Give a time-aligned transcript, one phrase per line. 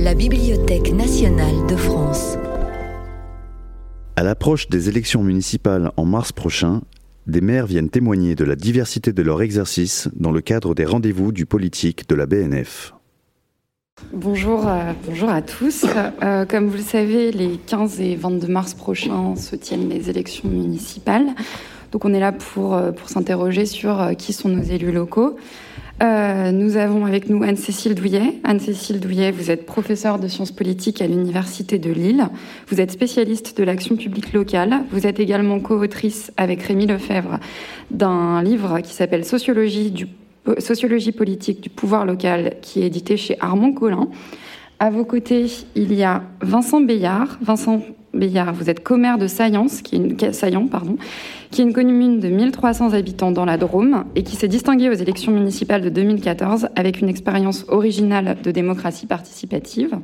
[0.00, 2.36] La Bibliothèque nationale de France.
[4.16, 6.82] À l'approche des élections municipales en mars prochain,
[7.26, 11.30] des maires viennent témoigner de la diversité de leur exercice dans le cadre des rendez-vous
[11.30, 12.94] du politique de la BNF.
[14.12, 15.86] Bonjour, euh, bonjour à tous.
[16.22, 20.48] Euh, comme vous le savez, les 15 et 22 mars prochains se tiennent les élections
[20.48, 21.26] municipales.
[21.92, 25.36] Donc on est là pour, euh, pour s'interroger sur qui sont nos élus locaux.
[26.00, 28.34] Euh, nous avons avec nous Anne-Cécile Douillet.
[28.44, 32.28] Anne-Cécile Douillet, vous êtes professeure de sciences politiques à l'Université de Lille.
[32.68, 34.82] Vous êtes spécialiste de l'action publique locale.
[34.92, 37.40] Vous êtes également co-autrice avec Rémi Lefebvre
[37.90, 39.92] d'un livre qui s'appelle Sociologie,
[41.12, 44.08] politique du pouvoir local qui est édité chez Armand Collin.
[44.78, 47.38] À vos côtés, il y a Vincent Bayard.
[47.42, 47.82] Vincent
[48.14, 50.68] Bayard, vous êtes commère de Saillance, qui est une, Saillant,
[51.50, 54.94] qui est une commune de 1300 habitants dans la Drôme et qui s'est distinguée aux
[54.94, 59.98] élections municipales de 2014 avec une expérience originale de démocratie participative.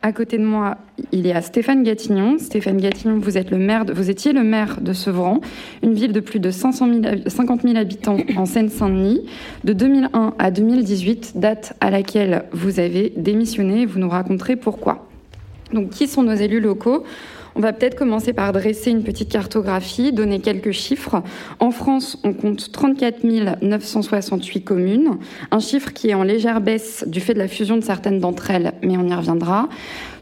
[0.00, 0.76] À côté de moi,
[1.10, 2.38] il y a Stéphane Gatignon.
[2.38, 5.40] Stéphane Gatignon, vous, êtes le maire de, vous étiez le maire de Sevran,
[5.82, 9.26] une ville de plus de 500 000, 50 000 habitants en Seine-Saint-Denis,
[9.64, 13.86] de 2001 à 2018, date à laquelle vous avez démissionné.
[13.86, 15.07] Vous nous raconterez pourquoi.
[15.72, 17.04] Donc, qui sont nos élus locaux?
[17.54, 21.22] On va peut-être commencer par dresser une petite cartographie, donner quelques chiffres.
[21.58, 23.24] En France, on compte 34
[23.62, 25.18] 968 communes,
[25.50, 28.52] un chiffre qui est en légère baisse du fait de la fusion de certaines d'entre
[28.52, 29.68] elles, mais on y reviendra.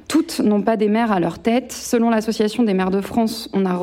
[0.09, 1.73] Toutes n'ont pas des maires à leur tête.
[1.73, 3.75] Selon l'Association des maires de France, on a,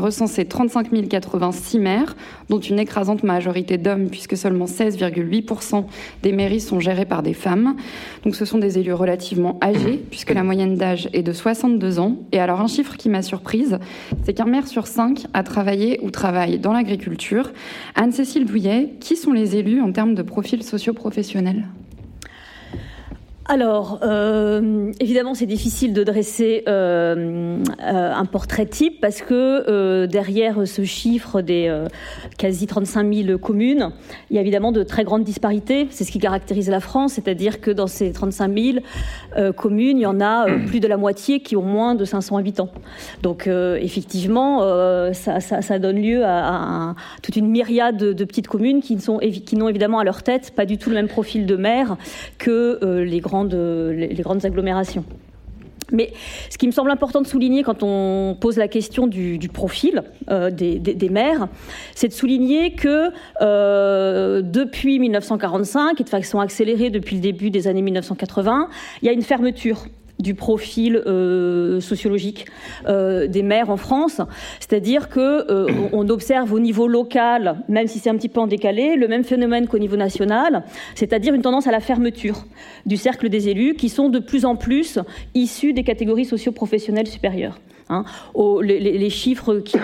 [0.00, 2.16] recensé 35 086 maires,
[2.48, 5.84] dont une écrasante majorité d'hommes, puisque seulement 16,8%
[6.22, 7.76] des mairies sont gérées par des femmes.
[8.24, 12.16] Donc ce sont des élus relativement âgés, puisque la moyenne d'âge est de 62 ans.
[12.32, 13.78] Et alors un chiffre qui m'a surprise,
[14.24, 17.52] c'est qu'un maire sur cinq a travaillé ou travaille dans l'agriculture.
[17.96, 21.64] Anne-Cécile Douillet, qui sont les élus en termes de profil socio-professionnel
[23.48, 30.66] alors, euh, évidemment, c'est difficile de dresser euh, euh, un portrait type parce que derrière
[30.66, 31.84] ce chiffre des
[32.38, 33.92] quasi 35 000 communes,
[34.30, 35.86] il y a évidemment de très grandes disparités.
[35.90, 40.06] C'est ce qui caractérise la France, c'est-à-dire que dans ces 35 000 communes, il y
[40.06, 42.70] en a plus de la moitié qui ont moins de 500 habitants.
[43.22, 44.60] Donc, effectivement,
[45.12, 50.22] ça, donne lieu à, toute une myriade de, petites communes qui n'ont évidemment à leur
[50.22, 51.96] tête pas du tout le même profil de maire
[52.38, 55.04] que les grands les, grandes agglomérations.
[55.92, 56.12] Mais
[56.50, 60.50] ce qui me semble important de souligner quand on pose la question du, profil euh,
[60.50, 61.46] des, maires,
[61.94, 63.10] c'est de souligner que
[63.40, 68.68] euh, depuis 1945, et de façon accélérée depuis le début des années 1980,
[69.02, 69.86] il y a une fermeture
[70.18, 72.46] du profil euh, sociologique
[72.86, 74.20] euh, des maires en France.
[74.60, 78.46] C'est-à-dire que euh, on observe au niveau local, même si c'est un petit peu en
[78.46, 82.44] décalé, le même phénomène qu'au niveau national, c'est-à-dire une tendance à la fermeture
[82.86, 84.98] du cercle des élus qui sont de plus en plus
[85.34, 87.60] issus des catégories socio-professionnelles supérieures.
[87.88, 88.04] Hein.
[88.62, 89.78] les, chiffres qui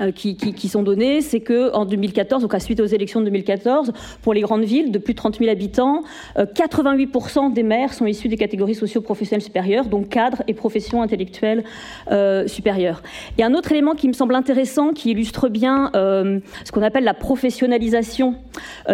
[0.00, 3.92] euh, qui, sont données, c'est que en 2014, donc à suite aux élections de 2014,
[4.22, 6.02] pour les grandes villes de plus de 30 000 habitants,
[6.36, 11.64] 88% euh, des maires sont issus des catégories socio-professionnelles supérieures, donc cadres et professions intellectuelles
[12.10, 13.02] euh, supérieures.
[13.38, 17.14] Et un autre élément qui me semble intéressant, qui illustre bien ce qu'on appelle la
[17.14, 18.36] professionnalisation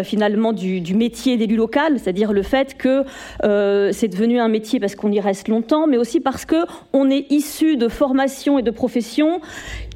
[0.03, 3.05] finalement du, du métier d'élu local, c'est-à-dire le fait que
[3.93, 7.27] c'est devenu un métier parce qu'on y reste longtemps, mais aussi parce que on est
[7.31, 9.41] issu de formations et de professions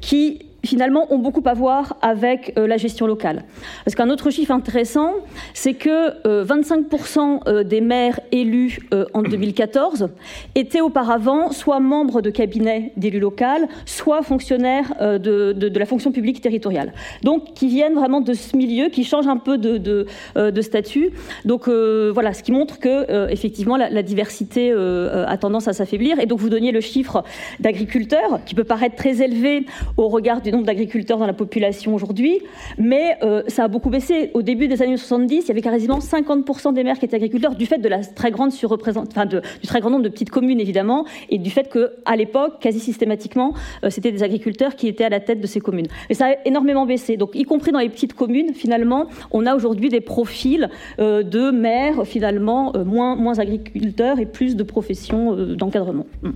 [0.01, 3.43] qui finalement ont beaucoup à voir avec euh, la gestion locale.
[3.85, 5.13] Parce qu'un autre chiffre intéressant,
[5.53, 8.79] c'est que 25% euh, euh, des maires élus
[9.13, 10.09] en 2014
[10.55, 13.39] étaient auparavant soit membres de cabinets d'élus locaux,
[13.85, 16.93] soit fonctionnaires de, la fonction publique territoriale.
[17.23, 20.05] Donc qui viennent vraiment de ce milieu, qui changent un peu de,
[20.61, 21.11] statut.
[21.45, 26.19] Donc voilà, ce qui montre que effectivement la, la diversité a tendance à s'affaiblir.
[26.19, 27.23] Et donc vous donniez le chiffre
[27.59, 29.65] d'agriculteurs, qui peut paraître très élevé
[29.95, 32.39] au regard du nombre d'agriculteurs dans la population aujourd'hui,
[32.77, 34.31] mais euh, ça a beaucoup baissé.
[34.33, 37.55] Au début des années 70, il y avait quasiment 50% des maires qui étaient agriculteurs,
[37.55, 41.05] du fait de la très grande enfin du très grand nombre de petites communes évidemment,
[41.29, 43.53] et du fait qu'à l'époque, quasi systématiquement,
[43.83, 45.87] euh, c'était des agriculteurs qui étaient à la tête de ces communes.
[46.09, 47.17] Et ça a énormément baissé.
[47.17, 50.69] Donc, y compris dans les petites communes, finalement, on a aujourd'hui des profils
[50.99, 56.07] euh, de maires finalement moins, agriculteurs et plus de professions d'encadrement.
[56.23, 56.29] Mm.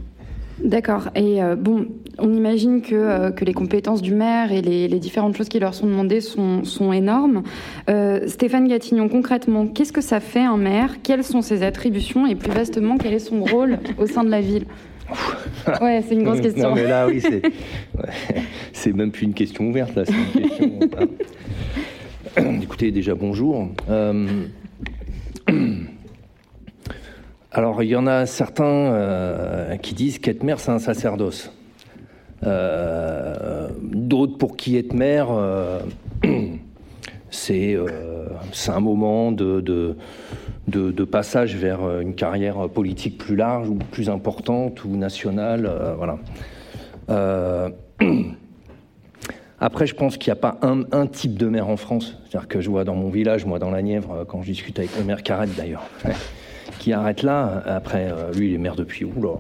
[0.60, 1.10] D'accord.
[1.16, 1.88] Et euh, bon,
[2.20, 5.74] on imagine que, euh, que, les compétences du maire et les, différentes choses qui leur
[5.74, 7.44] sont demandées sont, sont énormes.
[7.90, 10.98] Euh, Stéphane Gatignon, concrètement, qu'est-ce que ça fait un maire?
[11.02, 12.28] Quelles sont ses attributions?
[12.28, 14.66] Et plus vastement, quel est son rôle au sein de la ville?
[15.82, 16.70] Ouais, c'est une grosse question.
[16.70, 17.42] Non, mais là, oui, c'est,
[18.74, 21.10] c'est même plus une question ouverte, là, c'est une question.
[22.62, 23.70] Écoutez, déjà, bonjour.
[27.56, 31.52] Alors, il y en a certains euh, qui disent qu'être maire, c'est un sacerdoce.
[32.42, 35.80] Euh, d'autres pour qui être maire, euh,
[37.32, 37.78] c'est
[38.70, 39.96] un moment de,
[41.12, 45.70] passage vers une carrière politique plus large ou plus importante ou nationale.
[45.96, 46.18] voilà.
[49.60, 52.18] Après, je pense qu'il n'y a pas un, type de maire en France.
[52.24, 54.98] C'est-à-dire que je vois dans mon village, moi dans la Nièvre, quand je discute avec
[54.98, 55.88] le maire Carrette d'ailleurs,
[56.80, 57.64] qui arrête là.
[57.66, 59.38] Après, euh, lui, il est maire depuis, oula,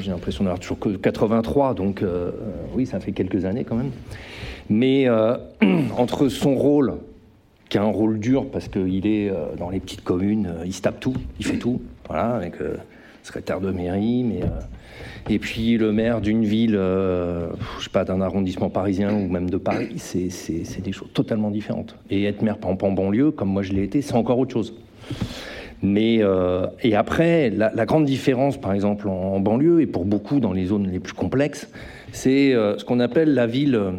[0.00, 2.30] j'ai l'impression d'avoir toujours que 83, donc euh,
[2.74, 3.92] oui, ça fait quelques années quand même.
[4.68, 5.36] Mais euh,
[5.96, 6.94] entre son rôle,
[7.68, 11.00] qui a un rôle dur parce qu'il est dans les petites communes, il se tape
[11.00, 12.54] tout, il fait tout, voilà, avec
[13.24, 14.42] secrétaire de mairie, mais
[15.28, 19.56] et puis le maire d'une ville, je sais pas, d'un arrondissement parisien ou même de
[19.56, 21.96] Paris, c'est des choses totalement différentes.
[22.08, 24.72] Et être maire par en banlieue, comme moi je l'ai été, c'est encore autre chose.
[25.82, 30.52] Mais euh, et après, la, grande différence, par exemple, en, banlieue et pour beaucoup dans
[30.52, 31.68] les zones les plus complexes,
[32.12, 33.74] c'est euh, ce qu'on appelle la ville.
[33.74, 33.92] Euh,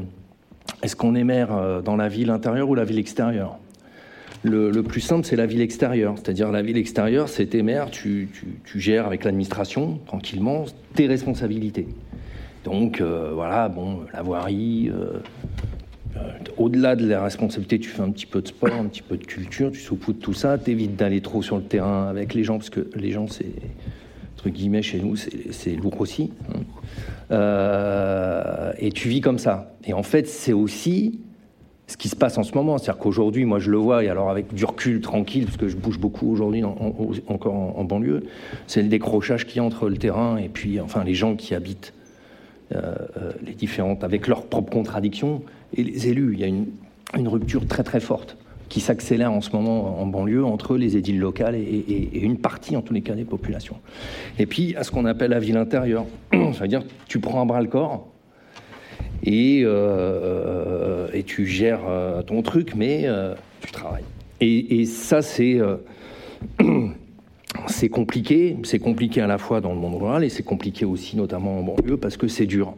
[0.83, 3.57] est-ce qu'on est maire dans la ville intérieure ou la ville extérieure?
[4.44, 6.13] Le, plus simple, c'est la ville extérieure.
[6.18, 8.30] C'est-à-dire la ville extérieure, c'est tes maires, tu,
[8.63, 11.88] tu, gères avec l'administration tranquillement tes responsabilités.
[12.63, 14.91] Donc voilà, bon, la voirie,
[16.57, 19.25] au-delà de la responsabilité, tu fais un petit peu de sport, un petit peu de
[19.25, 22.69] culture, tu saupoudres tout ça, t'évites d'aller trop sur le terrain avec les gens, parce
[22.69, 23.51] que les gens, c'est,
[24.35, 26.31] entre guillemets, chez nous, c'est lourd aussi.
[27.31, 29.75] Euh, et tu vis comme ça.
[29.85, 31.19] Et en fait, c'est aussi
[31.87, 32.77] ce qui se passe en ce moment.
[32.77, 35.77] C'est-à-dire qu'aujourd'hui, moi, je le vois, et alors avec du recul tranquille, parce que je
[35.77, 38.23] bouge beaucoup aujourd'hui encore en, banlieue,
[38.67, 41.93] c'est le décrochage qui entre le terrain et puis, enfin, les gens qui habitent
[42.75, 42.93] euh,
[43.45, 45.41] les différentes, avec leurs propres contradictions
[45.75, 46.33] et les élus.
[46.33, 48.37] Il y a une, rupture très très forte
[48.69, 52.81] qui s'accélère en ce moment en banlieue entre les édiles locales et, une partie, en
[52.81, 53.77] tous les cas, des populations.
[54.39, 56.05] Et puis, à ce qu'on appelle la ville intérieure.
[56.31, 58.07] Ça veut dire tu prends un bras le corps
[59.23, 64.03] et, euh, et tu gères euh, ton truc, mais euh, tu travailles.
[64.39, 65.59] Et, ça, c'est...
[67.67, 71.17] c'est compliqué, c'est compliqué à la fois dans le monde rural et c'est compliqué aussi
[71.17, 72.75] notamment en banlieue parce que c'est dur.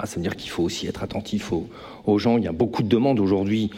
[0.00, 2.38] Ah, ça veut dire qu'il faut aussi être attentif aux, gens.
[2.38, 3.70] Il y a beaucoup de demandes aujourd'hui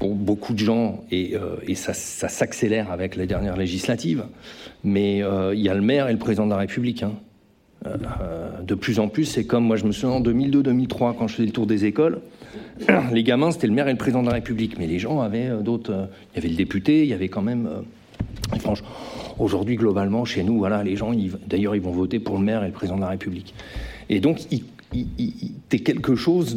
[0.00, 4.24] pour beaucoup de gens et, euh, ça, s'accélère avec les dernières législatives.
[4.82, 7.04] Mais euh, il y a le maire et le président de la République.
[7.04, 7.12] Hein.
[7.86, 11.34] Euh, de plus en plus, c'est comme moi je me souviens en 2002-2003 quand je
[11.34, 12.20] faisais le tour des écoles.
[13.12, 14.78] les gamins, c'était le maire et le président de la République.
[14.78, 16.08] Mais les gens avaient d'autres.
[16.32, 17.68] il y avait le député, il y avait quand même.
[18.58, 18.88] franchement,
[19.38, 21.12] aujourd'hui, globalement, chez nous, voilà, les gens,
[21.46, 23.54] d'ailleurs, ils vont voter pour le maire et le président de la République.
[24.08, 24.64] Et donc, ils
[25.68, 26.54] t'es quelque chose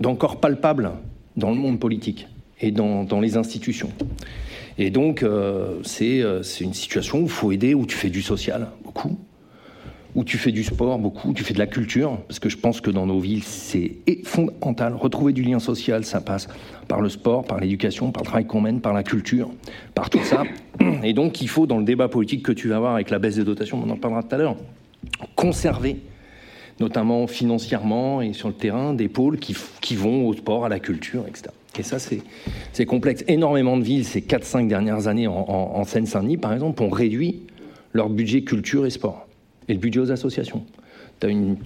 [0.00, 0.92] d'encore palpable
[1.36, 2.26] dans le monde politique
[2.60, 3.90] et dans, les institutions.
[4.78, 8.22] Et donc, euh, euh, c'est une situation où il faut aider, où tu fais du
[8.22, 9.16] social, beaucoup,
[10.14, 12.56] où tu fais du sport, beaucoup, où tu fais de la culture, parce que je
[12.56, 14.94] pense que dans nos villes, c'est fondamental.
[14.94, 16.48] Retrouver du lien social, ça passe
[16.86, 19.50] par le sport, par l'éducation, par le travail qu'on mène, par la culture,
[19.94, 20.44] par tout ça.
[21.02, 23.36] Et donc, il faut, dans le débat politique que tu vas avoir avec la baisse
[23.36, 24.56] des dotations, on en parlera tout à l'heure,
[25.34, 25.96] conserver
[26.80, 31.24] notamment financièrement et sur le terrain, des pôles qui, vont au sport, à la culture,
[31.26, 31.50] etc.
[31.78, 33.24] Et ça, c'est complexe.
[33.28, 37.42] Énormément de villes, ces 4-5 dernières années, en, Seine-Saint-Denis, par exemple, ont réduit
[37.92, 39.26] leur budget culture et sport,
[39.68, 40.64] et le budget aux associations.
[41.20, 41.56] Tu as une,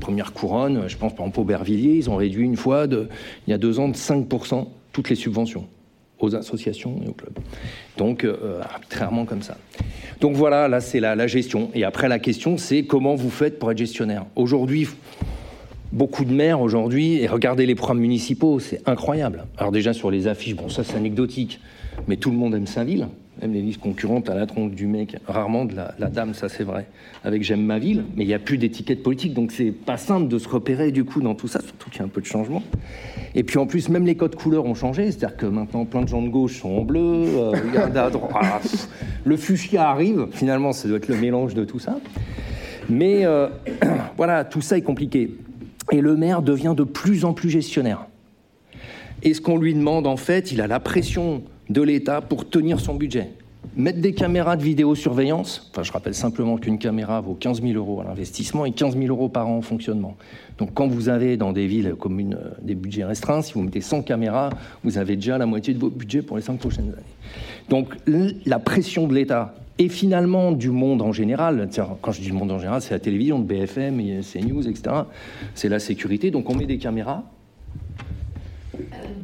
[0.00, 3.08] première couronne, je pense par exemple Aubervilliers, ils ont réduit une fois, de,
[3.46, 5.66] il y a deux ans, de 5% toutes les subventions
[6.20, 7.38] aux associations et aux clubs.
[7.96, 9.56] Donc, euh, arbitrairement comme ça.
[10.20, 11.70] Donc voilà, là, c'est la, gestion.
[11.74, 14.88] Et après, la question, c'est comment vous faites pour être gestionnaire Aujourd'hui,
[15.92, 19.44] beaucoup de maires, aujourd'hui, et regardez les programmes municipaux, c'est incroyable.
[19.56, 21.60] Alors déjà, sur les affiches, bon, ça, c'est anecdotique,
[22.08, 23.06] mais tout le monde aime sa ville
[23.40, 26.64] même les listes concurrentes à la tronche du mec, rarement de la, dame, ça c'est
[26.64, 26.86] vrai,
[27.24, 30.28] avec J'aime ma ville, mais il n'y a plus d'étiquette politique, donc c'est pas simple
[30.28, 32.26] de se repérer du coup dans tout ça, surtout qu'il y a un peu de
[32.26, 32.62] changement.
[33.34, 36.08] Et puis en plus, même les codes couleurs ont changé, c'est-à-dire que maintenant plein de
[36.08, 37.52] gens de gauche sont en bleu, euh,
[37.94, 38.88] à droite,
[39.24, 41.98] le fuchsia arrive, finalement ça doit être le mélange de tout ça.
[42.88, 43.48] Mais euh,
[44.16, 45.34] voilà, tout ça est compliqué.
[45.90, 48.06] Et le maire devient de plus en plus gestionnaire.
[49.22, 52.80] Et ce qu'on lui demande, en fait, il a la pression de l'État pour tenir
[52.80, 53.30] son budget.
[53.76, 58.00] Mettre des caméras de vidéosurveillance, enfin je rappelle simplement qu'une caméra vaut 15 000 euros
[58.00, 60.16] à l'investissement et 15 000 euros par an en fonctionnement.
[60.58, 63.80] Donc quand vous avez dans des villes communes euh, des budgets restreints, si vous mettez
[63.80, 64.50] 100 caméras,
[64.82, 67.02] vous avez déjà la moitié de votre budget pour les 5 prochaines années.
[67.68, 67.94] Donc
[68.46, 71.68] la pression de l'État et finalement du monde en général,
[72.02, 75.02] quand je dis le monde en général, c'est la télévision, de BFM, CNews, etc.
[75.54, 77.24] C'est la sécurité, donc on met des caméras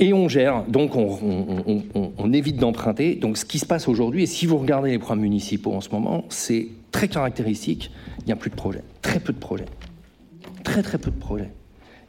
[0.01, 3.15] et on gère, donc on, évite d'emprunter.
[3.15, 5.91] Donc ce qui se passe aujourd'hui, et si vous regardez les programmes municipaux en ce
[5.91, 9.67] moment, c'est très caractéristique, il n'y a plus de projets, très peu de projets,
[10.65, 11.51] très très peu de projets.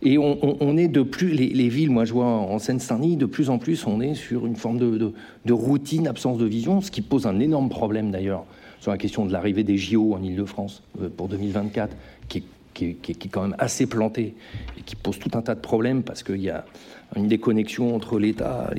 [0.01, 3.57] Et on, est de plus, les, villes, moi je vois en Seine-Saint-Denis, de plus en
[3.57, 7.39] plus, on est sur une forme de, routine, absence de vision, ce qui pose un
[7.39, 8.45] énorme problème d'ailleurs
[8.79, 11.95] sur la question de l'arrivée des JO en Ile-de-France euh, pour 2024,
[12.27, 12.43] qui
[12.83, 14.35] est, quand même assez planté
[14.77, 16.65] et qui pose tout un tas de problèmes parce qu'il y a
[17.15, 18.71] une déconnexion entre l'État,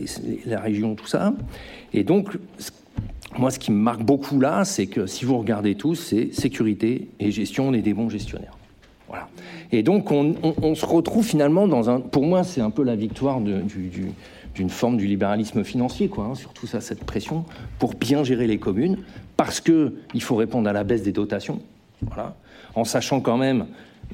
[0.44, 1.32] la région, tout ça.
[1.92, 2.36] Et donc,
[3.38, 7.08] moi, ce qui me marque beaucoup là, c'est que si vous regardez tous, c'est sécurité
[7.20, 8.56] et gestion, on est des bons gestionnaires.
[9.08, 9.28] Voilà.
[9.72, 12.00] Et donc, on, se retrouve finalement dans un.
[12.00, 16.66] Pour moi, c'est un peu la victoire d'une forme du libéralisme financier, quoi, hein, surtout
[16.66, 17.44] ça, cette pression,
[17.78, 18.98] pour bien gérer les communes,
[19.36, 21.60] parce qu'il faut répondre à la baisse des dotations,
[22.02, 22.36] voilà,
[22.74, 23.66] en sachant quand même,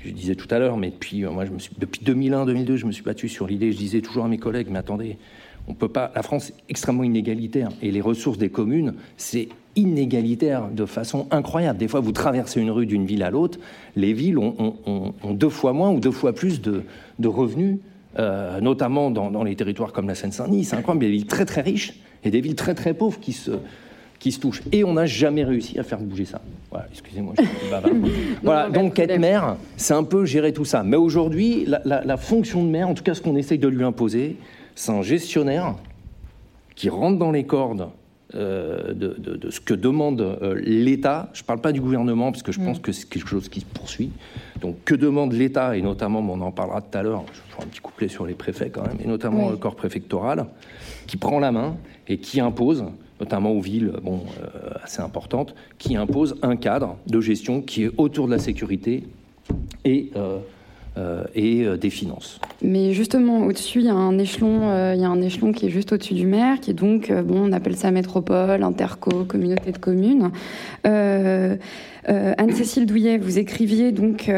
[0.05, 2.93] je disais tout à l'heure, mais depuis, euh, moi, me suis, depuis 2001-2002, je me
[2.93, 5.19] suis battu sur l'idée, je disais toujours à mes collègues, mais attendez,
[5.69, 6.11] on peut pas.
[6.15, 11.79] La France est extrêmement inégalitaire et les ressources des communes, c'est inégalitaire de façon incroyable.
[11.79, 13.59] Des fois, vous traversez une rue d'une ville à l'autre,
[13.97, 16.83] les villes ont, deux fois moins ou deux fois plus de,
[17.25, 17.79] revenus,
[18.19, 20.65] euh, notamment dans, les territoires comme la Seine-Saint-Denis.
[20.65, 21.05] C'est incroyable.
[21.05, 21.95] Des villes très très riches
[22.25, 23.53] et des villes très très pauvres qui se,
[24.23, 24.63] qui se touchent.
[24.71, 26.41] Et on n'a jamais réussi à faire bouger ça.
[26.71, 27.91] Voilà, excusez-moi, je suis bavard.
[28.43, 30.85] voilà, donc être maire, c'est un peu gérer tout ça.
[30.85, 33.83] Mais aujourd'hui, la, la fonction de maire, en tout cas ce qu'on essaye de lui
[33.83, 34.37] imposer,
[34.77, 35.75] c'est un gestionnaire
[36.77, 37.89] qui rentre dans les cordes
[38.35, 41.29] euh, de, ce que demande euh, l'État.
[41.35, 42.83] Je ne parle pas du gouvernement, parce que je pense mm.
[42.83, 44.11] que c'est quelque chose qui se poursuit.
[44.61, 47.67] Donc, que demande l'État, et notamment, on en parlera tout à l'heure, je ferai un
[47.67, 50.47] petit couplet sur les préfets quand même, et notamment le corps préfectoral,
[51.07, 51.77] qui prend la main
[52.09, 52.85] et qui impose,
[53.23, 58.27] notamment aux villes euh, assez importantes, qui impose un cadre de gestion qui est autour
[58.27, 59.05] de la sécurité
[59.85, 60.39] et euh,
[61.35, 62.39] et euh, des finances.
[62.61, 65.67] Mais justement, au-dessus, il y a un échelon, euh, il y a un échelon qui
[65.67, 69.73] est juste au-dessus du maire, qui est donc, bon, on appelle ça métropole, interco, communauté
[69.73, 70.31] de communes.
[72.05, 74.31] Anne-Cécile Douillet, vous écriviez donc,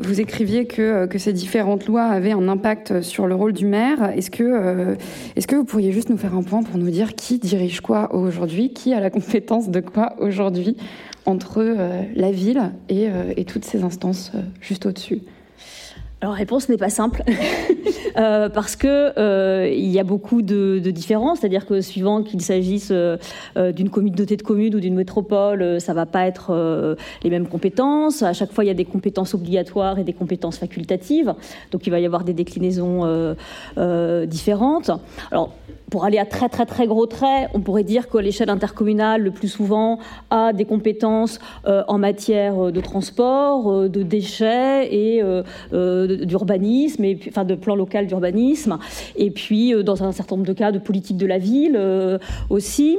[0.00, 4.12] vous écriviez que, que ces différentes lois avaient un impact sur le rôle du maire.
[4.16, 4.96] Est-ce que,
[5.36, 8.14] est-ce que vous pourriez juste nous faire un point pour nous dire qui dirige quoi
[8.14, 10.76] aujourd'hui, qui a la compétence de quoi aujourd'hui
[11.26, 11.64] entre
[12.14, 15.22] la ville et, et toutes ces instances juste au-dessus?
[16.22, 17.24] Alors, réponse n'est pas simple,
[18.16, 22.92] euh, parce que euh, il y a beaucoup de, différences, c'est-à-dire que suivant qu'il s'agisse
[22.92, 23.16] euh,
[23.72, 28.22] d'une communauté de communes ou d'une métropole, ça va pas être les mêmes compétences.
[28.22, 31.34] À chaque fois, il y a des compétences obligatoires et des compétences facultatives,
[31.72, 33.34] donc il va y avoir des déclinaisons
[34.26, 34.92] différentes.
[35.32, 35.52] Alors,
[35.92, 39.30] pour aller à très très très gros traits, on pourrait dire que l'échelle intercommunale, le
[39.30, 39.98] plus souvent,
[40.30, 47.18] a des compétences euh, en matière de transport, euh, de déchets et euh, d'urbanisme, et
[47.28, 48.78] enfin de plan local d'urbanisme,
[49.16, 51.78] et puis dans un certain nombre de cas de politique de la ville
[52.48, 52.96] aussi.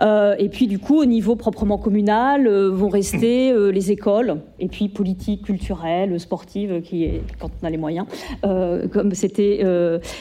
[0.00, 5.46] et puis du coup, au niveau proprement communal, vont rester les écoles, et puis politique
[5.46, 8.06] culturelle, sportive, qui est quand on a les moyens,
[8.42, 9.64] comme c'était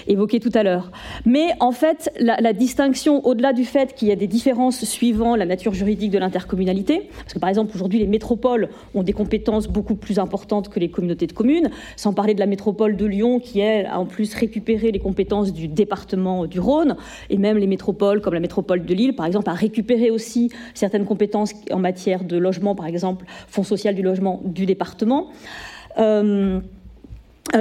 [0.07, 0.91] évoqué tout à l'heure.
[1.25, 5.45] Mais en fait, la, distinction, au-delà du fait qu'il y a des différences suivant la
[5.45, 9.95] nature juridique de l'intercommunalité, parce que par exemple aujourd'hui les métropoles ont des compétences beaucoup
[9.95, 13.59] plus importantes que les communautés de communes, sans parler de la métropole de Lyon qui
[13.59, 16.95] elle a en plus récupéré les compétences du département du Rhône,
[17.29, 21.05] et même les métropoles comme la métropole de Lille par exemple a récupéré aussi certaines
[21.05, 25.27] compétences en matière de logement, par exemple fonds social du logement du département.
[25.97, 26.59] Euh,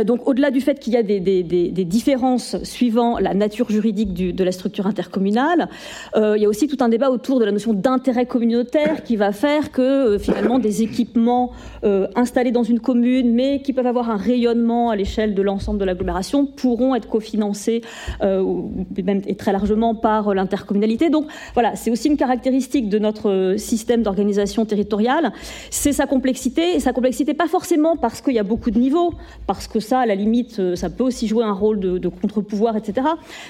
[0.04, 1.20] donc, au-delà du fait qu'il y a des,
[1.84, 5.68] différences suivant la nature juridique de la structure intercommunale,
[6.16, 9.16] euh, il y a aussi tout un débat autour de la notion d'intérêt communautaire qui
[9.16, 11.52] va faire que euh, finalement des équipements
[12.16, 15.84] installés dans une commune, mais qui peuvent avoir un rayonnement à l'échelle de l'ensemble de
[15.84, 17.82] l'agglomération, pourront être cofinancés
[18.22, 21.10] et très largement par l'intercommunalité.
[21.10, 25.32] Donc, voilà, c'est aussi une caractéristique de notre système d'organisation territoriale,
[25.70, 29.12] c'est sa complexité, et sa complexité pas forcément parce qu'il y a beaucoup de niveaux,
[29.46, 32.08] parce que que ça, à la limite, euh, ça peut aussi jouer un rôle de,
[32.08, 33.08] contre-pouvoir, etc.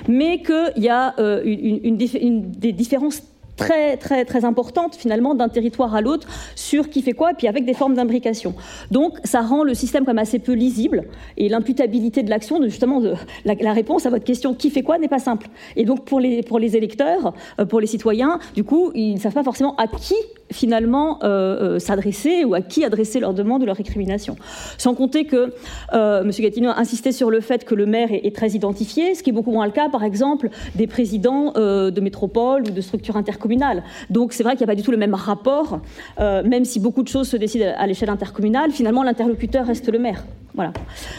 [0.09, 3.23] Mais qu'il y a euh, une, des différences
[3.57, 6.27] très très très importante finalement d'un territoire à l'autre
[6.57, 8.55] sur qui fait quoi et puis avec des formes d'imbrication.
[8.91, 11.05] Donc ça rend le système comme assez peu lisible
[11.37, 13.15] et l'imputabilité de l'action, justement de,
[13.45, 15.47] la, réponse à votre question qui fait quoi n'est pas simple.
[15.77, 19.21] Et donc pour les pour les électeurs, euh, pour les citoyens, du coup ils ne
[19.21, 20.17] savent pas forcément à qui
[20.51, 24.37] finalement euh, euh, s'adresser ou à qui adresser leurs demandes ou leurs récriminations.
[24.79, 25.53] Sans compter que
[25.93, 26.31] euh, M.
[26.31, 29.33] Gatineau a insisté sur le fait que le maire est, très identifié, ce qui est
[29.33, 34.33] beaucoup moins le cas, par exemple, des présidents de métropole ou de structures intercommunales donc
[34.33, 35.81] c'est vrai qu'il n'y a pas du tout le même rapport,
[36.21, 39.99] euh, même si beaucoup de choses se décident à l'échelle intercommunale, finalement l'interlocuteur reste le
[39.99, 40.25] maire.
[40.55, 40.73] Voilà.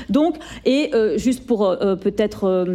[0.10, 2.66] Donc, et euh, juste pour euh, euh, peut-être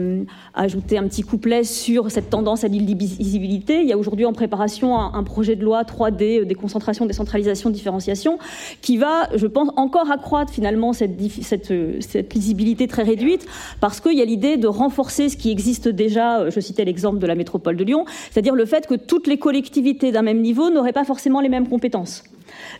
[0.54, 4.98] ajouter un petit couplet sur cette tendance à l'illisibilité, il y a aujourd'hui en préparation
[4.98, 8.38] un, projet de loi 3D, déconcentration, décentralisation, différenciation,
[8.82, 13.46] qui va, je pense, encore accroître finalement cette, cette, cette lisibilité très réduite,
[13.80, 17.26] parce qu'il y a l'idée de renforcer ce qui existe déjà, je citais l'exemple de
[17.26, 20.92] la métropole de Lyon, c'est-à-dire le fait que toutes les collectivités d'un même niveau n'auraient
[20.92, 22.24] pas forcément les mêmes compétences.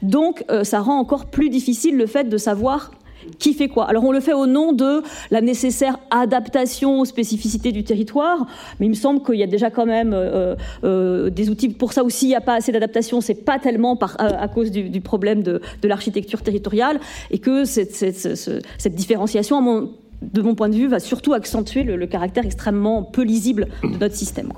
[0.02, 2.90] Donc, ça rend encore plus difficile le fait de savoir
[3.38, 3.88] qui fait quoi?
[3.88, 8.46] Alors on le fait au nom de la nécessaire adaptation aux spécificités du territoire,
[8.78, 11.92] mais il me semble qu'il y a déjà quand même euh, euh, des outils pour
[11.92, 12.26] ça aussi.
[12.26, 16.42] Il n'y a pas assez d'adaptation, c'est pas tellement à, cause du, problème de, l'architecture
[16.42, 17.00] territoriale,
[17.30, 19.60] et que cette, différenciation,
[20.22, 24.14] de mon point de vue, va surtout accentuer le, caractère extrêmement peu lisible de notre
[24.14, 24.52] système.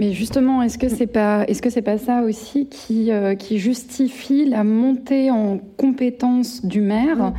[0.00, 4.46] Mais justement, est-ce que c'est pas, est-ce que c'est pas ça aussi euh, qui justifie
[4.46, 7.32] la montée en compétence du maire?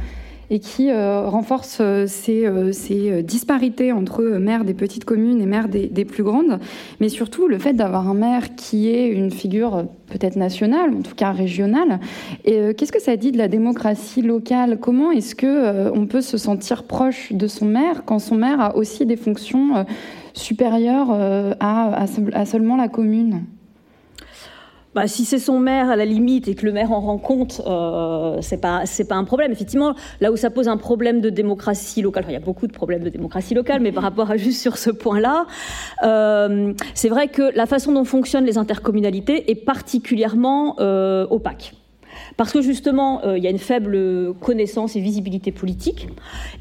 [0.49, 5.67] Et qui euh, renforce euh, ces, euh, disparités entre maires des petites communes et maires
[5.67, 6.59] des, plus grandes,
[6.99, 11.15] mais surtout le fait d'avoir un maire qui est une figure peut-être nationale, en tout
[11.15, 11.99] cas régionale.
[12.45, 14.77] Et qu'est-ce que ça dit de la démocratie locale?
[14.79, 18.75] Comment est-ce que on peut se sentir proche de son maire quand son maire a
[18.75, 19.85] aussi des fonctions
[20.33, 21.11] supérieures
[21.59, 23.45] à seulement la commune?
[24.95, 27.61] Bah, si c'est son maire à la limite et que le maire en rend compte,
[27.67, 29.51] euh, c'est pas c'est pas un problème.
[29.51, 32.71] Effectivement, là où ça pose un problème de démocratie locale, il y a beaucoup de
[32.71, 35.47] problèmes de démocratie locale, mais par rapport à juste sur ce point-là,
[36.03, 41.73] euh, c'est vrai que la façon dont fonctionnent les intercommunalités est particulièrement euh, opaque.
[42.37, 46.07] Parce que justement, euh, il y a une faible connaissance et visibilité politique,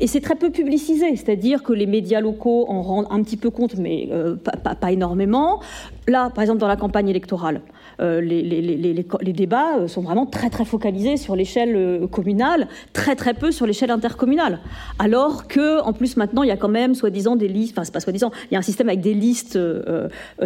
[0.01, 3.51] et c'est très peu publicisé, c'est-à-dire que les médias locaux en rendent un petit peu
[3.51, 5.61] compte, mais euh, pas, pas, énormément.
[6.07, 7.61] Là, par exemple, dans la campagne électorale,
[8.01, 13.35] les, les, débats euh, sont vraiment très très focalisés sur l'échelle euh, communale, très très
[13.35, 14.61] peu sur l'échelle intercommunale.
[14.99, 17.93] Alors que, en plus, maintenant, il y a quand même, soi-disant, des listes, enfin, c'est
[17.93, 19.59] pas soi-disant, il y a un système avec des listes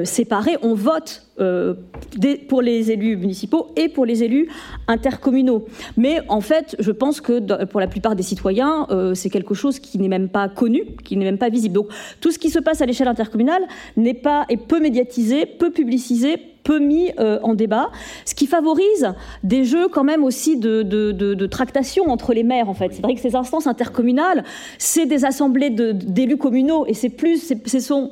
[0.04, 0.56] séparées.
[0.62, 1.26] On vote
[2.48, 4.48] pour les élus municipaux et pour les élus
[4.86, 5.66] intercommunaux.
[5.96, 9.98] Mais en fait, je pense que pour la plupart des citoyens, c'est quelque chose qui
[9.98, 11.74] n'est même pas connu, qui n'est même pas visible.
[11.74, 11.88] Donc,
[12.20, 13.62] tout ce qui se passe à l'échelle intercommunale
[13.96, 16.36] n'est pas est peu médiatisé, peu publicisé,
[16.68, 17.88] peu mis euh, en débat,
[18.26, 22.74] ce qui favorise des jeux quand même aussi de, de, tractation entre les maires en
[22.74, 22.92] fait.
[22.92, 24.44] C'est vrai que ces instances intercommunales,
[24.76, 28.10] c'est des assemblées d'élus communaux et c'est plus, ce sont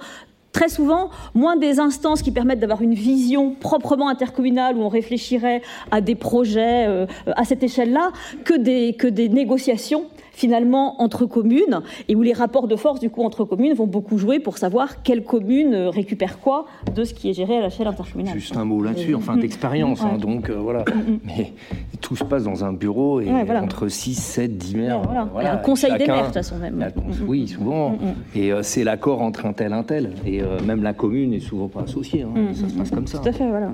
[0.52, 5.60] très souvent moins des instances qui permettent d'avoir une vision proprement intercommunale où on réfléchirait
[5.90, 7.04] à des projets euh,
[7.36, 8.10] à cette échelle-là
[8.46, 10.06] que des, que des négociations
[10.36, 14.18] finalement entre communes et où les rapports de force du coup entre communes vont beaucoup
[14.18, 17.66] jouer pour savoir quelle commune euh, récupère quoi de ce qui est géré à la
[17.66, 18.34] l'échelle intercommunale.
[18.34, 20.84] Juste un mot là-dessus, enfin d'expérience, hein, donc euh, voilà.
[21.24, 21.54] Mais
[22.02, 25.00] tout se passe dans un bureau et entre 6, 7, 10 maires.
[25.32, 25.54] Voilà.
[25.54, 26.92] un conseil des maires de toute façon même.
[27.26, 27.96] oui, souvent.
[28.34, 30.12] Et euh, c'est l'accord entre un tel un tel.
[30.26, 32.22] Et même la commune n'est souvent pas associée.
[32.22, 32.52] Hein.
[32.52, 33.18] Ça se passe comme ça.
[33.18, 33.70] Tout à fait, voilà.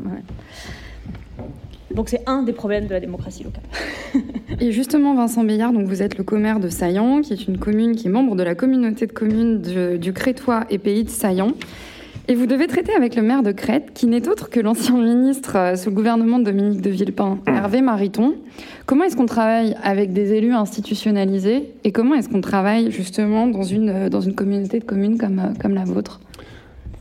[1.94, 3.62] Donc c'est un des problèmes de la démocratie locale.
[4.60, 7.96] Et justement, Vincent Béillard, donc vous êtes le commaire de Saillant, qui est une commune
[7.96, 9.60] qui est membre de la communauté de communes
[9.98, 11.52] du Crétois et Pays de Saillant.
[12.28, 15.56] Et vous devez traiter avec le maire de Crète, qui n'est autre que l'ancien ministre
[15.56, 18.36] euh, sous le gouvernement de Dominique de Villepin, Hervé Mariton.
[18.86, 23.64] Comment est-ce qu'on travaille avec des élus institutionnalisés et comment est-ce qu'on travaille justement dans
[23.64, 26.20] une, euh, dans une communauté de communes comme, euh, comme la vôtre?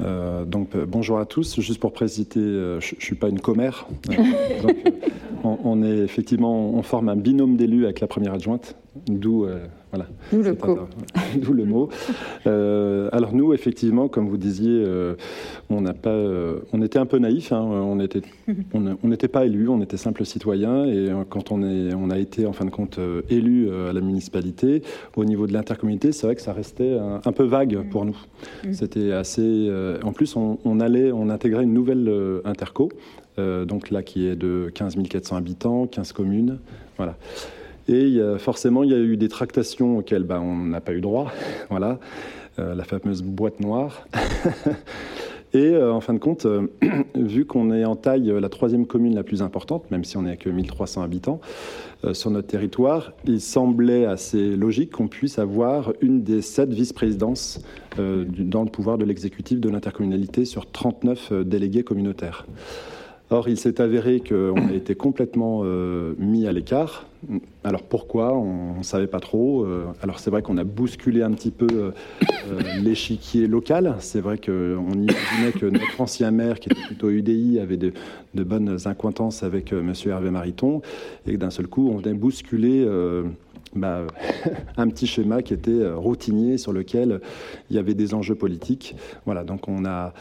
[0.01, 1.59] Euh, donc bonjour à tous.
[1.59, 3.87] Juste pour préciser, je, ne suis pas une commère.
[5.43, 8.75] on, est effectivement, on forme un binôme d'élus avec la première adjointe,
[9.07, 9.47] d'où
[9.91, 10.07] voilà.
[10.31, 10.55] D'où le,
[11.35, 11.89] D'où le mot.
[12.47, 15.15] Euh, alors nous, effectivement, comme vous disiez, euh,
[15.69, 17.51] on n'a pas, euh, on était un peu naïf.
[17.51, 17.61] Hein.
[17.61, 18.21] on était,
[18.73, 20.85] on n'était pas élus, on était simples citoyens.
[20.85, 22.99] Et quand on est, on a été en fin de compte
[23.29, 24.81] élu à la municipalité,
[25.17, 28.17] au niveau de l'intercommunalité, c'est vrai que ça restait un, peu vague pour nous.
[28.63, 28.73] Mm.
[28.73, 29.69] C'était assez.
[30.03, 32.09] en plus, on, on, allait, on intégrait une nouvelle
[32.45, 32.89] interco,
[33.37, 36.59] donc là qui est de 15 400 habitants, 15 communes,
[36.95, 37.17] voilà.
[37.91, 41.31] Et forcément, il y a eu des tractations auxquelles ben, on n'a pas eu droit.
[41.69, 41.99] voilà,
[42.59, 44.05] euh, la fameuse boîte noire.
[45.53, 46.67] Et euh, en fin de compte, euh,
[47.15, 50.35] vu qu'on est en taille la troisième commune la plus importante, même si on n'est
[50.35, 51.39] que 1300 habitants
[52.13, 57.61] sur notre territoire, il semblait assez logique qu'on puisse avoir une des sept vice-présidences
[57.97, 62.47] dans le pouvoir de l'exécutif de l'intercommunalité sur 39 délégués communautaires.
[63.33, 67.07] Or, il s'est avéré qu'on a été complètement euh, mis à l'écart.
[67.63, 68.33] Alors pourquoi?
[68.33, 69.63] On ne savait pas trop.
[69.63, 71.91] Euh, alors c'est vrai qu'on a bousculé un petit peu euh,
[72.81, 73.95] l'échiquier local.
[73.99, 77.93] C'est vrai qu'on imaginait que notre ancien maire, qui était plutôt UDI, avait de,
[78.35, 79.93] bonnes acquaintances avec M.
[80.07, 80.81] Hervé Mariton,
[81.25, 82.85] et d'un seul coup, on venait bousculer
[83.75, 87.21] un petit schéma qui était routinier sur lequel
[87.69, 88.95] il y avait des enjeux politiques.
[89.25, 90.13] Voilà, donc on a,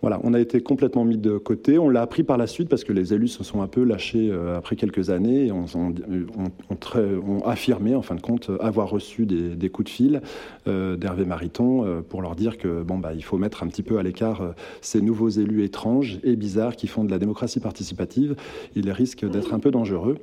[0.00, 1.78] voilà, on a été complètement mis de côté.
[1.78, 4.32] On l'a appris par la suite parce que les élus se sont un peu lâchés
[4.56, 9.90] après quelques années et ont on, affirmé, en fin de compte, avoir reçu des, coups
[9.90, 10.22] de fil
[10.66, 14.02] d'Hervé Mariton pour leur dire que bon, bah, il faut mettre un petit peu à
[14.02, 18.36] l'écart ces nouveaux élus étranges et bizarres qui font de la démocratie participative.
[18.76, 20.18] Ils risquent d'être un peu dangereux.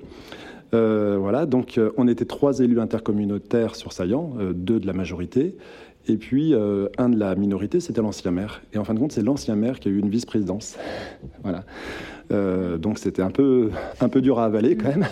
[0.74, 4.94] Euh, voilà, donc euh, on était trois élus intercommunautaires sur Saillant, euh, deux de la
[4.94, 5.56] majorité,
[6.08, 6.56] et puis
[6.98, 8.64] un de la minorité, c'était l'ancien maire.
[8.74, 10.76] Et en fin de compte, c'est l'ancien maire qui a eu une vice-présidence.
[11.44, 11.64] voilà.
[12.80, 15.06] donc c'était un peu, un peu dur à avaler quand même,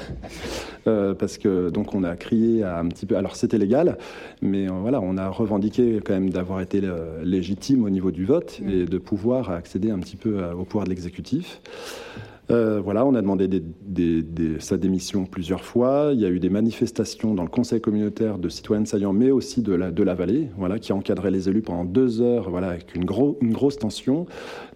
[1.16, 3.18] parce que donc on a crié un petit peu.
[3.18, 4.00] Alors c'était légal,
[4.42, 6.82] mais voilà, on a revendiqué quand même d'avoir été
[7.24, 10.90] légitime au niveau du vote et de pouvoir accéder un petit peu au pouvoir de
[10.90, 11.62] l'exécutif.
[12.52, 13.48] Euh, voilà, on a demandé
[14.60, 16.12] sa démission plusieurs fois.
[16.14, 19.62] Il y a eu des manifestations dans le conseil communautaire de citoyens saillants, mais aussi
[19.62, 22.96] de la, de la vallée, voilà, qui encadré les élus pendant deux heures, voilà, avec
[22.96, 24.26] une, grosse tension.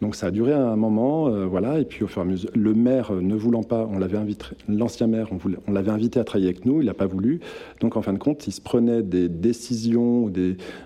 [0.01, 1.79] Donc ça a duré un moment, euh, voilà.
[1.79, 4.45] Et puis au fur et à mesure, le maire ne voulant pas, on l'avait invité,
[4.67, 5.29] l'ancien maire,
[5.67, 7.39] on, l'avait invité à travailler avec nous, il n'a pas voulu.
[7.79, 10.31] Donc en fin de compte, il se prenait des décisions,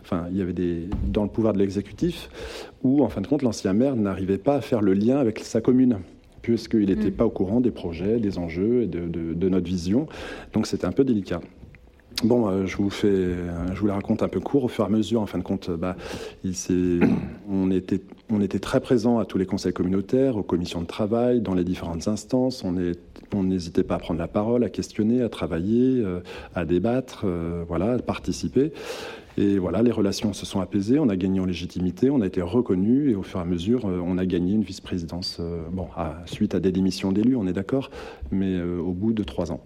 [0.01, 2.29] enfin, il y avait des dans le pouvoir de l'exécutif
[2.83, 5.61] où en fin de compte, l'ancien maire n'arrivait pas à faire le lien avec sa
[5.61, 5.97] commune
[6.55, 7.13] puisqu'il n'était mm.
[7.13, 10.07] pas au courant des projets, des enjeux et de, notre vision.
[10.53, 11.41] Donc c'était un peu délicat.
[12.23, 13.35] Bon, euh, je vous fais,
[13.73, 14.63] je vous la raconte un peu court.
[14.63, 15.95] Au fur et à mesure, en fin de compte, bah,
[16.43, 16.53] il
[17.49, 21.41] on était, on était très présent à tous les conseils communautaires, aux commissions de travail,
[21.41, 22.63] dans les différentes instances.
[22.63, 22.75] On
[23.33, 26.21] on n'hésitait pas à prendre la parole, à questionner, à travailler, euh,
[26.55, 28.71] à débattre, euh, voilà, à participer.
[29.39, 32.41] Et voilà, les relations se sont apaisées, on a gagné en légitimité, on a été
[32.41, 35.87] reconnu et au fur et à mesure, euh, on a gagné une vice-présidence, euh, bon,
[36.25, 37.91] suite à des démissions d'élus, on est d'accord,
[38.31, 39.61] mais euh, au bout de trois ans.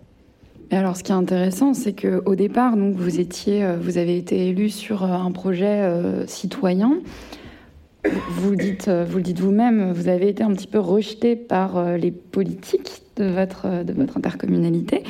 [0.71, 4.47] Et alors, ce qui est intéressant, c'est qu'au départ, donc, vous, étiez, vous avez été
[4.47, 5.85] élu sur un projet
[6.27, 6.99] citoyen.
[8.29, 11.97] Vous le dites, vous le dites vous-même, vous avez été un petit peu rejeté par
[11.97, 15.03] les politiques de votre, de votre intercommunalité.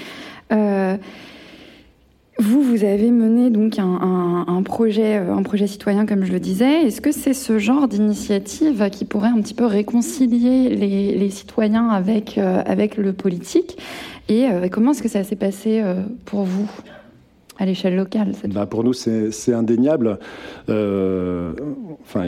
[2.41, 6.88] Vous, vous avez mené donc un, projet, euh, un projet citoyen, comme je le disais.
[6.88, 12.39] Est-ce que c'est ce genre d'initiative qui pourrait un petit peu réconcilier les, citoyens avec,
[12.39, 13.77] euh, avec le politique?
[14.27, 15.84] Et euh, comment est-ce que ça s'est passé
[16.25, 16.67] pour vous?
[17.62, 20.17] À l'échelle locale bah Pour nous, c'est indéniable.
[20.67, 21.54] Euh,
[22.02, 22.28] enfin,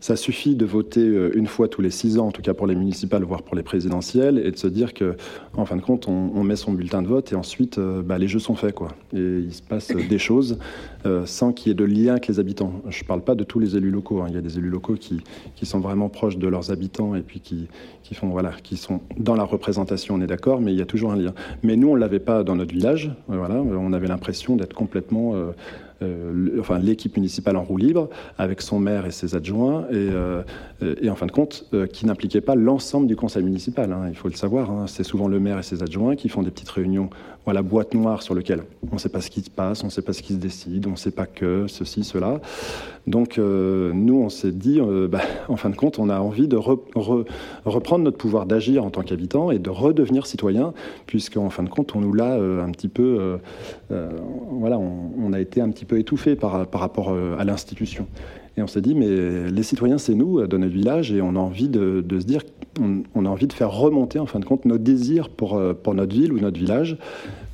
[0.00, 2.66] ça suffit de voter euh, une fois tous les six ans, en tout cas pour
[2.66, 5.14] les municipales, voire pour les présidentielles, et de se dire que,
[5.56, 8.26] en fin de compte, on, met son bulletin de vote et ensuite, euh, bah, les
[8.26, 8.88] jeux sont faits, quoi.
[9.14, 10.58] Et il se passe des choses
[11.24, 12.72] sans qu'il y ait de lien avec les habitants.
[12.88, 14.22] Je ne parle pas de tous les élus locaux.
[14.22, 14.26] Hein.
[14.28, 15.20] Il y a des élus locaux qui,
[15.56, 17.68] qui sont vraiment proches de leurs habitants et puis qui,
[18.02, 20.86] qui font, voilà, qui sont dans la représentation, on est d'accord, mais il y a
[20.86, 21.34] toujours un lien.
[21.62, 23.10] Mais nous, on l'avait pas dans notre village.
[23.28, 25.52] Voilà, on avait l'impression d'être complètement euh,
[26.02, 30.42] euh, enfin l'équipe municipale en roue libre, avec son maire et ses adjoints, et, euh,
[31.08, 33.92] en fin de compte, euh, qui n'impliquait pas l'ensemble du conseil municipal.
[33.92, 34.70] Hein, il faut le savoir.
[34.70, 34.86] Hein.
[34.86, 37.10] c'est souvent le maire et ses adjoints qui font des petites réunions,
[37.44, 39.90] voilà, boîte noire sur lequel on ne sait pas ce qui se passe, on ne
[39.90, 42.40] sait pas ce qui se décide, on ne sait pas que ceci, cela.
[43.06, 48.04] Donc nous, on s'est dit, bah, en fin de compte, on a envie de reprendre
[48.04, 50.72] notre pouvoir d'agir en tant qu'habitant et de redevenir citoyen,
[51.06, 53.38] puisqu'en fin de compte, on nous l'a un petit peu,
[53.90, 58.06] voilà, on, a été un petit peu étouffé par, par rapport euh, à l'institution.
[58.56, 61.30] Et on s'est dit, mais les citoyens, c'est nous, euh, dans notre village, et on
[61.30, 62.42] a envie de, de se dire,
[62.80, 65.94] on, a envie de faire remonter, en fin de compte, nos désirs pour, euh, pour
[65.94, 66.96] notre ville ou notre village.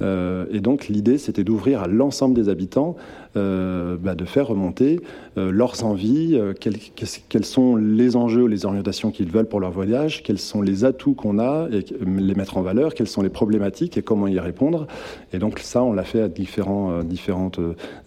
[0.00, 2.96] Et donc, l'idée, c'était d'ouvrir à l'ensemble des habitants
[3.36, 5.00] euh, bah, de faire remonter
[5.36, 10.22] euh, leurs envies, euh, quels, sont les enjeux, les orientations qu'ils veulent pour leur voyage,
[10.22, 13.98] quels sont les atouts qu'on a et les mettre en valeur, quelles sont les problématiques
[13.98, 14.86] et comment y répondre.
[15.34, 17.60] Et donc ça, on l'a fait à différents différentes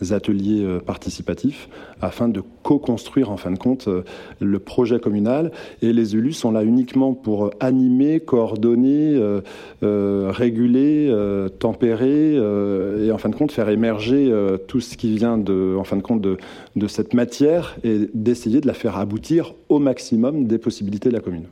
[0.10, 1.70] ateliers participatifs
[2.02, 3.88] afin de co-construire en fin de compte
[4.40, 5.52] le projet communal.
[5.82, 9.20] Et les élus sont là uniquement pour animer, coordonner,
[9.82, 11.14] réguler,
[11.82, 14.32] tempérer et en fin de compte faire émerger
[14.68, 16.38] tout ce qui vient de, en fin de compte de,
[16.76, 21.22] de cette matière et d'essayer de la faire aboutir au maximum des possibilités de la
[21.22, 21.46] commune.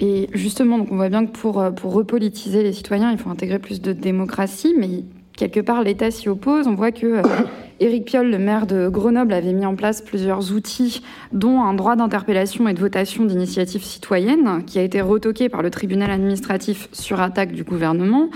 [0.00, 3.58] Et justement, donc on voit bien que pour, pour repolitiser les citoyens, il faut intégrer
[3.58, 5.04] plus de démocratie, mais
[5.40, 6.66] quelque part l'État s'y oppose.
[6.66, 7.22] On voit que euh,
[7.80, 11.96] Éric Piolle, le maire de Grenoble, avait mis en place plusieurs outils, dont un droit
[11.96, 17.22] d'interpellation et de votation d'initiative citoyenne, qui a été retoqué par le tribunal administratif sur
[17.22, 18.28] attaque du gouvernement.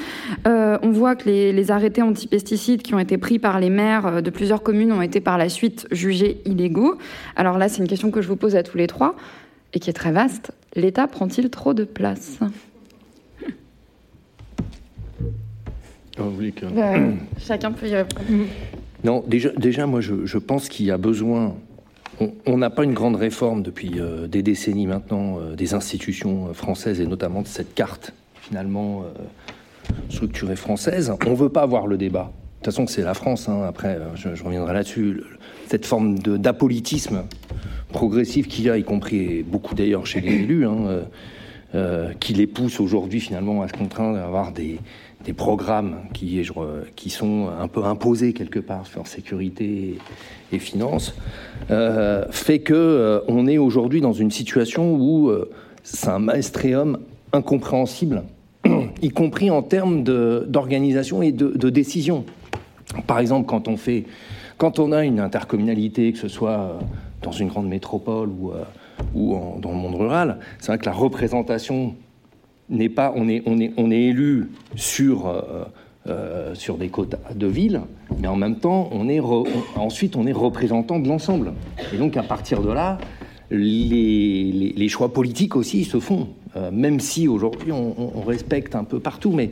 [0.47, 4.21] Euh, on voit que les, arrêtés anti-pesticides qui ont été pris par les maires euh,
[4.23, 6.97] de plusieurs communes ont été par la suite jugés illégaux.
[7.37, 9.15] Alors là, c'est une question que je vous pose à tous les trois,
[9.75, 10.53] et qui est très vaste.
[10.75, 12.39] L'État prend-il trop de place?
[16.17, 16.95] Bah,
[17.39, 18.25] chacun peut y répondre.
[19.03, 21.55] Non, déjà, déjà moi, je, je pense qu'il y a besoin.
[22.47, 26.53] On n'a pas une grande réforme depuis euh, des décennies maintenant euh, des institutions euh,
[26.53, 29.05] françaises et notamment de cette carte finalement
[30.11, 31.15] structurée française.
[31.27, 32.31] On ne veut pas avoir le débat.
[32.61, 33.49] De toute façon, c'est la France.
[33.49, 35.23] Hein, après, je, je, reviendrai là-dessus.
[35.67, 37.23] Cette forme d'apolitisme
[37.89, 41.07] progressif qu'il y a, y compris beaucoup d'ailleurs chez les élus, hein,
[42.21, 44.79] qui les pousse aujourd'hui finalement à se contraindre à avoir des,
[45.25, 46.45] des programmes qui,
[47.11, 49.99] sont un peu imposés quelque part sur sécurité
[50.53, 51.15] et, finances,
[51.71, 55.51] euh, fait que euh, on est aujourd'hui dans une situation où euh,
[55.83, 56.99] c'est un maestréum
[57.33, 58.23] incompréhensible,
[59.03, 62.25] y compris en termes d'organisation et de, décision.
[63.07, 64.05] Par exemple, quand on fait,
[64.59, 66.79] quand on a une intercommunalité, que ce soit
[67.23, 68.29] dans une grande métropole
[69.15, 71.97] ou dans le monde rural, c'est vrai que la représentation
[72.69, 75.65] n'est pas, on est, on est, on est élu sur, euh,
[76.07, 77.83] euh, sur des quotas de ville,
[78.19, 79.21] mais en même temps, on est
[79.77, 81.53] ensuite, on est représentant de l'ensemble.
[81.93, 82.99] Et donc, à partir de là,
[83.51, 89.01] les, les, choix politiques aussi se font, euh, même si aujourd'hui on, respecte un peu
[89.01, 89.33] partout.
[89.33, 89.51] Mais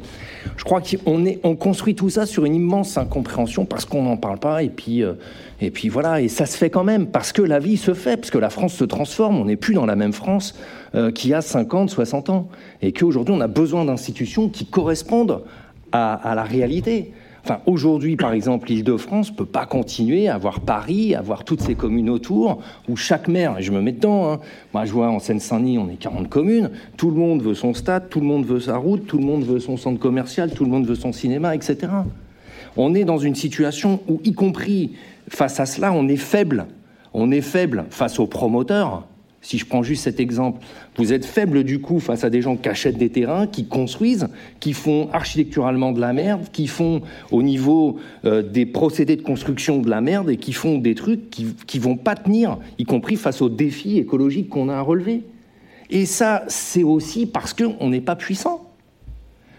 [0.57, 4.39] je crois qu'on on construit tout ça sur une immense incompréhension parce qu'on n'en parle
[4.39, 4.63] pas.
[4.63, 5.03] Et puis,
[5.63, 8.17] et puis voilà, et ça se fait quand même parce que la vie se fait,
[8.17, 9.37] parce que la France se transforme.
[9.37, 10.57] On n'est plus dans la même France
[10.97, 12.49] euh, qui a 50, 60 ans.
[12.83, 15.45] Et qu'aujourd'hui, on a besoin d'institutions qui correspondent
[15.93, 17.13] à, la réalité.
[17.45, 21.61] Enfin, aujourd'hui, par exemple, l'Île-de-France ne peut pas continuer à avoir Paris, à avoir toutes
[21.61, 24.41] ces communes autour, où chaque maire, et je me mets dedans, hein,
[24.73, 28.09] moi je vois en Seine-Saint-Denis, on est 40 communes, tout le monde veut son stade,
[28.11, 30.71] tout le monde veut sa route, tout le monde veut son centre commercial, tout le
[30.71, 31.89] monde veut son cinéma, etc.
[32.77, 34.93] On est dans une situation où, y compris
[35.29, 36.67] face à cela, on est faible.
[37.13, 39.07] On est faible face aux promoteurs,
[39.43, 40.65] si je prends juste cet exemple,
[40.97, 44.29] vous êtes faible du coup face à des gens qui achètent des terrains, qui construisent,
[44.61, 47.03] qui font architecturalement de la merde, qui font
[47.33, 51.29] au niveau euh, des procédés de construction de la merde et qui font des trucs
[51.29, 55.23] qui, qui vont pas tenir, y compris face aux défis écologiques qu'on a à relever.
[55.91, 58.71] Et ça, c'est aussi parce qu'on n'est pas puissant.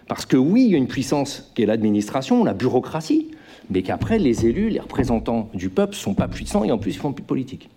[0.07, 3.31] Parce que oui, il y a une puissance qui est l'administration, la bureaucratie,
[3.69, 6.99] mais qu'après, les élus, les représentants du peuple, sont pas puissants et en plus, ils
[6.99, 7.69] font plus de politique.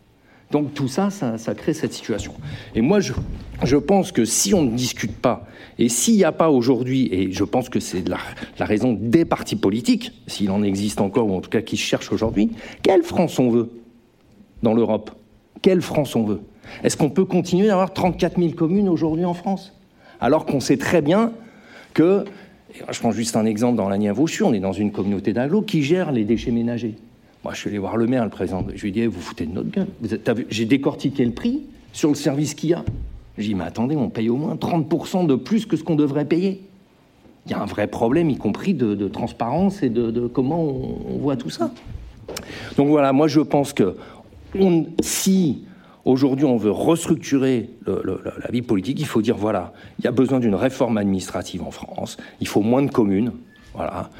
[0.50, 2.32] Donc tout ça, ça, crée cette situation.
[2.74, 5.46] Et moi, je, pense que si on ne discute pas,
[5.78, 8.18] et s'il n'y a pas aujourd'hui, et je pense que c'est la,
[8.64, 12.50] raison des partis politiques, s'il en existe encore, ou en tout cas qui cherchent aujourd'hui,
[12.82, 13.70] quelle France on veut
[14.62, 15.10] dans l'Europe?
[15.62, 16.40] Quelle France on veut?
[16.84, 19.74] Est-ce qu'on peut continuer d'avoir 34 000 communes aujourd'hui en France?
[20.20, 21.32] Alors qu'on sait très bien
[21.92, 22.24] que,
[22.88, 25.82] je prends juste un exemple dans la Vauchu, on est dans une communauté d'agglo qui
[25.82, 26.94] gère les déchets ménagers.
[27.46, 28.66] Moi, je suis allé voir le maire, le président.
[28.74, 29.86] Je lui ai dit, eh, vous foutez de notre gueule.
[30.50, 32.84] J'ai décortiqué le prix sur le service qu'il y a.
[33.38, 36.24] J'ai dit, mais attendez, on paye au moins 30% de plus que ce qu'on devrait
[36.24, 36.60] payer.
[37.46, 41.36] Il y a un vrai problème, y compris de, transparence et de, comment on, voit
[41.36, 41.70] tout ça.
[42.76, 43.94] Donc voilà, moi je pense que
[44.98, 45.62] si
[46.04, 50.40] aujourd'hui on veut restructurer la vie politique, il faut dire voilà, il y a besoin
[50.40, 53.30] d'une réforme administrative en France, il faut moins de communes,
[53.72, 54.10] voilà,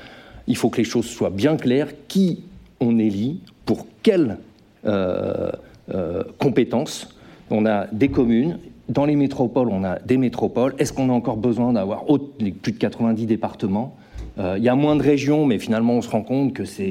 [0.46, 2.44] il faut que les choses soient bien claires, qui
[2.80, 4.38] on élit, pour quelles
[4.86, 5.50] euh,
[5.94, 7.16] euh, compétences.
[7.50, 8.58] On a des communes,
[8.88, 10.74] dans les métropoles, on a des métropoles.
[10.78, 12.04] Est-ce qu'on a encore besoin d'avoir
[12.62, 13.96] plus de 90 départements?
[14.38, 16.82] Euh, Il y a moins de régions, mais finalement, on se rend compte que ça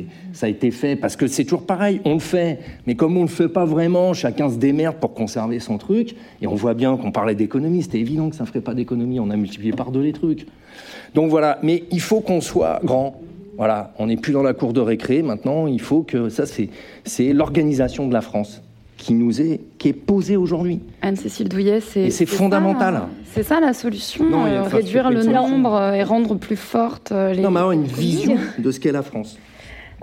[0.42, 2.02] a été fait parce que c'est toujours pareil.
[2.04, 5.14] On le fait, mais comme on ne le fait pas vraiment, chacun se démerde pour
[5.14, 6.16] conserver son truc.
[6.42, 7.84] Et on voit bien qu'on parlait d'économie.
[7.84, 9.20] C'était évident que ça ne ferait pas d'économie.
[9.20, 10.48] On a multiplié par deux les trucs.
[11.14, 11.60] Donc voilà.
[11.62, 13.16] Mais il faut qu'on soit grand.
[13.58, 15.22] Voilà, on n'est plus dans la cour de récré.
[15.22, 18.62] Maintenant, il faut que ça, c'est l'organisation de la France
[18.98, 20.80] qui nous est qui est posée aujourd'hui.
[21.02, 23.04] Anne-Cécile Douillet, c'est c'est fondamental.
[23.34, 27.42] C'est ça la solution, euh, réduire le nombre et rendre plus forte euh, les.
[27.42, 29.38] Non, mais avoir une vision de ce qu'est la France.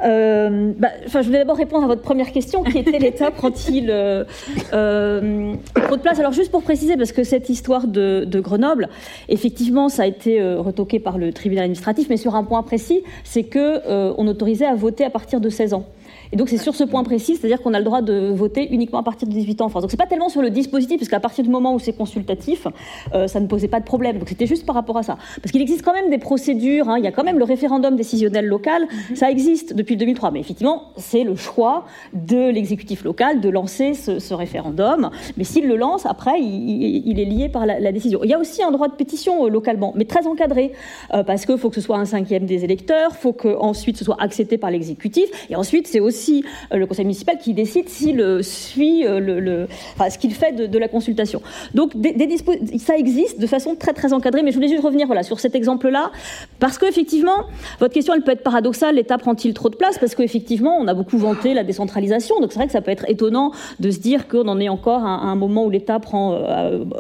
[0.03, 4.25] Euh, bah, je voulais d'abord répondre à votre première question, qui était l'État prend-il euh,
[4.73, 8.89] euh, trop de place Alors juste pour préciser, parce que cette histoire de, Grenoble,
[9.29, 13.03] effectivement, ça a été euh, retoqué par le tribunal administratif, mais sur un point précis,
[13.25, 13.83] c'est que
[14.17, 15.87] on autorisait à voter à partir de 16 ans.
[16.33, 18.99] Et donc c'est sur ce point précis, c'est-à-dire qu'on a le droit de voter uniquement
[18.99, 19.83] à partir de 18 ans en France.
[19.83, 22.67] Donc c'est pas tellement sur le dispositif, parce qu'à partir du moment où c'est consultatif,
[23.15, 24.19] euh, ça ne posait pas de problème.
[24.19, 25.19] Donc c'était juste par rapport à ça.
[25.43, 26.97] Parce qu'il existe quand même des procédures, hein.
[26.99, 29.17] il y a quand même le référendum décisionnel local, mhm.
[29.17, 30.31] ça existe depuis 2003.
[30.31, 35.11] Mais effectivement, c'est le choix de l'exécutif local de lancer ce, référendum.
[35.37, 38.21] Mais s'il le lance, après, il, est lié par la, décision.
[38.25, 40.73] Il y a aussi un droit de pétition euh, localement, mais très encadré,
[41.13, 44.05] euh, parce qu'il faut que ce soit un cinquième des électeurs, il faut qu'ensuite ce
[44.05, 48.23] soit accepté par l'exécutif, et ensuite c'est aussi aussi le conseil municipal qui décide s'il
[48.43, 49.67] suit le,
[50.09, 51.43] ce qu'il fait de, la consultation.
[51.75, 51.93] Donc
[52.79, 55.55] ça existe de façon très très encadrée, mais je voulais juste revenir voilà, sur cet
[55.55, 56.11] exemple-là,
[56.59, 57.47] parce qu'effectivement,
[57.81, 59.99] votre question elle peut être paradoxale, l'État prend-il trop de place?
[59.99, 63.09] Parce qu'effectivement, on a beaucoup vanté la décentralisation, donc c'est vrai que ça peut être
[63.09, 66.39] étonnant de se dire qu'on en est encore à, un moment où l'État prend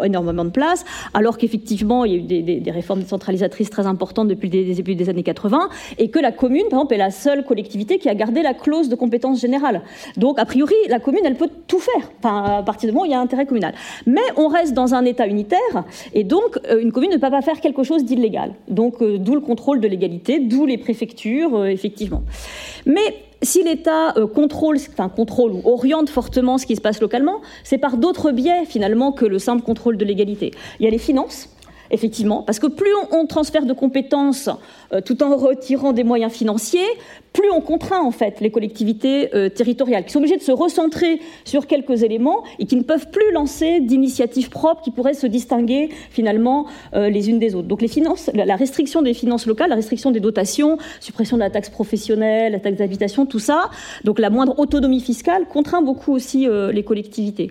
[0.02, 4.48] énormément de place, alors qu'effectivement, il y a eu des, réformes décentralisatrices très importantes depuis
[4.48, 7.98] le début des années 80, et que la commune, par exemple, est la seule collectivité
[7.98, 8.94] qui a gardé la clause de
[10.16, 13.06] Donc, a priori, la commune, elle peut tout faire, enfin, à partir du moment où
[13.06, 13.74] il y a intérêt communal.
[14.06, 17.42] Mais on reste dans un État unitaire, et donc, euh, une commune ne peut pas
[17.42, 18.54] faire quelque chose d'illégal.
[18.68, 22.22] Donc, euh, d'où le contrôle de l'égalité, d'où les préfectures, euh, effectivement.
[22.86, 27.78] Mais si l'État contrôle, enfin contrôle ou oriente fortement ce qui se passe localement, c'est
[27.78, 30.52] par d'autres biais finalement que le simple contrôle de l'égalité.
[30.78, 31.48] Il y a les finances,
[31.92, 34.50] effectivement, parce que plus on, transfère de compétences
[34.92, 36.86] euh, tout en retirant des moyens financiers,
[37.32, 41.20] plus on contraint en fait les collectivités euh, territoriales, qui sont obligées de se recentrer
[41.44, 45.90] sur quelques éléments et qui ne peuvent plus lancer d'initiatives propres qui pourraient se distinguer
[46.10, 47.68] finalement euh, les unes des autres.
[47.68, 47.82] Donc
[48.34, 52.60] la restriction des finances locales, la restriction des dotations, suppression de la taxe professionnelle, la
[52.60, 53.70] taxe d'habitation, tout ça,
[54.04, 57.50] donc la moindre autonomie fiscale contraint beaucoup aussi les collectivités.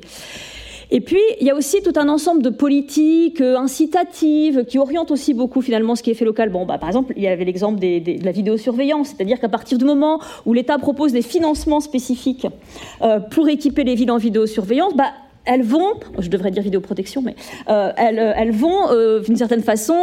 [0.93, 5.11] Et puis, il y a aussi tout un ensemble de politiques euh, incitatives qui orientent
[5.11, 6.49] aussi beaucoup finalement ce qui est fait local.
[6.49, 9.85] Bon, bah, par exemple, il y avait l'exemple de la vidéosurveillance, c'est-à-dire qu'à partir du
[9.85, 12.45] moment où l'État propose des financements spécifiques
[13.01, 15.11] euh, pour équiper les villes en vidéosurveillance, bah,
[15.45, 17.35] elles vont, je devrais dire vidéoprotection, mais
[17.67, 19.95] euh, elles, euh, elles, vont euh, d'une certaine façon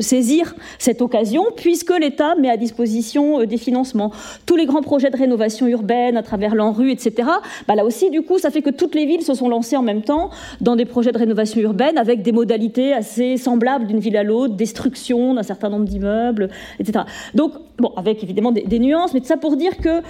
[0.00, 4.10] saisir cette occasion puisque l'État met à disposition des financements.
[4.46, 7.28] Tous les grands projets de rénovation urbaine à travers l'ANRU, etc.
[7.68, 9.82] Bah là aussi, du coup, ça fait que toutes les villes se sont lancées en
[9.82, 14.16] même temps dans des projets de rénovation urbaine avec des modalités assez semblables d'une ville
[14.16, 16.48] à l'autre, destruction d'un certain nombre d'immeubles,
[16.78, 17.04] etc.
[17.34, 20.02] Donc, bon, avec évidemment des, nuances, mais tout ça pour dire que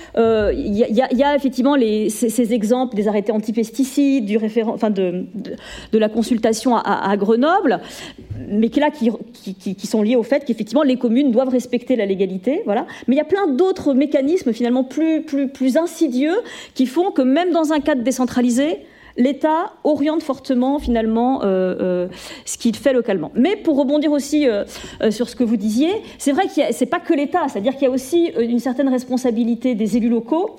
[0.55, 4.37] il y, a effectivement ces, ces, exemples des arrêtés antipesticides, du
[4.67, 5.27] enfin de,
[5.93, 7.81] la consultation à, Grenoble,
[8.49, 9.11] mais qui, là, qui,
[9.55, 12.63] qui, sont liés au fait qu'effectivement les communes doivent respecter la légalité.
[12.65, 12.87] Voilà.
[13.07, 16.37] Mais il y a plein d'autres mécanismes finalement plus, plus, plus insidieux
[16.75, 18.81] qui font que même dans un cadre décentralisé,
[19.17, 22.09] l'État oriente fortement finalement euh, euh,
[22.45, 23.31] ce qu'il fait localement.
[23.35, 24.65] Mais pour rebondir aussi euh,
[25.11, 27.87] sur ce que vous disiez, c'est vrai que c'est pas que l'État, c'est-à-dire qu'il y
[27.87, 30.57] a aussi une certaine responsabilité des élus locaux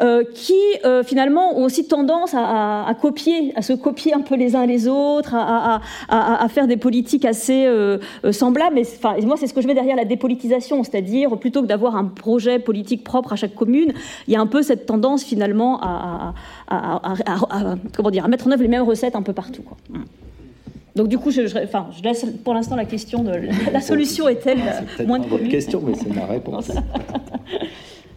[0.00, 4.34] euh, qui euh, finalement ont aussi tendance à, à, copier, à se copier un peu
[4.34, 7.98] les uns les autres, à, à faire des politiques assez euh,
[8.32, 8.74] semblables.
[8.74, 11.94] Mais enfin, moi, c'est ce que je mets derrière la dépolitisation, c'est-à-dire plutôt que d'avoir
[11.94, 13.92] un projet politique propre à chaque commune,
[14.26, 16.34] il y a un peu cette tendance finalement à,
[17.96, 19.62] comment dire, à mettre en œuvre les mêmes recettes un peu partout.
[19.62, 19.76] Quoi.
[20.96, 23.32] Donc du coup, je, je, enfin, je laisse pour l'instant la question de
[23.72, 24.58] la solution est-elle
[25.06, 26.70] moins de question, mais c'est ma réponse.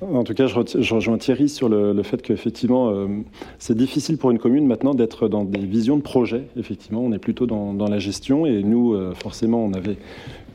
[0.02, 3.08] En tout cas, je, rejoins Thierry sur le, fait qu'effectivement, euh,
[3.58, 6.44] c'est difficile pour une commune maintenant d'être dans des visions de projet.
[6.56, 9.98] Effectivement, on est plutôt dans, la gestion et nous, euh, forcément, on avait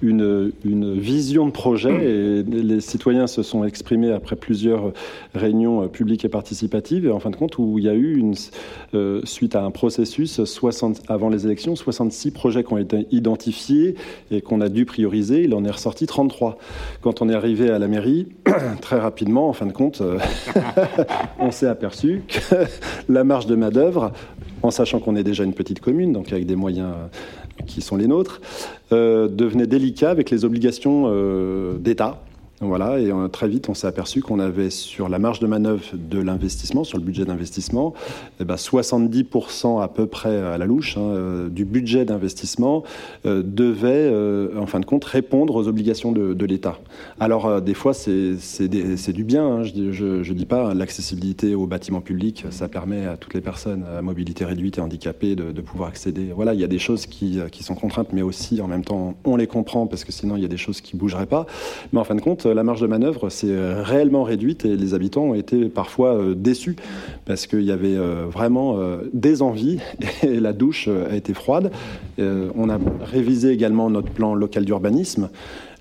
[0.02, 4.92] une, une, vision de projet et les citoyens se sont exprimés après plusieurs
[5.34, 7.06] réunions publiques et participatives.
[7.06, 8.34] Et en fin de compte où il y a eu une,
[8.94, 13.94] euh, suite à un processus 60, avant les élections 66 projets qui ont été identifiés
[14.30, 15.44] et qu'on a dû prioriser.
[15.44, 16.58] Il en est ressorti 33
[17.00, 18.28] quand on est arrivé à la mairie
[18.80, 20.18] très rapidement en fin de compte euh,
[21.38, 22.66] on s'est aperçu que
[23.12, 24.12] la marge de main d'œuvre
[24.62, 26.92] en sachant qu'on est déjà une petite commune donc avec des moyens
[27.66, 28.40] qui sont les nôtres,
[28.92, 32.22] euh, devenait délicat avec les obligations euh, d'État
[32.64, 35.82] voilà, et euh, très vite, on s'est aperçu qu'on avait sur la marge de manœuvre
[35.94, 37.92] de l'investissement, sur le budget d'investissement,
[38.40, 42.84] eh ben 70% à peu près à la louche hein, euh, du budget d'investissement
[43.26, 44.12] euh, devait,
[44.56, 46.78] en fin de compte, répondre aux obligations de, l'État.
[47.20, 49.46] Alors, des fois, c'est du bien.
[49.46, 53.84] Hein, je ne dis pas l'accessibilité aux bâtiments publics, ça permet à toutes les personnes
[53.96, 56.32] à mobilité réduite et handicapées de, pouvoir accéder.
[56.34, 59.14] Voilà, il y a des choses qui, qui sont contraintes, mais aussi, en même temps,
[59.24, 61.46] on les comprend parce que sinon, il y a des choses qui bougeraient pas.
[61.92, 64.94] Mais en fin de compte, la marge de manœuvre s'est euh, réellement réduite et les
[64.94, 66.76] habitants ont été parfois euh, déçus
[67.24, 68.78] parce qu'il y avait euh, vraiment
[69.12, 69.78] des envies
[70.22, 71.70] et la douche a été froide.
[72.18, 75.30] On a révisé également notre plan local d'urbanisme.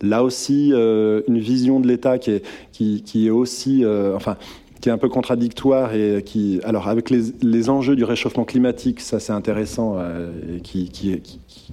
[0.02, 4.38] Là aussi, une vision de l'État qui est, aussi, enfin,
[4.82, 9.20] qui est un peu contradictoire et qui, alors avec les, enjeux du réchauffement climatique, ça
[9.20, 11.22] c'est intéressant, euh, qui, qui,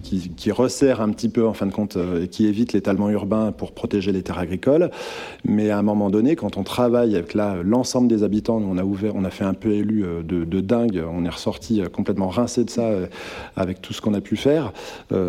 [0.03, 3.53] qui, resserre un petit peu, en fin de compte, euh, et qui évite l'étalement urbain
[3.53, 4.91] pour protéger les terres agricoles.
[5.45, 9.15] Mais à un moment donné, quand on travaille avec l'ensemble des habitants, on a ouvert,
[9.15, 12.65] on a fait un peu élu euh, de, dingue, on est ressorti euh, complètement rincé
[12.65, 12.91] de ça
[13.57, 14.73] avec tout ce qu'on a pu faire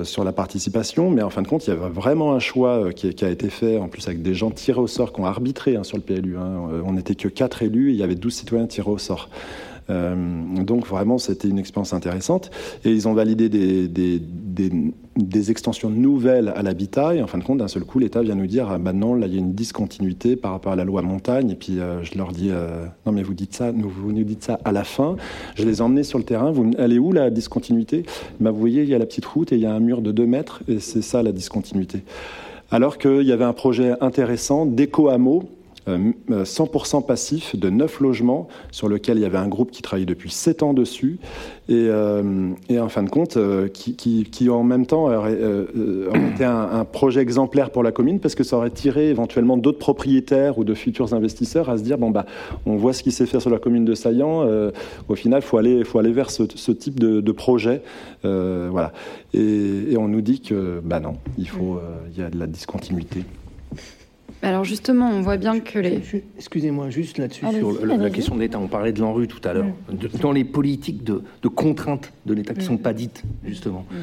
[0.03, 1.09] sur la participation.
[1.09, 3.77] Mais en fin de compte, il y avait vraiment un choix qui, a été fait,
[3.77, 6.37] en plus avec des gens tirés au sort, qui ont arbitré hein, sur le PLU.
[6.37, 6.81] Hein.
[6.85, 9.29] On n'était que quatre élus, et il y avait 12 citoyens tirés au sort.
[9.89, 10.15] Euh,
[10.63, 12.51] donc vraiment, c'était une expérience intéressante.
[12.85, 14.21] Et ils ont validé des,
[15.49, 17.15] extensions nouvelles à l'habitat.
[17.15, 19.27] Et en fin de compte, d'un seul coup, l'État vient nous dire, ah, bah là,
[19.27, 21.51] il y a une discontinuité par rapport à la loi montagne.
[21.51, 24.43] Et puis euh, je leur dis, euh, non mais vous dites ça, vous nous dites
[24.43, 25.15] ça à la fin.
[25.55, 26.51] Je les ai emmenés sur le terrain.
[26.51, 28.03] Vous, elle où la discontinuité?
[28.39, 30.01] Bah, Vous voyez, il y a la petite route et il y a un mur
[30.01, 30.61] de 2 mètres.
[30.67, 32.03] Et c'est ça la discontinuité.
[32.71, 35.49] Alors qu'il y avait un projet intéressant d'éco-hameau
[35.97, 40.05] 100% euh, passif de 9 logements sur lequel il y avait un groupe qui travaillait
[40.05, 41.19] depuis 7 ans dessus.
[41.67, 45.37] Et, euh, en fin de compte euh, qui, qui, en même temps aurait,
[46.33, 50.57] été un, projet exemplaire pour la commune parce que ça aurait tiré éventuellement d'autres propriétaires
[50.57, 52.25] ou de futurs investisseurs à se dire bon bah
[52.65, 54.47] on voit ce qui s'est fait sur la commune de Saillant
[55.07, 57.81] au final faut aller faut aller vers ce, type de, projet
[58.23, 58.91] voilà.
[59.33, 61.79] Et, et, on nous dit que bah non il faut
[62.11, 63.23] il y a de la discontinuité
[64.41, 66.01] alors justement, on voit bien que les...
[66.37, 69.67] Excusez-moi, juste là-dessus, sur la, question de l'État, on parlait de l'ANRU tout à l'heure,
[70.21, 72.79] dans les politiques de, contraintes de l'État qui ne sont mm.
[72.79, 73.85] pas dites, justement.
[73.91, 73.95] Mm.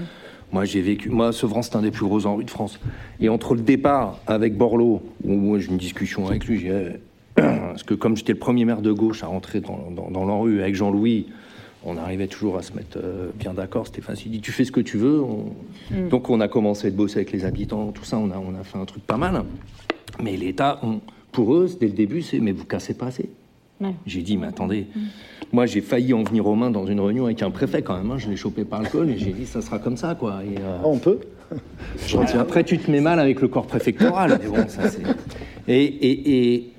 [0.53, 1.11] Moi, j'ai vécu.
[1.11, 2.79] Moi, Sevran, c'est un des plus gros ANRU de France.
[3.21, 6.69] Et entre le départ avec Borloo, où j'ai une discussion avec lui,
[7.35, 10.75] parce que comme j'étais le premier maire de gauche à rentrer dans, dans, l'ANRU avec
[10.75, 11.27] Jean-Louis,
[11.85, 13.87] on arrivait toujours à se mettre euh, bien d'accord.
[13.87, 15.23] Stéphane s'est dit Tu fais ce que tu veux.
[15.91, 16.09] Mm.
[16.09, 18.19] Donc, on a commencé à bosser avec les habitants, tout ça.
[18.19, 19.43] On a, on a fait un truc pas mal.
[20.23, 20.81] Mais l'État,
[21.33, 23.31] pour eux, dès le début, c'est mais vous cassez pas assez.
[24.07, 24.87] J'ai dit, mais attendez,
[25.53, 28.11] moi j'ai failli en venir aux mains dans une réunion avec un préfet quand même.
[28.11, 28.19] Hein.
[28.19, 30.41] Je l'ai chopé par le col et j'ai dit, ça sera comme ça, quoi.
[30.45, 31.19] Et, euh, ah, on peut
[32.39, 34.39] Après, tu te mets mal avec le corps préfectoral.
[34.43, 34.83] mais bon, ça,
[35.69, 36.73] et, et, et,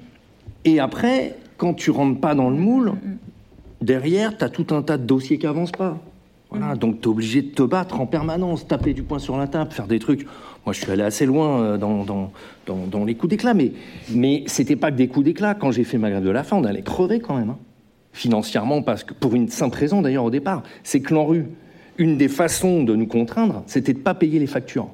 [0.66, 2.94] et, après, quand tu rentres pas dans le moule,
[3.82, 6.00] derrière, tu as tout un tas de dossiers qui avancent pas.
[6.50, 9.48] Voilà, donc tu es obligé de te battre en permanence, taper du poing sur la
[9.48, 10.26] table, faire des trucs.
[10.68, 13.72] Moi, je suis allé assez loin euh, dans, les coups d'éclat, mais,
[14.14, 15.56] mais c'était pas que des coups d'éclat.
[15.56, 17.58] Quand j'ai fait ma grève de la faim, on allait crever quand même, hein.
[18.12, 21.46] financièrement, parce que pour une simple raison d'ailleurs au départ, c'est que l'ANRU,
[21.98, 24.90] une des façons de nous contraindre, c'était de ne pas payer les factures.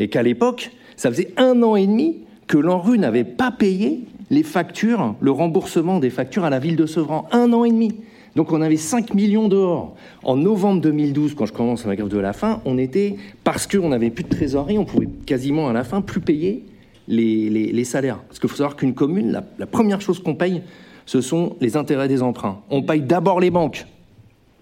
[0.00, 4.44] Et qu'à l'époque, ça faisait un an et demi que l'ANRU n'avait pas payé les
[4.44, 7.28] factures, le remboursement des factures à la ville de Sevran.
[7.32, 7.96] Un an et demi.
[8.36, 9.96] Donc on avait 5 millions dehors.
[10.22, 13.88] En novembre 2012, quand je commence ma grève de la faim, on était, parce qu'on
[13.88, 16.66] n'avait plus de trésorerie, on pouvait quasiment à la fin plus payer
[17.08, 18.18] les, salaires.
[18.28, 20.60] Parce qu'il faut savoir qu'une commune, la, première chose qu'on paye,
[21.06, 22.60] ce sont les intérêts des emprunts.
[22.68, 23.86] On paye d'abord les banques.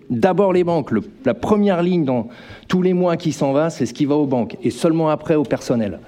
[0.08, 0.90] D'abord les banques.
[1.24, 2.28] la première ligne dans
[2.68, 4.56] tous les mois qui s'en va, c'est ce qui va aux banques.
[4.62, 5.98] Et seulement après au personnel.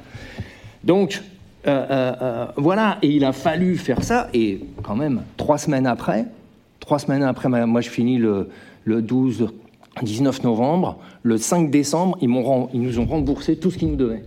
[0.85, 1.21] Donc,
[1.67, 2.99] euh, euh, euh, voilà.
[3.03, 4.29] Et il a fallu faire ça.
[4.33, 6.27] Et quand même, trois semaines après,
[6.87, 8.49] Trois semaines après, moi je finis le,
[8.87, 9.49] 12,
[10.03, 11.01] 19 novembre.
[11.25, 14.23] Le 5 décembre, ils, nous ont remboursé tout ce qu'ils nous devaient.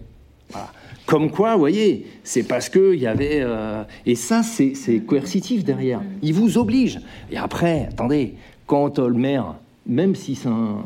[1.05, 3.39] Comme quoi, vous voyez, c'est parce qu'il y avait...
[3.39, 6.01] Euh, et ça, c'est coercitif derrière.
[6.22, 6.99] Ils vous obligent.
[7.32, 8.34] Et après, attendez,
[8.68, 9.55] quand le maire,
[9.88, 10.80] même si c'est un...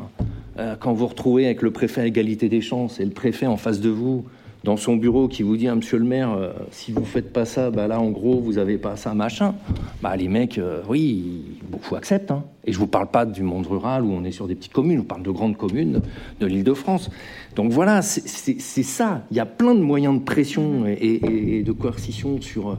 [0.60, 3.56] Euh, quand vous retrouvez avec le préfet à égalité des chances et le préfet en
[3.56, 4.24] face de vous,
[4.64, 7.44] dans son bureau qui vous dit, ah, monsieur le maire, euh, si vous faites pas
[7.44, 9.54] ça, bah là, en gros, vous avez pas ça, machin.
[10.02, 12.32] Bah, les mecs, euh, oui, faut accepter.
[12.32, 12.44] Hein.
[12.64, 15.00] Et je vous parle pas du monde rural où on est sur des petites communes,
[15.00, 16.00] on parle de grandes communes
[16.40, 17.10] de l'Île-de-France.
[17.56, 19.22] Donc voilà, c'est ça.
[19.30, 22.78] Il y a plein de moyens de pression et, de coercition sur,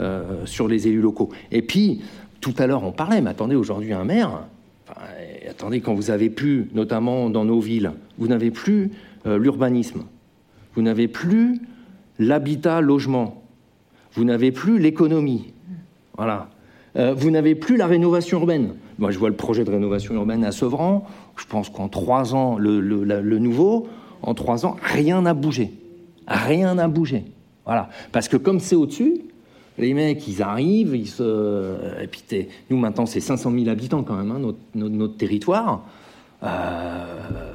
[0.00, 1.28] euh, sur les élus locaux.
[1.52, 2.00] Et puis,
[2.40, 4.46] tout à l'heure, on parlait, mais attendez, aujourd'hui, un maire,
[5.50, 8.90] attendez, quand vous avez plus, notamment dans nos villes, vous n'avez plus
[9.26, 10.04] l'urbanisme
[10.76, 11.60] vous n'avez plus
[12.18, 13.42] l'habitat logement,
[14.12, 15.52] vous n'avez plus l'économie,
[16.16, 16.50] voilà.
[16.96, 18.74] Euh, vous n'avez plus la rénovation urbaine.
[18.98, 21.06] Moi, je vois le projet de rénovation urbaine à Sevran.
[21.36, 23.86] Je pense qu'en trois ans, le, nouveau,
[24.22, 25.72] en trois ans, rien n'a bougé.
[26.26, 27.24] Rien n'a bougé.
[27.66, 27.90] Voilà.
[28.12, 29.20] Parce que comme c'est au-dessus,
[29.78, 32.02] les mecs, ils arrivent, ils se.
[32.02, 32.22] Et puis,
[32.70, 35.84] nous, maintenant, c'est 500 000 habitants quand même, hein, notre, territoire.
[36.42, 37.52] Euh,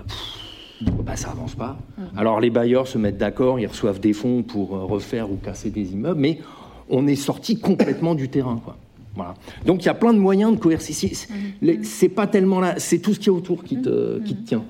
[1.04, 1.78] bah, ça avance pas.
[1.98, 2.02] Mmh.
[2.18, 5.70] Alors les bailleurs se mettent d'accord, ils reçoivent des fonds pour euh, refaire ou casser
[5.70, 6.40] des immeubles, mais
[6.90, 8.60] on est sorti complètement du terrain.
[8.64, 8.78] Quoi.
[9.16, 9.34] Voilà.
[9.66, 11.12] Donc il y a plein de moyens de coercer.
[11.62, 11.84] Mmh.
[11.84, 14.24] C'est pas tellement là, c'est tout ce qui est autour qui te, mmh.
[14.24, 14.64] qui te tient.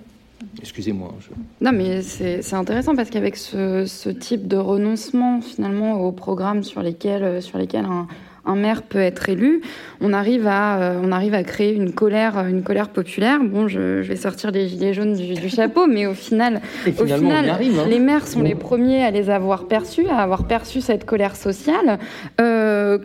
[0.59, 1.14] Excusez-moi.
[1.62, 6.82] Non, mais c'est intéressant parce qu'avec ce, ce, type de renoncement finalement aux programmes sur
[6.82, 8.07] lesquels, sur lesquels un,
[8.46, 9.62] un maire peut être élu,
[10.02, 13.39] on arrive à, on arrive à créer une colère, une colère populaire.
[13.44, 17.58] Bon, je, vais sortir les gilets jaunes du, chapeau, mais au final, au final hein.
[17.88, 22.00] les maires sont les premiers à les avoir perçus, à avoir perçu cette colère sociale.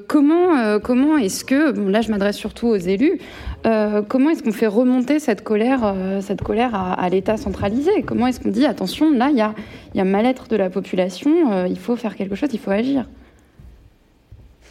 [0.08, 3.18] comment comment est-ce que, bon, là je m'adresse surtout aux élus,
[3.64, 8.02] comment est-ce qu'on fait remonter cette colère, cette colère à, l'État centralisé?
[8.06, 9.54] Comment est-ce qu'on dit attention, là il y a,
[9.94, 13.06] y a mal-être de la population, il faut faire quelque chose, il faut agir?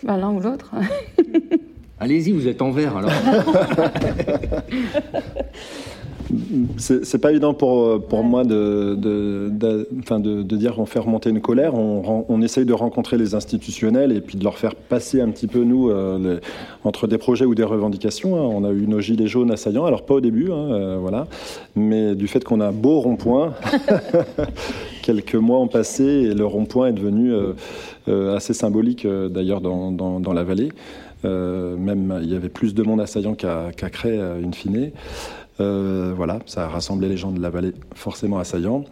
[0.05, 0.71] Bah, L'un ou l'autre.
[1.99, 3.11] Allez-y, vous êtes en vert alors.
[6.77, 11.29] c'est pas évident pour, pour moi de, de, de, de, de dire qu'on fait remonter
[11.29, 11.75] une colère.
[11.75, 15.47] On, on, essaye de rencontrer les institutionnels et puis de leur faire passer un petit
[15.47, 16.39] peu, nous, euh,
[16.83, 18.35] entre des projets ou des revendications.
[18.35, 18.49] Hein.
[18.53, 21.27] On a eu nos gilets jaunes assaillants, alors pas au début, hein, euh, voilà,
[21.75, 23.53] mais du fait qu'on a un beau rond-point,
[25.01, 27.33] quelques mois ont passé et le rond-point est devenu
[28.07, 30.69] euh, assez symbolique d'ailleurs dans, dans, dans, la vallée.
[31.23, 34.91] même il y avait plus de monde assaillant qu'à qu Cré, in fine.
[35.59, 38.83] Euh, voilà, ça a rassemblé les gens de la vallée forcément assaillants.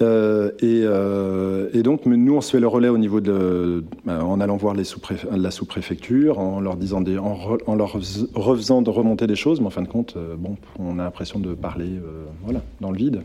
[0.00, 4.56] Euh, euh, et, donc, nous, on se fait le relais au niveau de, en allant
[4.56, 7.92] voir la sous-préfecture, en leur disant, des, en, leur
[8.34, 11.52] refaisant de remonter des choses, mais en fin de compte, bon, on a l'impression de
[11.52, 11.90] parler,
[12.44, 13.22] voilà, dans le vide.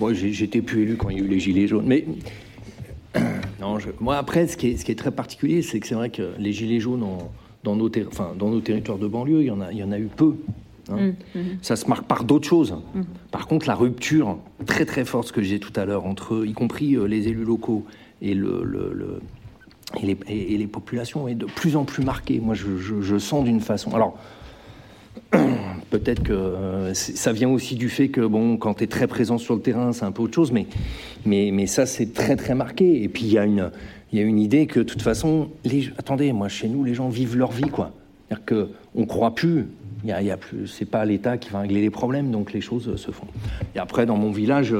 [0.00, 2.06] Moi, j'étais plus élu quand il y a eu les gilets jaunes, mais
[3.60, 6.80] non, moi après, ce qui est très particulier, c'est que c'est vrai que les gilets
[6.80, 7.28] jaunes ont
[7.62, 9.92] dans nos, enfin, dans nos territoires de banlieue, il y en a, il y en
[9.92, 10.34] a eu peu.
[10.90, 10.96] Hein.
[10.96, 11.42] Mmh, mmh.
[11.62, 12.74] Ça se marque par d'autres choses.
[12.94, 13.02] Mmh.
[13.30, 16.52] Par contre, la rupture très très forte, ce que j'ai tout à l'heure, entre y
[16.52, 17.84] compris euh, les élus locaux
[18.20, 19.20] et, le, le,
[20.02, 22.40] et, les, et, les, populations, est de plus en plus marquée.
[22.40, 23.94] Moi, je, je, sens d'une façon.
[23.94, 24.18] Alors,
[25.90, 29.38] peut-être que euh, ça vient aussi du fait que, bon, quand tu es très présent
[29.38, 30.66] sur le terrain, c'est un peu autre chose, mais,
[31.24, 33.02] mais, mais ça, c'est très très marqué.
[33.02, 33.70] Et puis, il y a une
[34.12, 36.94] il y a une idée que de toute façon, les, attendez, moi chez nous, les
[36.94, 37.92] gens vivent leur vie, quoi.
[38.28, 38.44] C'est-à-dire
[38.92, 39.66] qu'on ne croit plus.
[40.04, 42.96] Il y a, plus, pas l'État qui va régler les problèmes, donc les choses euh,
[42.96, 43.26] se font.
[43.76, 44.74] Et après, dans mon village,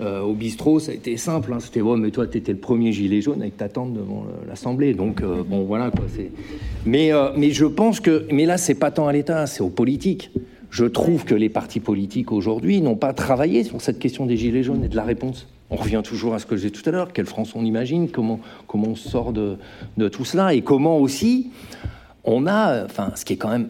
[0.00, 1.52] euh, au bistrot, ça a été simple.
[1.52, 1.60] Hein.
[1.60, 4.94] C'était, ouais, mais toi, tu étais le premier gilet jaune avec ta tante devant l'Assemblée.
[4.94, 6.06] Donc, euh, bon, voilà, quoi.
[6.86, 10.32] Mais, mais je pense que, mais là, c'est pas tant à l'État, c'est aux politiques.
[10.70, 14.64] Je trouve que les partis politiques aujourd'hui n'ont pas travaillé sur cette question des gilets
[14.64, 15.46] jaunes et de la réponse.
[15.70, 18.10] On revient toujours à ce que je disais tout à l'heure, quelle France on imagine,
[18.10, 19.56] comment, comment on sort de,
[19.96, 21.50] de, tout cela, et comment aussi
[22.24, 23.68] on a, enfin, ce qui est quand même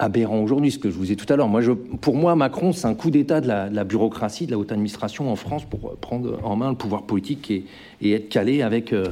[0.00, 1.48] aberrant aujourd'hui, ce que je vous ai tout à l'heure.
[1.48, 1.60] Moi,
[2.00, 5.36] pour moi, Macron, c'est un coup d'État de la, bureaucratie, de la haute administration en
[5.36, 7.64] France pour prendre en main le pouvoir politique et,
[8.00, 9.04] et être calé avec euh,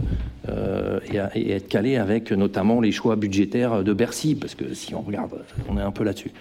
[0.48, 0.98] euh
[1.34, 5.44] et, être calé avec notamment les choix budgétaires de Bercy, parce que si on regarde,
[5.68, 6.32] on est un peu là-dessus.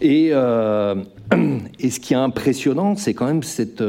[0.00, 0.94] Et, euh,
[1.78, 3.82] et ce qui est impressionnant, c'est quand même cette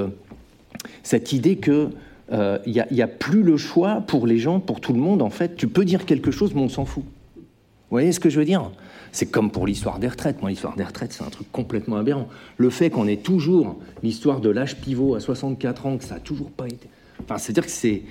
[1.03, 1.89] cette idée que
[2.31, 5.29] il euh, n'y a, plus le choix pour les gens, pour tout le monde, en
[5.29, 5.55] fait.
[5.55, 7.03] Tu peux dire quelque chose, mais on s'en fout.
[7.35, 7.43] Vous
[7.91, 8.71] voyez ce que je veux dire?
[9.11, 10.41] C'est comme pour l'histoire des retraites.
[10.41, 12.27] Moi, l'histoire des retraites, c'est un truc complètement aberrant.
[12.57, 16.19] Le fait qu'on ait toujours l'histoire de l'âge pivot à 64 ans, que ça n'a
[16.19, 16.89] toujours pas été.
[17.23, 18.01] Enfin, c'est-à-dire que c'est.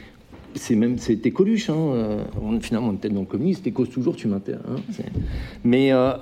[0.56, 1.74] C'est même c'était Coluche, hein.
[1.76, 2.22] Euh,
[2.60, 4.62] finalement on était dans le communisme, c'était cause toujours, tu m'intéresses.
[4.68, 4.76] Hein,
[5.64, 6.12] mais euh,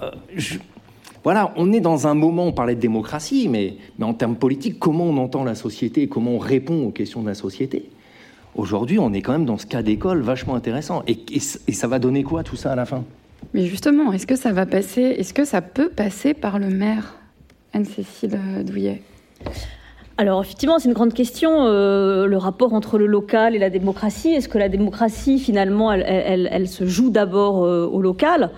[1.24, 5.04] voilà, on est dans un moment, on parlait de démocratie, mais, en termes politiques, comment
[5.04, 7.90] on entend la société, comment on répond aux questions de la société?
[8.54, 11.02] Aujourd'hui, on est quand même dans ce cas d'école vachement intéressant.
[11.06, 13.04] Et, et, ça va donner quoi tout ça à la fin?
[13.54, 17.16] Mais justement, est-ce que ça va passer, est-ce que ça peut passer par le maire,
[17.72, 19.02] Anne-Cécile Douillet?
[20.18, 24.28] Alors effectivement, c'est une grande question, euh, le rapport entre le local et la démocratie.
[24.28, 28.50] Est-ce que la démocratie, finalement, elle, se joue d'abord euh, au local?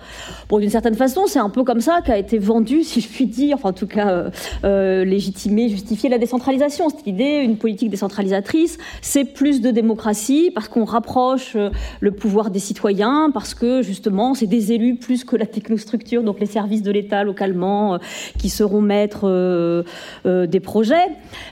[0.49, 3.25] Bon, d'une certaine façon, c'est un peu comme ça qu'a été vendu, si je puis
[3.25, 4.29] dire, enfin en tout cas euh,
[4.63, 6.89] euh légitimer, justifier la décentralisation.
[6.89, 11.55] Cette idée, une politique décentralisatrice, c'est plus de démocratie parce qu'on rapproche
[11.99, 16.39] le pouvoir des citoyens, parce que justement, c'est des élus plus que la technostructure, donc
[16.39, 17.97] les services de l'État localement,
[18.37, 19.83] qui seront maîtres
[20.25, 21.07] des projets.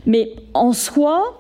[0.05, 1.39] Mais en soi,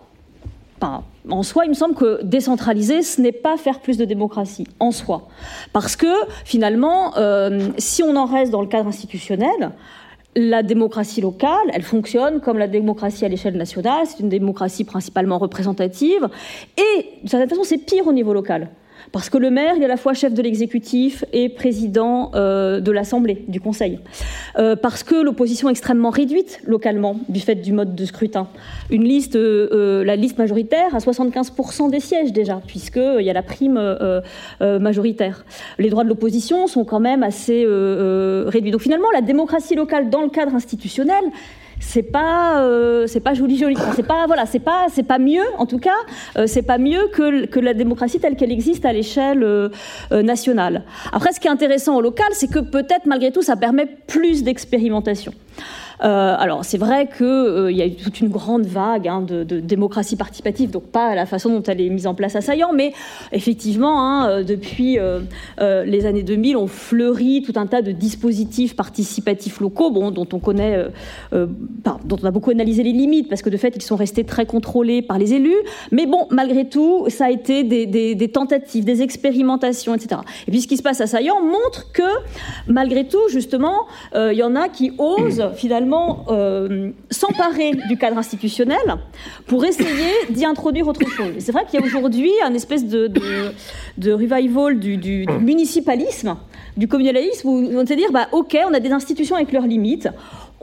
[1.29, 4.91] en soi, il me semble que décentraliser, ce n'est pas faire plus de démocratie, en
[4.91, 5.27] soi.
[5.71, 6.13] Parce que,
[6.45, 9.71] finalement, euh, si on en reste dans le cadre institutionnel,
[10.35, 15.37] la démocratie locale, elle fonctionne comme la démocratie à l'échelle nationale, c'est une démocratie principalement
[15.37, 16.27] représentative,
[16.77, 18.69] et d'une certaine façon, c'est pire au niveau local.
[19.11, 22.91] Parce que le maire, est à la fois chef de l'exécutif et président euh, de
[22.91, 23.99] l'Assemblée, du Conseil.
[24.57, 28.47] Euh, parce que l'opposition est extrêmement réduite localement du fait du mode de scrutin.
[28.89, 33.43] Une liste, euh, la liste majoritaire a 75% des sièges déjà, puisqu'il y a la
[33.43, 33.79] prime
[34.61, 35.45] majoritaire.
[35.79, 37.65] Les droits de l'opposition sont quand même assez
[38.47, 38.71] réduits.
[38.71, 41.23] Donc finalement, la démocratie locale dans le cadre institutionnel,
[41.85, 43.75] c'est pas euh, c'est pas joli joli.
[43.95, 45.91] c'est pas voilà, c'est pas c'est pas mieux en tout cas,
[46.37, 49.69] euh, c'est pas mieux que, que la démocratie telle qu'elle existe à l'échelle euh,
[50.11, 50.83] nationale.
[51.11, 54.43] Après, ce qui est intéressant au local, c'est que peut-être malgré tout, ça permet plus
[54.43, 55.33] d'expérimentation.
[56.03, 59.43] Euh, alors c'est vrai qu'il euh, y a eu toute une grande vague hein, de,
[59.43, 62.93] démocratie participative, donc pas la façon dont elle est mise en place à Saillant, mais
[63.31, 64.97] effectivement, hein, euh, depuis
[65.59, 70.85] les années 2000, on fleurit tout un tas de dispositifs participatifs locaux, dont on connaît,
[71.31, 74.45] dont on a beaucoup analysé les limites, parce que de fait, ils sont restés très
[74.45, 75.55] contrôlés par les élus.
[75.91, 80.21] Mais bon, malgré tout, ça a été des, tentatives, des expérimentations, etc.
[80.47, 82.03] Et puis ce qui se passe à Saillant montre que,
[82.67, 85.92] malgré tout, justement, il y en a qui osent finalement
[86.29, 88.97] euh, s'emparer du cadre institutionnel
[89.47, 91.33] pour essayer d'y introduire autre chose.
[91.39, 93.11] C'est vrai qu'il y a aujourd'hui un espèce de,
[94.11, 96.37] revival du, municipalisme,
[96.77, 100.09] du communalisme, où on se dire, bah, ok, on a des institutions avec leurs limites,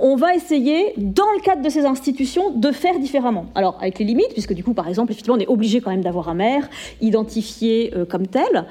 [0.01, 3.47] on va essayer, dans le cadre de ces institutions, de faire différemment.
[3.55, 6.03] Alors, avec les limites, puisque du coup, par exemple, effectivement, on est obligé quand même
[6.03, 6.69] d'avoir un maire
[7.01, 8.67] identifié euh, comme tel.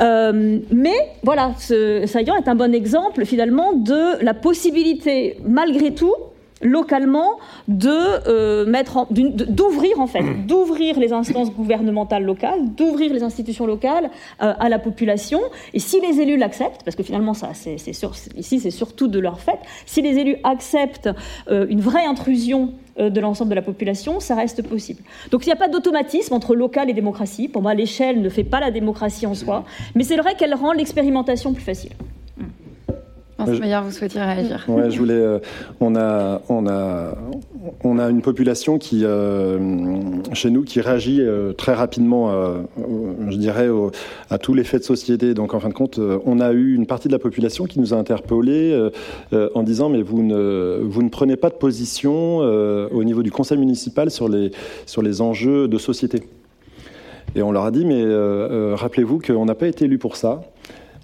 [0.00, 6.14] Euh, mais voilà, ce Saillant est un bon exemple, finalement, de la possibilité, malgré tout,
[6.62, 7.38] localement
[7.68, 14.10] de euh, mettre d'ouvrir en fait d'ouvrir les instances gouvernementales locales d'ouvrir les institutions locales
[14.42, 15.40] euh, à la population
[15.74, 17.76] et si les élus l'acceptent parce que finalement ça c'est
[18.36, 21.10] ici c'est surtout de leur fait si les élus acceptent
[21.50, 25.02] euh, une vraie intrusion de l'ensemble de la population, ça reste possible.
[25.30, 27.48] Donc il n'y a pas d'automatisme entre local et démocratie.
[27.48, 30.72] Pour moi, l'échelle ne fait pas la démocratie en soi, mais c'est vrai qu'elle rend
[30.72, 31.92] l'expérimentation plus facile
[33.44, 35.14] vous souhaitiez réagir Ouais, je voulais.
[35.14, 35.38] Euh,
[35.80, 37.14] on a, on a,
[37.84, 39.58] on a une population qui, euh,
[40.32, 42.32] chez nous, qui réagit euh, très rapidement,
[43.28, 43.68] je dirais,
[44.30, 45.34] à tous les faits de société.
[45.34, 47.94] Donc, en fin de compte, on a eu une partie de la population qui nous
[47.94, 48.90] a interpellés
[49.32, 53.58] en disant mais vous ne, vous ne prenez pas de position au niveau du conseil
[53.58, 54.50] municipal sur les,
[54.86, 56.22] sur les enjeux de société.
[57.34, 58.04] Et on leur a dit mais
[58.74, 60.42] rappelez-vous qu'on n'a pas été élu pour ça.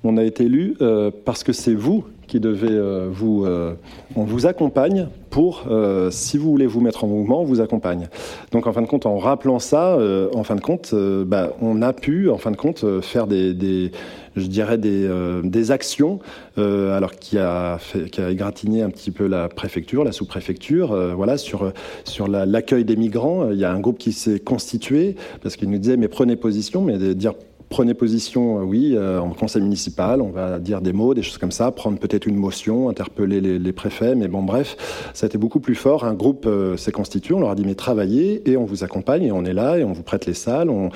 [0.05, 0.77] On a été élu
[1.25, 3.45] parce que c'est vous qui devait euh, vous...
[3.45, 3.75] Euh,
[4.15, 8.09] on vous accompagne pour, euh, si vous voulez vous mettre en mouvement, on vous accompagne.
[8.53, 9.99] Donc en fin de compte, en rappelant ça,
[10.35, 13.93] en fin de compte, bah, on a pu, en fin de compte, faire des,
[14.37, 15.09] je dirais des,
[15.45, 16.19] des actions,
[16.57, 17.79] alors qui a,
[18.11, 21.73] qui a égratigné un petit peu la préfecture, la sous-préfecture, voilà, sur,
[22.05, 23.51] sur l'accueil des migrants.
[23.51, 26.81] Il y a un groupe qui s'est constitué, parce qu'il nous disait, mais prenez position,
[26.81, 27.35] mais dire
[27.69, 31.39] prenez position, euh, oui, euh, en conseil municipal, on va dire des mots, des choses
[31.39, 34.77] comme ça, prendre peut-être une motion, interpeller les, préfets, mais bon, bref,
[35.15, 36.05] ça a été beaucoup plus fort.
[36.05, 39.25] Un groupe euh, s'est constitué, on leur a dit, mais travaillez et on vous accompagne
[39.25, 40.91] et on est là et on vous prête les salles, on,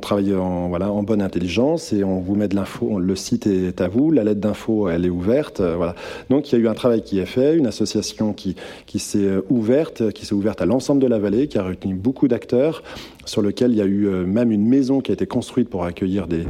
[0.00, 3.80] travaille en, voilà, en bonne intelligence et on vous met de l'info, le site est
[3.80, 5.94] à vous, la lettre d'info, elle est ouverte, voilà.
[6.30, 8.56] Donc il y a eu un travail qui est fait, une association qui,
[8.86, 12.28] qui s'est ouverte, qui s'est ouverte à l'ensemble de la vallée, qui a retenu beaucoup
[12.28, 12.82] d'acteurs,
[13.26, 16.13] sur lequel il y a eu même une maison qui a été construite pour accueillir
[16.26, 16.44] des,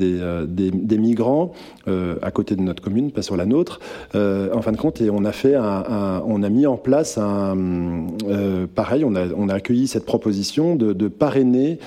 [0.00, 1.52] euh, des, migrants
[1.88, 3.80] euh, à côté de notre commune, pas sur la nôtre.
[4.14, 8.06] Euh, en fin de compte, et on a mis en place un,
[8.74, 11.78] pareil, on a, accueilli cette proposition de parrainer,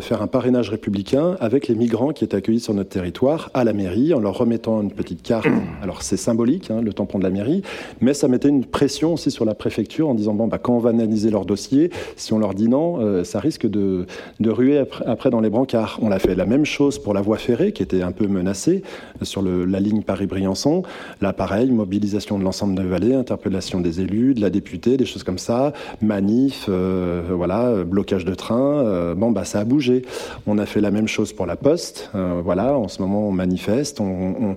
[0.00, 3.72] faire un parrainage républicain avec les migrants qui étaient accueillis sur notre territoire à la
[3.72, 5.46] mairie, en leur remettant une petite carte.
[5.82, 7.62] Alors c'est symbolique, hein, le tampon de la mairie,
[8.00, 10.78] mais ça mettait une pression aussi sur la préfecture en disant bon bah quand on
[10.78, 14.06] va analyser leur dossier, si on leur dit non, ça risque de,
[14.40, 15.98] de ruer après, après dans les brancards.
[16.02, 18.82] On a fait la même chose pour la voie ferrée qui était un peu menacée
[19.22, 20.82] sur le, la ligne Paris-Briançon.
[21.20, 25.24] Là, pareil, mobilisation de l'ensemble de vallée, interpellation des élus, de la députée, des choses
[25.24, 25.72] comme ça,
[26.02, 28.84] manif, euh, voilà, blocage de train.
[28.84, 30.02] Euh, bon, bah, ça a bougé.
[30.46, 32.10] On a fait la même chose pour la Poste.
[32.14, 34.00] Euh, voilà, en ce moment, on manifeste.
[34.00, 34.56] On,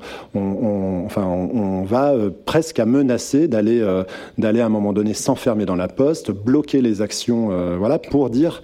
[1.86, 2.14] va
[2.46, 3.86] presque à menacer d'aller,
[4.38, 8.62] d'aller à un moment donné s'enfermer dans la Poste, bloquer les actions, voilà, pour dire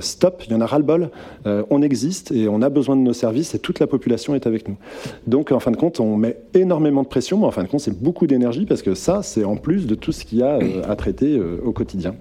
[0.00, 1.10] stop, il y en a ras-le-bol.
[1.44, 4.68] on existe et on a besoin de nos services et toute la population est avec
[4.68, 4.76] nous.
[5.26, 7.80] Donc, en fin de compte, on met énormément de pression, mais en fin de compte,
[7.80, 10.56] c'est beaucoup d'énergie parce que ça, c'est en plus de tout ce qu'il y a
[10.56, 12.14] euh, à traiter euh, au quotidien.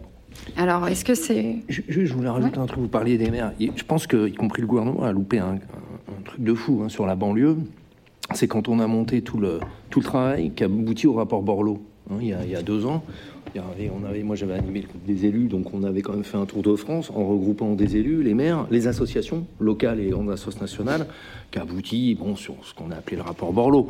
[0.58, 1.58] Alors, est-ce que c'est...
[1.70, 3.54] Je, je, voulais rajouter un truc, vous parliez des maires.
[3.60, 5.60] Je pense que, y compris le gouvernement, a loupé un,
[6.26, 7.58] truc de fou hein, sur la banlieue.
[8.34, 9.60] C'est quand on a monté tout le,
[9.90, 12.56] tout le travail qui a abouti au rapport Borloo, hein, il, y a, il y
[12.56, 13.04] a deux ans
[13.60, 16.38] on avait, moi j'avais animé le groupe des élus, donc on avait quand même fait
[16.38, 20.28] un tour de France en regroupant des élus, les maires, les associations locales et en
[20.30, 21.08] association nationale,
[21.52, 23.90] qui aboutit bon, sur ce qu'on a appelé le rapport Borloo,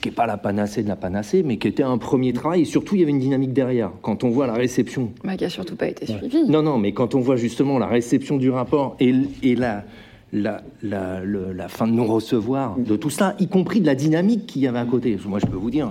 [0.00, 2.62] qui n'est pas la panacée de la panacée, mais qui était un premier travail.
[2.62, 3.90] Et surtout, il y avait une dynamique derrière.
[4.02, 5.12] Quand on voit la réception.
[5.22, 6.44] Mais qui n'a surtout pas été suivie.
[6.48, 9.84] Non, non, mais quand on voit justement la réception du rapport et, et la,
[10.32, 14.62] la, la, la, fin de non-recevoir de tout ça, y compris de la dynamique qu'il
[14.62, 15.16] y avait à côté.
[15.26, 15.90] Moi, je peux vous dire,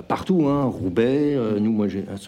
[0.00, 1.86] partout, hein, Roubaix, nous, moi,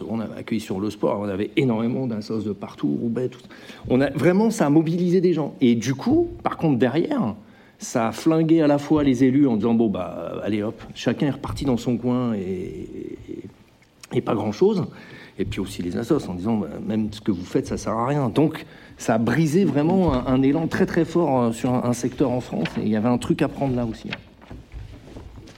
[0.08, 3.40] on a accueilli sur le sport, on avait énormément d'assos de partout, Roubaix, tout.
[3.88, 5.54] On a vraiment, ça a mobilisé des gens.
[5.60, 7.34] Et du coup, par contre, derrière,
[7.78, 11.26] ça a flingué à la fois les élus en disant bon bah allez hop, chacun
[11.26, 12.88] est reparti dans son coin et,
[14.12, 14.84] et, pas grand chose.
[15.38, 17.92] Et puis aussi les assos en disant bah, même ce que vous faites ça sert
[17.92, 18.28] à rien.
[18.28, 18.64] Donc
[18.96, 22.68] ça a brisé vraiment un, élan très très fort euh, sur un, secteur en France
[22.78, 24.08] et il y avait un truc à prendre là aussi.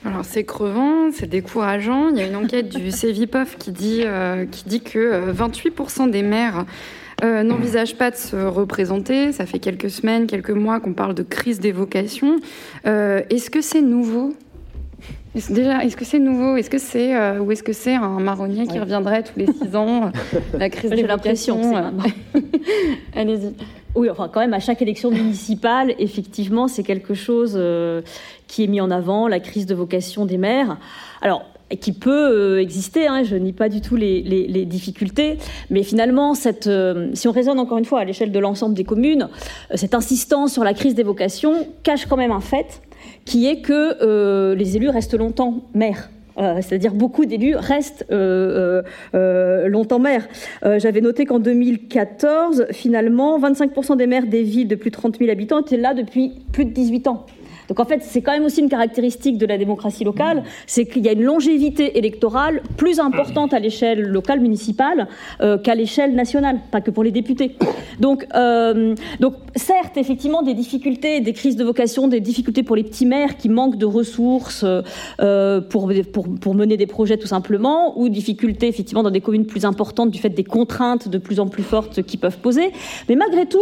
[0.06, 2.08] Alors c'est crevant, c'est décourageant.
[2.08, 6.10] Il y a une enquête du CEVIPOF qui dit, euh, qui dit que 28% euh,
[6.10, 6.64] des maires
[7.24, 9.32] euh, n'envisage pas de se représenter.
[9.32, 12.36] Ça fait quelques semaines, quelques mois qu'on parle de crise des vocations.
[12.86, 14.34] Euh, est-ce que c'est nouveau?
[15.50, 16.56] Déjà, est-ce que c'est nouveau?
[16.56, 19.76] Est-ce que c'est euh, ou est-ce que c'est un marronnier qui reviendrait tous les six
[19.76, 20.10] ans
[20.54, 21.92] La crise des vocations.
[23.14, 23.54] Allez-y.
[23.96, 27.60] Oui, enfin, quand même, à chaque élection municipale, effectivement, c'est quelque chose
[28.46, 30.78] qui est mis en avant, la crise de vocation des maires.
[31.22, 31.44] Alors,
[31.74, 35.38] qui peut euh, exister, hein, je nie pas du tout les, difficultés,
[35.70, 36.34] mais finalement,
[36.66, 39.28] euh, si on raisonne encore une fois à l'échelle de l'ensemble des communes,
[39.72, 42.82] euh, cette insistance sur la crise des vocations cache quand même un fait,
[43.24, 46.08] qui est que les élus restent longtemps maires.
[46.36, 48.06] C'est-à-dire beaucoup d'élus restent
[49.12, 50.28] longtemps maires.
[50.62, 55.30] J'avais noté qu'en 2014, finalement, 25% des maires des villes de plus de 30 000
[55.30, 57.26] habitants étaient là depuis plus de 18 ans.
[57.68, 61.04] Donc en fait, c'est quand même aussi une caractéristique de la démocratie locale, c'est qu'il
[61.04, 65.08] y a une longévité électorale plus importante à l'échelle locale municipale
[65.40, 67.56] euh, qu'à l'échelle nationale, pas que pour les députés.
[68.00, 72.84] Donc, euh, donc certes, effectivement, des difficultés, des crises de vocation, des difficultés pour les
[72.84, 74.64] petits maires qui manquent de ressources
[75.20, 79.46] euh, pour, pour, pour, mener des projets tout simplement, ou difficultés effectivement dans des communes
[79.46, 82.72] plus importantes du fait des contraintes de plus en plus fortes qui peuvent poser.
[83.08, 83.58] Mais malgré tout,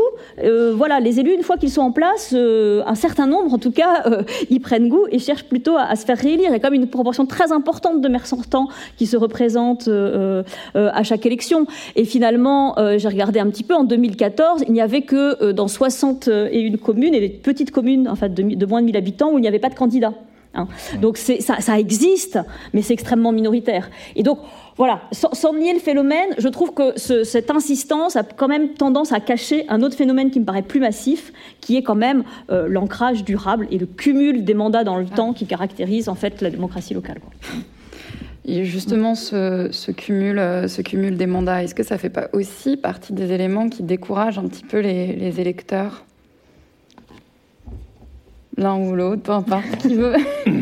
[0.75, 3.94] voilà, les élus, une fois qu'ils sont en place, un certain nombre en tout cas,
[4.07, 6.51] euh, ils prennent goût et cherchent plutôt à, se faire réélire.
[6.51, 10.43] Il y a comme une proportion très importante de maires sortants qui se représentent euh,
[10.77, 11.67] euh, à chaque élection.
[11.97, 16.77] Et finalement, j'ai regardé un petit peu, en 2014, il n'y avait que dans 61
[16.77, 19.49] communes, et des petites communes en fait, de, moins de 1000 habitants, où il n'y
[19.49, 20.15] avait pas de candidats.
[20.55, 20.69] Hein.
[21.01, 22.39] Donc ça, ça existe,
[22.73, 23.91] mais c'est extrêmement minoritaire.
[24.17, 24.39] Et donc,
[24.77, 29.21] voilà, sans, nier le phénomène, je trouve que cette insistance a quand même tendance à
[29.21, 33.23] cacher un autre phénomène qui me paraît plus massif, qui est quand même euh, l'ancrage
[33.23, 36.95] durable et le cumul des mandats dans le temps qui caractérise en fait la démocratie
[36.95, 37.21] locale.
[38.47, 42.29] Et justement, ce, cumul, euh, ce cumul des mandats, est-ce que ça ne fait pas
[42.33, 46.05] aussi partie des éléments qui découragent un petit peu les, électeurs?
[48.57, 50.15] L'un ou l'autre, peu importe, qui veut.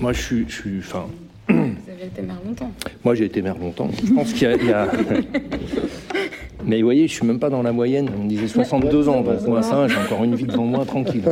[0.00, 1.06] Moi, je suis, je suis, enfin,
[1.48, 2.72] vous avez été maire longtemps.
[3.04, 3.88] Moi, j'ai été maire longtemps.
[4.04, 4.88] Je pense qu'il y, a.
[6.64, 8.10] Mais vous voyez, je suis même pas dans la moyenne.
[8.20, 9.22] On disait 62 ans.
[9.46, 11.22] moi, ça, j'ai encore une vie devant moi, tranquille.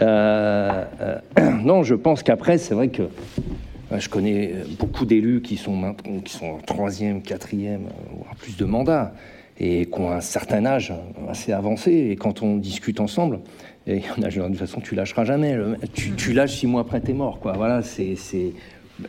[0.00, 5.56] Euh, euh, non, je pense qu'après, c'est vrai que euh, je connais beaucoup d'élus qui
[5.56, 9.12] sont qui sont en troisième, quatrième, voire plus de mandats,
[9.58, 10.92] et qui ont un certain âge
[11.28, 11.92] assez avancé.
[12.10, 13.40] Et quand on discute ensemble,
[13.86, 15.56] et de toute façon, tu lâcheras jamais.
[15.92, 17.38] Tu, tu lâches six mois après, t'es mort.
[17.40, 17.52] Quoi.
[17.52, 18.16] Voilà, c'est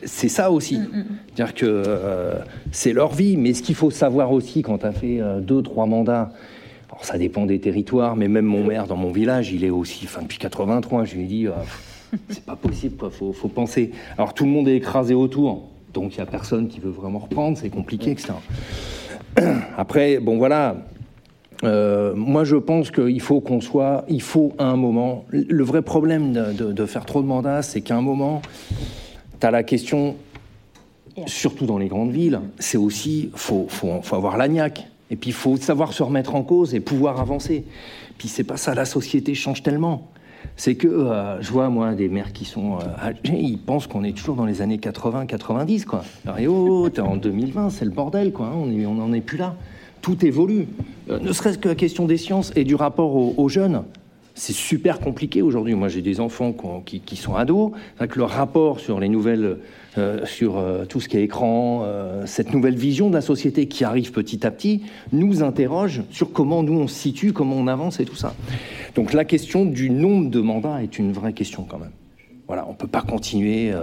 [0.03, 0.79] c'est ça aussi.
[0.79, 1.05] Mm, mm.
[1.27, 2.33] C'est-à-dire que euh,
[2.71, 5.61] c'est leur vie, mais ce qu'il faut savoir aussi quand tu as fait euh, deux,
[5.61, 6.31] trois mandats,
[6.89, 10.05] alors ça dépend des territoires, mais même mon maire dans mon village, il est aussi,
[10.05, 11.51] enfin depuis 83, je lui ai dit, euh,
[12.29, 13.91] c'est pas possible, quoi, faut, faut penser.
[14.17, 17.19] Alors tout le monde est écrasé autour, donc il n'y a personne qui veut vraiment
[17.19, 18.33] reprendre, c'est compliqué, etc.
[19.77, 20.77] Après, bon voilà,
[21.63, 25.25] moi, je pense qu'il faut qu'on soit, il faut à un moment.
[25.31, 28.41] Le vrai problème de, de faire trop de mandats, c'est qu'à un moment,
[29.39, 30.15] tu as la question,
[31.25, 34.88] surtout dans les grandes villes, c'est aussi, faut, faut, faut, avoir l'agnac.
[35.11, 37.63] Et puis, il faut savoir se remettre en cause et pouvoir avancer.
[38.17, 40.09] Puis, c'est pas ça, la société change tellement.
[40.55, 44.03] C'est que euh, je vois, moi, des maires qui sont euh, âgés, ils pensent qu'on
[44.03, 46.03] est toujours dans les années 80-90, quoi.
[46.25, 48.47] Alors, et oh, t'es en 2020, c'est le bordel, quoi.
[48.47, 49.55] Hein, on n'en est plus là.
[50.01, 50.67] Tout évolue.
[51.09, 53.83] Euh, ne serait-ce que la question des sciences et du rapport aux jeunes
[54.36, 55.73] c'est super compliqué aujourd'hui.
[55.75, 56.53] Moi, j'ai des enfants
[56.86, 57.71] qui, sont ados.
[57.97, 59.57] que le rapport sur les nouvelles,
[59.97, 63.67] euh, sur euh, tout ce qui est écran, euh, cette nouvelle vision de la société
[63.67, 64.83] qui arrive petit à petit,
[65.13, 68.36] nous interroge sur comment nous on se situe, comment on avance et tout ça.
[68.93, 71.93] Donc la question du nombre de mandats est une vraie question quand même.
[72.47, 73.73] Voilà, on ne peut pas continuer.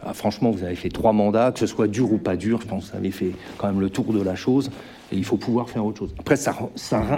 [0.00, 2.68] Ah, franchement, vous avez fait trois mandats, que ce soit dur ou pas dur, je
[2.68, 4.70] pense que vous avez fait quand même le tour de la chose.
[5.12, 6.14] Il faut pouvoir faire autre chose.
[6.18, 6.56] Après, ça,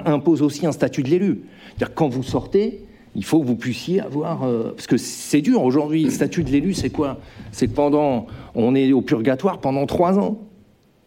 [0.05, 1.43] impose aussi un statut de l'élu.
[1.69, 2.81] C'est-à-dire quand vous sortez,
[3.15, 4.45] il faut que vous puissiez avoir...
[4.45, 7.19] Euh, parce que c'est dur aujourd'hui, le statut de l'élu, c'est quoi?
[7.53, 8.27] C'est que pendant...
[8.55, 10.39] On est au purgatoire pendant trois ans.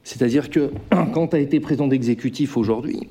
[0.03, 0.71] C'est-à-dire que
[1.13, 3.07] quand tu as été président d'exécutif aujourd'hui,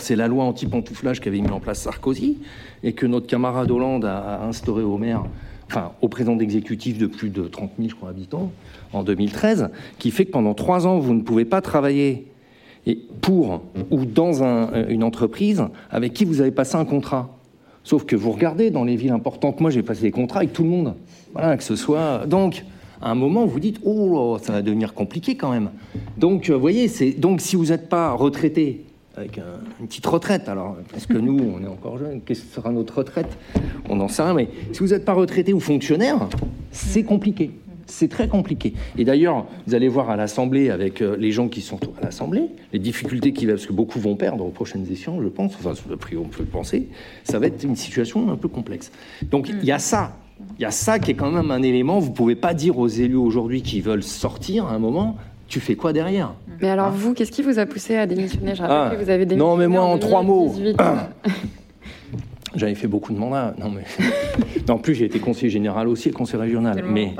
[0.00, 2.38] c'est la loi anti-pantouflage qu'avait mis en place Sarkozy
[2.82, 5.24] et que notre camarade Hollande a instauré au maire
[5.68, 8.50] enfin au président d'exécutif de plus de 30 000 je crois, habitants
[8.92, 9.68] en 2013,
[9.98, 12.26] qui fait que pendant trois ans, vous ne pouvez pas travailler
[13.20, 14.42] pour ou dans
[14.88, 17.28] une entreprise avec qui vous avez passé un contrat.
[17.84, 20.62] Sauf que vous regardez dans les villes importantes, moi j'ai passé des contrats avec tout
[20.62, 20.94] le monde.
[21.32, 22.26] Voilà, que ce soit.
[22.26, 22.64] Donc,
[23.00, 25.70] à un moment, vous dites, oh, ça va devenir compliqué quand même.
[26.16, 28.84] Donc, euh, vous voyez, donc si vous n'êtes pas retraité
[29.16, 29.40] avec
[29.80, 32.98] une petite retraite, alors parce que nous, on est encore jeunes, qu'est-ce que sera notre
[32.98, 33.38] retraite?
[33.88, 36.28] On n'en sait rien, mais si vous n'êtes pas retraité ou fonctionnaire,
[36.70, 37.50] c'est compliqué.
[37.88, 38.74] C'est très compliqué.
[38.98, 42.42] Et d'ailleurs, vous allez voir à l'Assemblée, avec euh, les gens qui sont à l'Assemblée,
[42.72, 45.72] les difficultés qu'il va, parce que beaucoup vont perdre aux prochaines élections, je pense, enfin,
[45.88, 46.88] le prix, on peut le penser,
[47.24, 48.92] ça va être une situation un peu complexe.
[49.30, 50.16] Donc, il y a ça.
[50.58, 51.98] Il y a ça qui est quand même un élément.
[51.98, 55.16] Vous ne pouvez pas dire aux élus aujourd'hui qui veulent sortir à un moment,
[55.48, 56.34] tu fais quoi derrière?
[56.60, 58.54] Mais alors, vous, qu'est-ce qui vous a poussé à démissionner?
[58.54, 58.90] Je rappelle ah.
[58.94, 59.50] que vous avez démissionné.
[59.50, 60.54] Non, mais moi, en, trois mots.
[62.54, 63.54] J'avais fait beaucoup de mandats.
[63.58, 63.84] Non, mais.
[64.68, 66.84] en plus, j'ai été conseiller général aussi et conseiller régional.
[66.86, 67.14] Mais.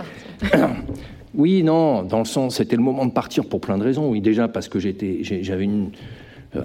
[1.34, 4.10] Oui, non, dans le sens, c'était le moment de partir pour plein de raisons.
[4.10, 5.90] Oui, déjà parce que j'étais, j'avais une.
[6.56, 6.62] Euh,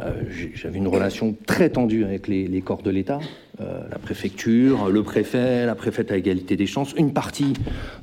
[0.55, 3.19] j'avais une relation très tendue avec les, corps de l'État,
[3.59, 7.51] euh, la préfecture, le préfet, la préfète à égalité des chances, une partie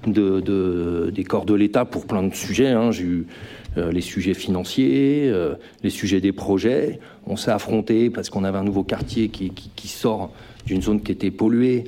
[0.07, 2.68] de, des corps de l'État pour plein de sujets.
[2.68, 2.91] Hein.
[2.91, 3.27] J'ai eu
[3.79, 5.33] euh, les sujets financiers,
[5.83, 7.01] les sujets des projets.
[7.27, 10.33] On s'est affronté parce qu'on avait un nouveau quartier qui, sort
[10.66, 11.85] d'une zone qui était polluée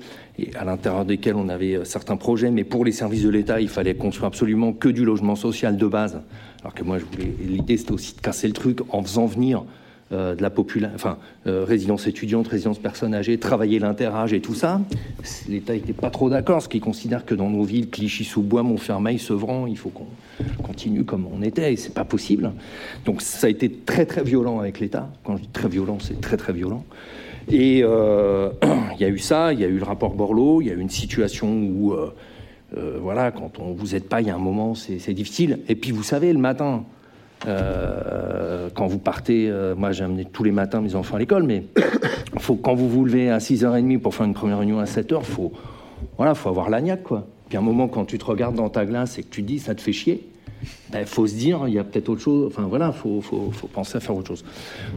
[0.58, 3.68] à l'intérieur desquels on avait euh, certains projets, mais pour les services de l'État, il
[3.68, 6.20] fallait construire absolument que du logement social de base.
[6.60, 6.98] Alors que moi,
[7.40, 9.64] l'idée c'était aussi de casser le truc en faisant venir
[10.12, 11.16] euh, de la population, enfin,
[11.46, 14.80] euh, résidence étudiante, résidence personnes âgées, travailler l'interage et tout ça.
[15.48, 19.66] L'État n'était pas trop d'accord, ce qui considère que dans nos villes, Clichy-sous-Bois, Montfermeil, Sevran,
[19.66, 20.06] il faut qu'on
[20.62, 22.52] continue comme on était, et c'est pas possible.
[23.06, 25.08] Donc ça a été très très violent avec l'État.
[25.24, 26.84] Quand je dis très violent, c'est très très violent.
[27.50, 28.50] Et euh,
[28.94, 30.74] il y a eu ça, il y a eu le rapport Borloo, il y a
[30.74, 32.14] eu une situation où, euh,
[32.76, 35.60] euh, voilà, quand on vous aide pas, il y a un moment, c'est difficile.
[35.68, 36.84] Et puis, vous savez, le matin,
[37.44, 41.64] quand vous partez, moi j'ai amené tous les matins mes enfants à l'école, mais
[42.38, 45.24] faut, quand vous vous levez à 6h30 pour faire une première réunion à 7h, il
[45.24, 45.52] faut,
[46.16, 47.26] voilà, faut avoir l'agnac, quoi.
[47.48, 49.74] Puis un moment, quand tu te regardes dans ta glace et que tu dis, ça
[49.74, 50.31] te fait chier,
[50.62, 52.46] il ben, faut se dire, il y a peut-être autre chose.
[52.46, 54.44] Enfin voilà, il faut, faut, penser à faire autre chose.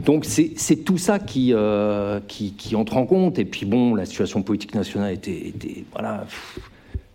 [0.04, 3.38] Donc c'est tout ça qui, euh, qui, entre en compte.
[3.38, 6.26] Et puis bon, la situation politique nationale était, était voilà,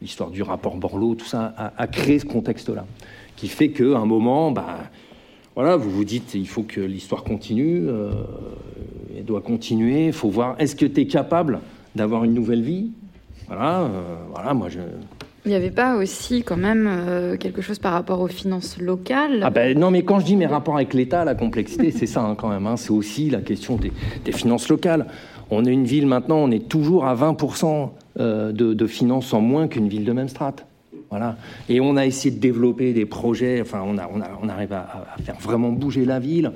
[0.02, 2.86] l'histoire du rapport Borloo, tout ça a, créé ce contexte-là,
[3.36, 4.80] qui fait qu'à un moment, bah,
[5.56, 8.12] voilà, vous vous dites, il faut que l'histoire continue, euh,
[9.18, 10.08] elle doit continuer.
[10.08, 11.60] Il faut voir, est-ce que tu es capable
[11.96, 12.92] d'avoir une nouvelle vie?
[13.48, 14.80] Voilà, euh, voilà, moi je
[15.46, 19.42] il n'y avait pas aussi quand même euh, quelque chose par rapport aux finances locales?
[19.44, 22.22] Ah ben, Non, mais quand je dis mes rapports avec l'État, la complexité, c'est ça
[22.22, 22.68] hein, quand même.
[22.68, 22.78] Hein.
[22.78, 23.92] c'est aussi la question des,
[24.32, 25.08] finances locales.
[25.50, 27.90] On est une ville maintenant, on est toujours à 20%
[28.20, 30.66] euh, de, de, finances en moins qu'une ville de même strate.
[31.68, 36.06] Et on a essayé de développer des projets, enfin, on, arrive à, faire vraiment bouger
[36.06, 36.54] la ville.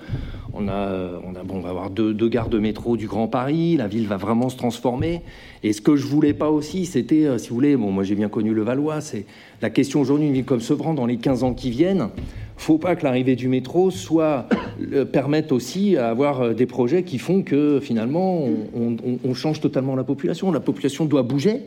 [0.54, 4.56] On, va avoir deux, gares de métro du Grand Paris, la ville va vraiment se
[4.56, 5.22] transformer.
[5.64, 8.16] Et ce que je voulais pas aussi, c'était, euh, si vous voulez, bon, moi j'ai
[8.16, 9.26] bien connu le Valois, c'est
[9.62, 12.10] la question aujourd'hui, une ville comme Sevran, dans les 15 ans qui viennent,
[12.56, 14.48] faut pas que l'arrivée du métro soit
[14.94, 19.96] euh, permette aussi à avoir euh, des projets qui font que finalement on change totalement
[19.96, 20.52] la population.
[20.52, 21.64] La population doit bouger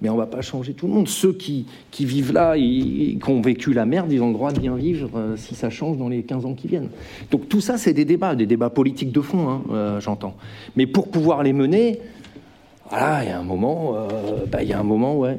[0.00, 1.08] mais on ne va pas changer tout le monde.
[1.08, 1.66] Ceux qui,
[1.98, 5.10] vivent là et, qui ont vécu la merde, ils ont le droit de bien vivre
[5.16, 6.90] euh, si ça change dans les 15 ans qui viennent.
[7.30, 10.34] Donc tout ça, c'est des débats, des débats politiques de fond, hein, euh, j'entends.
[10.76, 11.98] Mais pour pouvoir les mener,
[12.88, 15.38] voilà, il y a un moment, euh, bah, il y a un moment, ouais.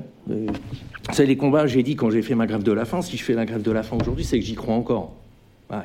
[1.14, 3.24] c'est les combats, j'ai dit quand j'ai fait ma grève de la faim, si je
[3.24, 5.14] fais la grève de la faim aujourd'hui, c'est que j'y crois encore.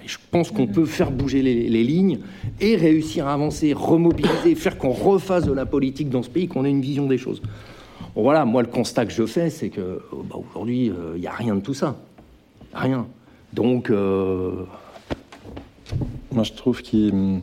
[0.05, 2.19] je pense qu'on peut faire bouger les, les, lignes
[2.61, 6.65] et réussir à avancer, remobiliser, faire qu'on refasse de la politique dans ce pays, qu'on
[6.65, 7.41] ait une vision des choses
[8.23, 11.33] voilà, moi le constat que je fais, c'est que bah, aujourd'hui, il euh, n'y a
[11.33, 11.97] rien de tout ça.
[12.73, 13.07] Rien.
[13.53, 13.91] Donc.
[13.91, 14.65] Euh,
[16.33, 17.43] moi je trouve qu'il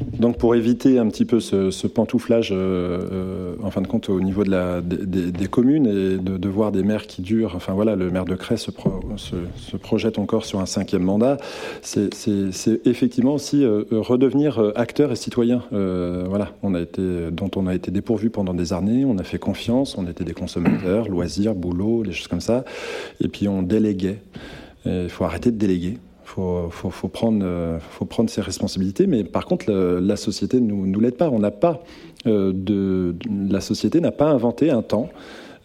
[0.00, 2.54] donc pour éviter un petit peu ce, pantouflage, euh,
[3.12, 6.82] euh, en fin de compte, au niveau de la, des, communes et de, voir des
[6.82, 8.70] maires qui durent, enfin voilà, le maire de Cray se,
[9.16, 11.36] se, projette encore sur un cinquième mandat,
[11.82, 12.10] c'est
[12.84, 17.90] effectivement aussi euh, redevenir acteur et citoyen, voilà, on a été, dont on a été
[17.90, 22.12] dépourvu pendant des années, on a fait confiance, on était des consommateurs, loisirs, boulot, les
[22.12, 22.64] choses comme ça,
[23.20, 24.18] et puis on déléguait.
[24.86, 29.06] Il faut arrêter de déléguer faut, faut, faut, prendre, euh, faut prendre ses responsabilités.
[29.06, 31.28] Mais par contre, la, société ne nous, nous l'aide pas.
[31.30, 31.42] On
[32.26, 33.14] euh, de,
[33.50, 35.10] la société n'a pas inventé un temps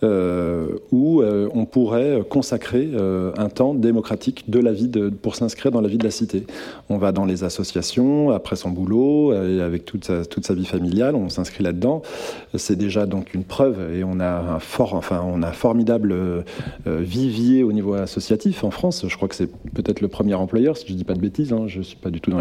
[0.01, 2.89] où on pourrait consacrer
[3.37, 4.89] un temps démocratique de la vie
[5.21, 6.45] pour s'inscrire dans la vie de la cité.
[6.89, 11.15] On va dans les associations, après son boulot, avec toute sa, toute sa vie familiale,
[11.15, 12.01] on s'inscrit là-dedans.
[12.55, 16.15] C'est déjà donc une preuve, et on a un fort, enfin, on a formidable
[16.85, 19.05] vivier au niveau associatif en France.
[19.07, 21.53] Je crois que c'est peut-être le premier employeur, si je dis pas de bêtises.
[21.53, 22.39] Hein, je suis pas du tout dans,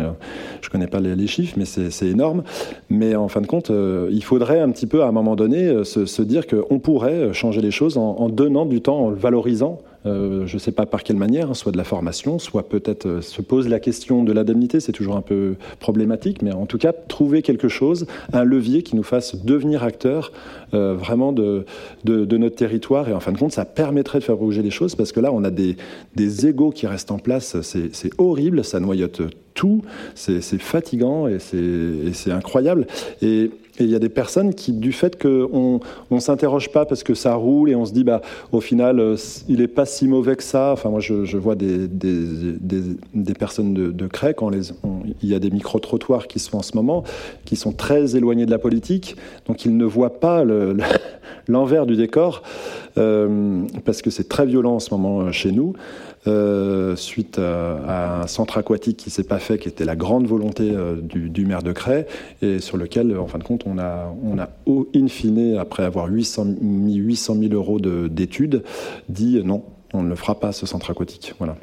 [0.60, 2.42] je connais pas les, chiffres, mais c'est énorme.
[2.90, 5.64] Mais en fin de compte, euh, il faudrait un petit peu, à un moment donné,
[5.64, 9.80] euh, se, dire qu'on pourrait changer les choses en, donnant du temps, en valorisant.
[10.06, 13.20] Euh, je ne sais pas par quelle manière, hein, soit de la formation, soit peut-être
[13.20, 16.92] se pose la question de l'indemnité, c'est toujours un peu problématique, mais en tout cas,
[16.92, 20.32] trouver quelque chose, un levier qui nous fasse devenir acteurs
[20.72, 21.64] vraiment de,
[22.04, 23.08] de, notre territoire.
[23.08, 25.32] Et en fin de compte, ça permettrait de faire bouger les choses, parce que là,
[25.32, 25.76] on a des,
[26.14, 29.22] des égaux qui restent en place, c'est horrible, ça noyote
[29.58, 29.82] tout,
[30.14, 32.86] c'est fatigant et c'est incroyable.
[33.22, 33.50] Et
[33.80, 37.34] il y a des personnes qui, du fait qu'on ne s'interroge pas parce que ça
[37.34, 38.22] roule et on se dit, bah,
[38.52, 39.16] au final, euh,
[39.48, 40.72] il n'est pas si mauvais que ça.
[40.72, 46.26] Enfin, moi, je, vois des, des, personnes de, de quand il y a des micro-trottoirs
[46.26, 47.04] qui sont en ce moment,
[47.44, 49.16] qui sont très éloignés de la politique,
[49.46, 50.44] donc ils ne voient pas
[51.48, 52.42] l'envers du décor,
[52.96, 55.74] euh, parce que c'est très violent en ce moment euh, chez nous.
[56.26, 60.70] Euh, suite à, un centre aquatique qui s'est pas fait, qui était la grande volonté
[60.70, 62.04] euh, du, maire de Cray,
[62.42, 64.48] et sur lequel, en fin de compte, on a, on a
[64.94, 68.64] in fine, après avoir 800, mis 800 000 euros d'études,
[69.08, 69.62] dit non,
[69.94, 71.34] on ne le fera pas, ce centre aquatique.
[71.38, 71.56] Voilà.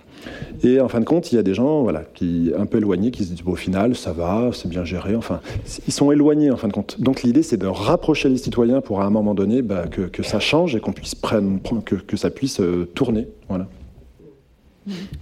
[0.63, 3.11] Et en fin de compte, il y a des gens voilà, qui, un peu éloignés
[3.11, 5.15] qui se disent au final, ça va, c'est bien géré.
[5.15, 5.41] Enfin,
[5.87, 6.99] ils sont éloignés en fin de compte.
[6.99, 10.39] Donc l'idée, c'est de rapprocher les citoyens pour à un moment donné bah, que, ça
[10.39, 13.27] change et qu'on puisse prendre, que, ça puisse euh, tourner.
[13.47, 13.67] Voilà.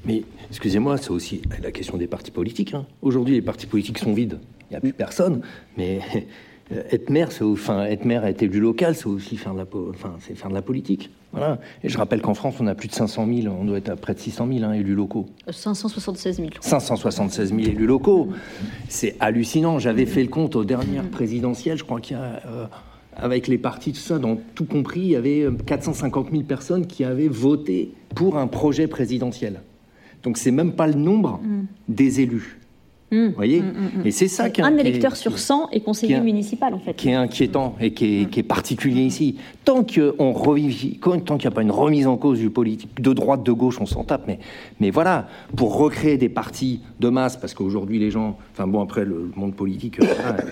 [0.05, 2.73] Mais excusez-moi, c'est aussi la question des partis politiques.
[2.73, 2.85] Hein.
[3.01, 4.39] Aujourd'hui, les partis politiques sont vides.
[4.69, 5.41] Il n'y a plus personne.
[5.77, 5.99] Mais
[6.91, 10.15] être maire, c'est enfin, être maire, être élu local, c'est aussi faire de la, enfin,
[10.19, 11.09] c'est faire de la politique.
[11.31, 11.59] Voilà.
[11.83, 13.95] Et je rappelle qu'en France, on a plus de 500 000, on doit être à
[13.95, 15.25] près de 600 000 hein, élus locaux.
[15.49, 16.49] 576 000.
[16.61, 18.29] 576 000 élus locaux.
[18.87, 19.79] C'est hallucinant.
[19.79, 21.77] J'avais fait le compte aux dernières présidentielles.
[21.77, 22.41] Je crois qu'il y a.
[22.45, 22.65] Euh,
[23.17, 27.03] avec les partis, tout ça, dans tout compris, il y avait 450 000 personnes qui
[27.03, 29.61] avaient voté pour un projet présidentiel.
[30.23, 31.65] Donc c'est même pas le nombre mm.
[31.89, 32.59] des élus.
[33.11, 33.27] Mm.
[33.27, 36.79] Vous voyez mm, Et c'est ça qui Un électeur sur 100 est conseiller municipal, en
[36.79, 36.93] fait.
[36.93, 39.37] Qui est inquiétant et qui est, particulier ici.
[39.63, 43.79] Tant qu'il n'y a pas une remise en cause du politique, de droite, de gauche,
[43.79, 44.23] on s'en tape.
[44.27, 44.39] Mais,
[44.79, 48.37] mais voilà, pour recréer des partis de masse, parce qu'aujourd'hui, les gens.
[48.53, 49.99] Enfin bon, après, le monde politique,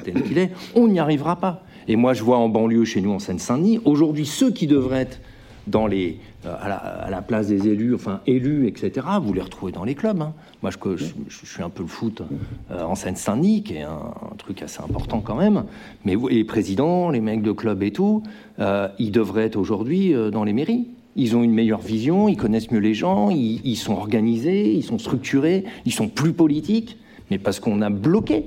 [0.03, 1.64] tel qu'il est, on n'y arrivera pas.
[1.88, 5.20] Et moi, je vois en banlieue, chez nous, en Seine-Saint-Denis, aujourd'hui, ceux qui devraient être
[5.68, 9.84] dans les, euh, à, la, place des élus, enfin élus, etc., vous les retrouvez dans
[9.84, 10.22] les clubs.
[10.22, 10.34] Hein.
[10.62, 12.24] Moi, je, je, suis un peu le foot
[12.72, 15.66] euh, en Seine-Saint-Denis, qui est un, truc assez important quand même.
[16.04, 18.24] Mais les présidents, les mecs de club et tout,
[18.60, 20.88] euh, ils devraient être aujourd'hui dans les mairies.
[21.16, 24.98] Ils ont une meilleure vision, ils connaissent mieux les gens, ils sont organisés, ils sont
[24.98, 26.98] structurés, ils sont plus politiques,
[27.30, 28.46] mais parce qu'on a bloqué.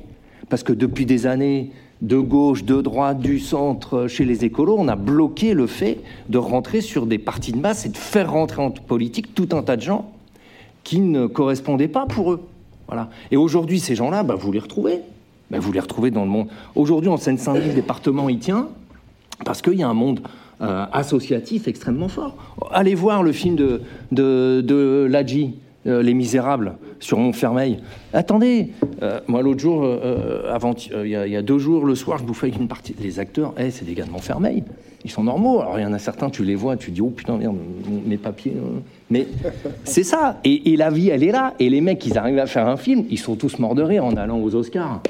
[0.49, 1.71] Parce que depuis des années,
[2.07, 6.39] de gauche, de droite, du centre, chez les écolos, on a bloqué le fait de
[6.39, 9.77] rentrer sur des partis de masse et de faire rentrer en politique tout un tas
[9.77, 10.11] de gens
[10.83, 12.43] qui ne correspondaient pas pour eux.
[12.89, 13.09] Voilà.
[13.31, 15.01] Et aujourd'hui, ces gens-là, bah, vous les retrouvez.
[15.51, 16.49] Bah, vous les retrouvez dans le monde.
[16.75, 18.69] Aujourd'hui, en Seine-Saint-Denis, le département y tient
[19.45, 20.21] parce qu'il y a un monde
[20.61, 22.37] euh, associatif extrêmement fort.
[22.71, 23.81] Allez voir le film de,
[24.13, 25.55] de, de Ladji,
[25.87, 27.81] euh, Les Misérables sur Montfermeil.
[28.13, 28.71] Attendez,
[29.03, 30.75] euh, moi l'autre jour, euh, avant,
[31.05, 33.53] il y, a deux jours, le soir, je bouffais avec une partie des acteurs.
[33.59, 34.65] Eh, c'est des gars de Montfermeil.
[35.05, 35.61] Ils sont normaux.
[35.61, 37.57] Alors il y en a certains, tu les vois, tu dis oh putain merde,
[38.07, 38.55] mes papiers.
[39.11, 39.27] Mais
[39.85, 40.41] c'est ça.
[40.45, 41.53] Et, la vie, elle est là.
[41.59, 44.05] Et les mecs, ils arrivent à faire un film, ils sont tous morts de rire
[44.05, 45.03] en allant aux Oscars.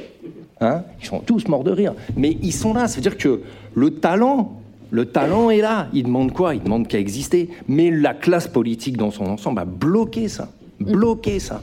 [0.61, 0.83] Hein?
[1.01, 1.95] Ils sont tous morts de rire.
[2.17, 2.89] Mais ils sont là.
[2.89, 3.43] Ça veut dire que
[3.75, 4.61] le talent,
[4.91, 5.87] le talent est là.
[5.93, 6.57] Il demande quoi?
[6.57, 7.51] Il demande qu'à exister.
[7.69, 10.49] Mais la classe politique dans son ensemble a bloqué ça
[10.81, 11.63] bloquer ça.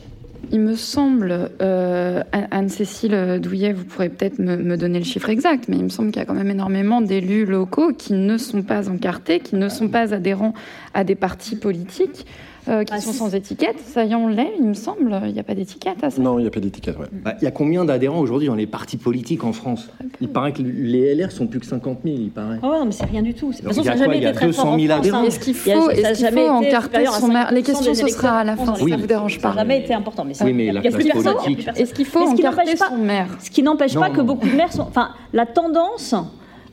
[0.51, 5.77] Il me semble, euh, Anne-Cécile Douillet, vous pourrez peut-être me, donner le chiffre exact, mais
[5.77, 8.89] il me semble qu'il y a quand même énormément d'élus locaux qui ne sont pas
[8.89, 10.53] encartés, qui ne sont pas adhérents
[10.93, 12.25] à des partis politiques.
[12.67, 13.79] Euh, qui ah, sont sans étiquette.
[13.79, 15.19] Ça y est, on l'est, il me semble.
[15.25, 16.21] Il n'y a pas d'étiquette à ça?
[16.21, 18.67] Non, il n'y a pas d'étiquette, bah, il y a combien d'adhérents aujourd'hui dans les
[18.67, 19.89] partis politiques en France?
[20.19, 22.59] Il paraît que les LR sont plus que 50 000, il paraît.
[22.61, 23.51] Ah ouais, non, mais c'est rien du tout.
[23.51, 25.23] De toute façon, ça n'a jamais été très 200 000 adhérents.
[25.23, 28.55] Est-ce qu'il faut, est qu faut encarter son maire Les questions, ce sera à la
[28.55, 29.49] fin, si ça ne vous dérange pas.
[29.49, 30.23] Ça n'a jamais été important.
[30.23, 31.67] Mais oui, mais la classe politique...
[31.75, 33.27] Est-ce qu'il faut encarter son maire?
[33.39, 34.81] Ce qui n'empêche pas que beaucoup de maires sont...
[34.81, 36.15] Enfin, la tendance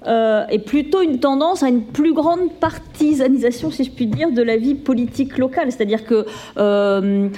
[0.07, 4.42] euh, et plutôt une tendance à une plus grande partisanisation, si je puis dire, de
[4.42, 5.72] la vie politique locale.
[5.72, 6.24] C'est-à-dire que
[6.57, 7.28] euh,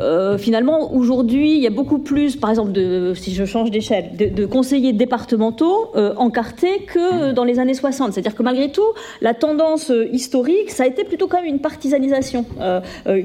[0.00, 2.72] euh, finalement, aujourd'hui, il y a beaucoup plus, par exemple,
[3.14, 8.12] si je change d'échelle, de, conseillers départementaux encartés que dans les années 60.
[8.12, 8.82] C'est-à-dire que malgré tout,
[9.20, 12.44] la tendance historique, ça a été plutôt quand même une partisanisation.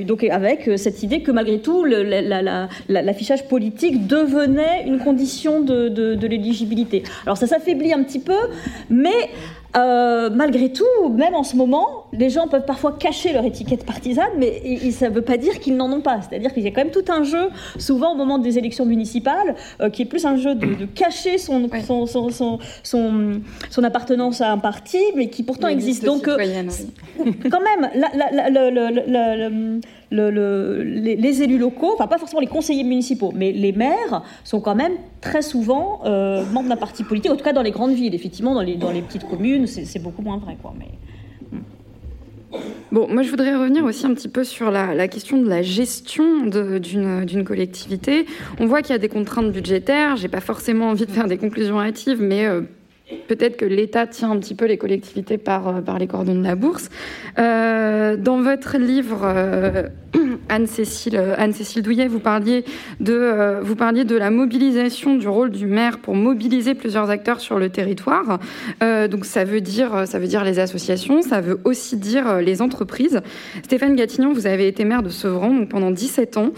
[0.06, 7.04] donc avec cette idée que malgré tout, l'affichage politique devenait une condition de l'éligibilité.
[7.26, 8.38] Alors ça s'affaiblit un petit peu,
[8.90, 9.30] mais
[9.76, 14.32] euh, malgré tout, même en ce moment, les gens peuvent parfois cacher leur étiquette partisane,
[14.38, 16.20] mais ça ne veut pas dire qu'ils n'en ont pas.
[16.22, 19.56] C'est-à-dire qu'il y a quand même tout un jeu, souvent au moment des élections municipales,
[19.82, 21.70] euh, qui est plus un jeu de, cacher son,
[22.08, 26.04] son, son, appartenance à un parti, mais qui pourtant existe.
[26.06, 26.38] Donc, euh,
[27.52, 29.50] quand même, la,
[30.12, 34.94] les, élus locaux, enfin pas forcément les conseillers municipaux, mais les maires sont quand même
[35.22, 38.16] très souvent euh, membres d'un parti politique, en tout cas dans les grandes villes.
[38.16, 40.58] Effectivement, dans les, dans les petites communes, c'est beaucoup moins vrai.
[40.62, 40.88] Quoi, mais...
[41.52, 41.62] Hmm.
[42.92, 46.46] Bon, moi je voudrais revenir aussi un petit peu sur la, question de la gestion
[46.46, 48.26] d'une collectivité.
[48.60, 50.16] On voit qu'il y a des contraintes budgétaires.
[50.16, 52.62] J'ai pas forcément envie de faire des conclusions hâtives, mais euh,
[53.28, 56.56] peut-être que l'État tient un petit peu les collectivités par, euh, les cordons de la
[56.56, 56.90] bourse.
[57.40, 59.84] Euh, dans votre livre, euh,
[60.50, 62.66] Anne-Cécile Anne Douillet, vous parliez,
[63.00, 67.60] de, vous parliez de la mobilisation du rôle du maire pour mobiliser plusieurs acteurs sur
[67.60, 68.40] le territoire.
[68.82, 73.22] donc ça veut, dire, ça veut dire les associations, ça veut aussi dire les entreprises.
[73.64, 76.52] Stéphane Gatignon, vous avez été maire de Sevran donc pendant 17 ans.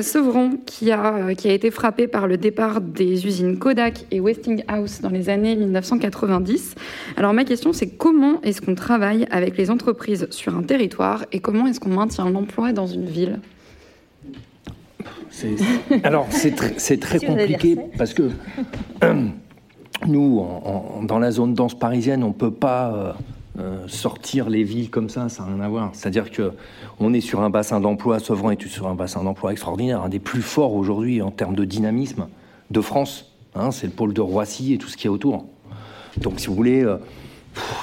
[0.00, 5.00] Sevran qui a, qui a été frappé par le départ des usines Kodak et Westinghouse
[5.02, 6.74] dans les années 19 1990.
[7.16, 11.40] Alors ma question, c'est comment est-ce qu'on travaille avec les entreprises sur un territoire et
[11.40, 13.40] comment est-ce qu'on maintient l'emploi dans une ville?
[16.02, 18.30] Alors c'est très compliqué parce que
[20.06, 20.46] nous,
[21.02, 22.92] dans la zone dense parisienne, on ne peut pas...
[22.92, 23.12] Euh,
[23.58, 25.90] euh, sortir les villes comme ça, ça n'a rien à voir.
[25.92, 26.52] C'est-à-dire que
[27.00, 30.20] on est sur un bassin d'emploi, Sevran est sur un bassin d'emploi extraordinaire, un des
[30.20, 32.28] plus forts aujourd'hui en termes de dynamisme
[32.70, 33.32] de France.
[33.56, 35.46] Hein, c'est le pôle de Roissy et tout ce qui est autour.
[36.16, 36.96] Donc, si vous voulez, euh,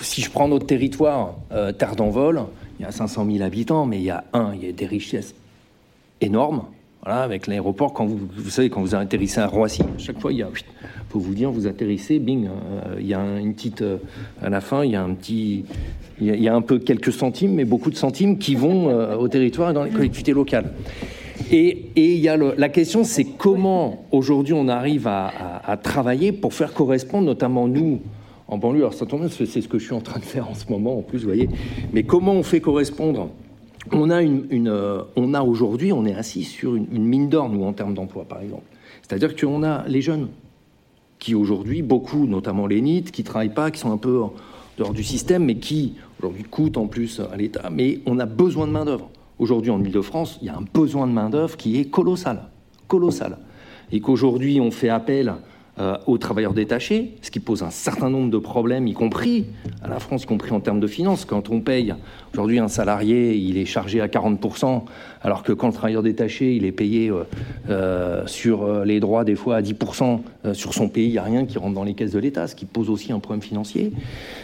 [0.02, 2.42] si je prends notre territoire, euh, Terre d'Envol,
[2.80, 4.86] il y a 500 000 habitants, mais il y a un, il y a des
[4.86, 5.36] richesses
[6.22, 6.64] énormes.
[7.04, 10.44] Voilà, avec l'aéroport, quand vous, savez, quand vous atterrissez à Roissy, chaque fois, il y
[10.44, 10.50] a,
[11.10, 13.84] faut vous dire, vous atterrissez, bing, euh, il y a une petite,
[14.42, 15.66] à la fin, il y a un petit,
[16.20, 19.70] il y a, un peu quelques centimes, mais beaucoup de centimes qui vont au territoire
[19.70, 20.74] et dans les collectivités locales.
[21.52, 25.32] Et, il y a la question, c'est comment aujourd'hui on arrive à,
[25.64, 28.02] à, travailler pour faire correspondre, notamment nous,
[28.48, 28.82] en banlieue.
[28.82, 31.00] Alors ça tombe c'est ce que je suis en train de faire en ce moment,
[31.00, 31.50] en plus, vous voyez.
[31.94, 33.30] Mais comment on fait correspondre?
[33.92, 37.74] On a, une, euh, a aujourd'hui, on est assis sur une, mine d'or, nous, en
[37.74, 38.64] termes d'emploi, par exemple.
[39.04, 40.30] C'est-à-dire qu'on a les jeunes
[41.20, 44.22] qui aujourd'hui, beaucoup, notamment les NIT, qui travaillent pas, qui sont un peu
[44.78, 47.70] dehors du système, mais qui aujourd'hui coûtent en plus à l'État.
[47.72, 49.10] Mais on a besoin de main d'œuvre.
[49.38, 52.50] Aujourd'hui, en Ile-de-France, il y a un besoin de main d'œuvre qui est colossal,
[52.88, 53.38] colossal,
[53.92, 55.36] et qu'aujourd'hui on fait appel
[55.78, 59.44] euh, aux travailleurs détachés, ce qui pose un certain nombre de problèmes, y compris
[59.84, 61.26] à la France, y compris en termes de finances.
[61.26, 61.94] Quand on paye
[62.32, 64.84] aujourd'hui un salarié, il est chargé à 40%,
[65.22, 67.24] alors que quand le travailleur détaché, il est payé euh,
[67.70, 70.22] euh, sur les droits des fois à 10%
[70.54, 72.56] sur son pays, il n'y a rien qui rentre dans les caisses de l'État, ce
[72.56, 73.92] qui pose aussi un problème financier.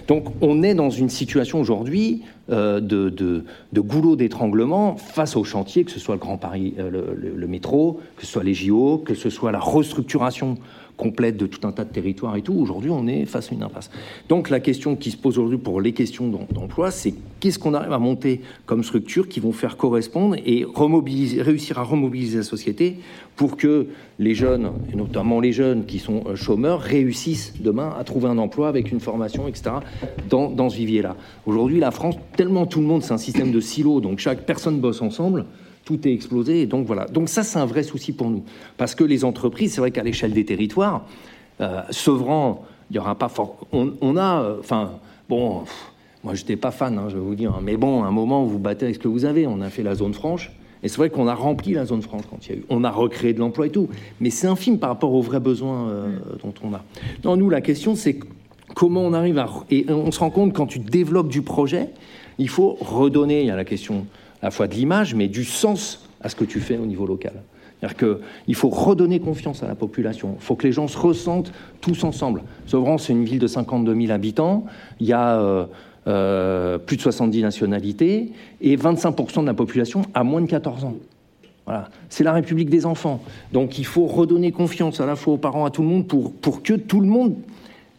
[0.10, 6.00] Donc on est dans une situation aujourd'hui de, goulot d'étranglement face au chantier, que ce
[6.00, 9.60] soit le Grand Paris, le métro, que ce soit les JO, que ce soit la
[9.60, 10.58] restructuration
[10.98, 12.54] complète de tout un tas de territoires et tout.
[12.54, 13.90] Aujourd'hui, on est face à une impasse.
[14.30, 17.92] Donc la question qui se pose aujourd'hui pour les questions d'emploi, c'est qu'est-ce qu'on arrive
[17.92, 22.98] à monter comme structure qui vont faire correspondre et remobiliser, réussir à remobiliser la société
[23.36, 23.88] pour que
[24.20, 28.38] les jeunes, et notamment les jeunes qui sont euh, chômeurs, réussissent demain à trouver un
[28.38, 29.72] emploi avec une formation, etc.,
[30.30, 31.16] dans, dans ce vivier-là.
[31.46, 34.80] Aujourd'hui, la France, tellement tout le monde, c'est un système de silos, donc chaque personne
[34.80, 35.46] bosse ensemble
[35.86, 36.62] tout est explosé.
[36.62, 37.06] Et donc voilà.
[37.06, 38.44] Donc ça, c'est un vrai souci pour nous.
[38.78, 41.06] Parce que les entreprises, c'est vrai qu'à l'échelle des territoires,
[41.60, 43.68] euh, Sevran, il n'y aura pas fort.
[43.72, 44.92] On, a, euh, enfin,
[45.30, 45.64] bon,
[46.24, 47.60] moi, j'étais pas fan, hein, je vais vous dire.
[47.62, 49.48] Mais bon, à un moment, vous battez avec ce que vous avez.
[49.48, 50.52] On a fait la zone franche.
[50.84, 52.66] Et c'est vrai qu'on a rempli la zone franche quand il y a eu.
[52.70, 53.88] On a recréé de l'emploi et tout.
[54.20, 56.38] Mais c'est infime par rapport aux vrais besoins euh, mm.
[56.44, 56.84] dont on a.
[57.24, 58.20] Non, nous, la question, c'est
[58.76, 59.48] comment on arrive à.
[59.70, 61.90] Et on se rend compte quand tu développes du projet,
[62.40, 63.42] il faut redonner.
[63.42, 64.06] Il y a la question
[64.42, 67.06] à la fois de l'image, mais du sens à ce que tu fais au niveau
[67.06, 67.34] local.
[67.80, 70.36] C'est-à-dire qu'il faut redonner confiance à la population.
[70.40, 72.44] Il faut que les gens se ressentent tous ensemble.
[72.68, 74.66] Sevran, c'est une ville de 52 000 habitants.
[75.00, 75.66] Il y a euh,
[76.08, 78.32] euh, plus de 70 nationalités
[78.62, 80.96] et 25% de la population a moins de 14 ans.
[81.66, 81.90] Voilà.
[82.10, 83.22] C'est la République des enfants.
[83.52, 86.34] Donc il faut redonner confiance à la fois aux parents, à tout le monde, pour,
[86.34, 87.36] pour que tout le monde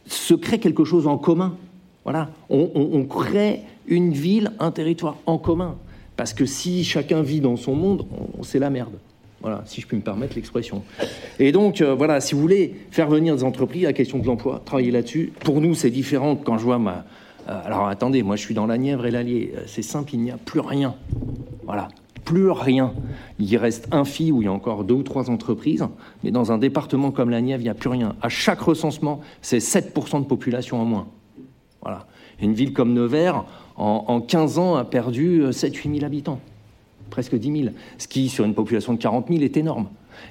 [0.07, 1.57] se crée quelque chose en commun.
[2.05, 5.77] Voilà, on, crée une ville, un territoire en commun.
[6.17, 8.07] Parce que si chacun vit dans son monde,
[8.43, 8.95] c'est la merde.
[9.41, 10.85] Voilà, si je puis me permettre l'expression.
[11.41, 14.63] Et donc, euh, voilà, si vous voulez faire venir des entreprises, la question de l'emploi,
[14.65, 15.33] travailler là-dessus.
[15.41, 17.05] Pour nous, c'est différent quand je vois ma.
[17.49, 19.53] Euh, alors attendez, moi je suis dans la Nièvre et l'Allier.
[19.57, 20.95] Euh, c'est simple, il n'y a plus rien.
[21.65, 21.89] Voilà,
[22.25, 22.93] plus rien.
[23.41, 25.85] Il reste un fil où il y a encore deux ou trois entreprises,
[26.23, 28.15] mais dans un département comme la Nièvre, il n'y a plus rien.
[28.23, 31.09] À chaque recensement, c'est 7% de population en moins.
[31.83, 32.07] Voilà.
[32.43, 33.44] Une ville comme Nevers,
[33.77, 36.40] en, 15 ans, a perdu 7-8 000 habitants,
[37.09, 39.86] presque 10 000, ce qui, sur une population de 40 000, est énorme.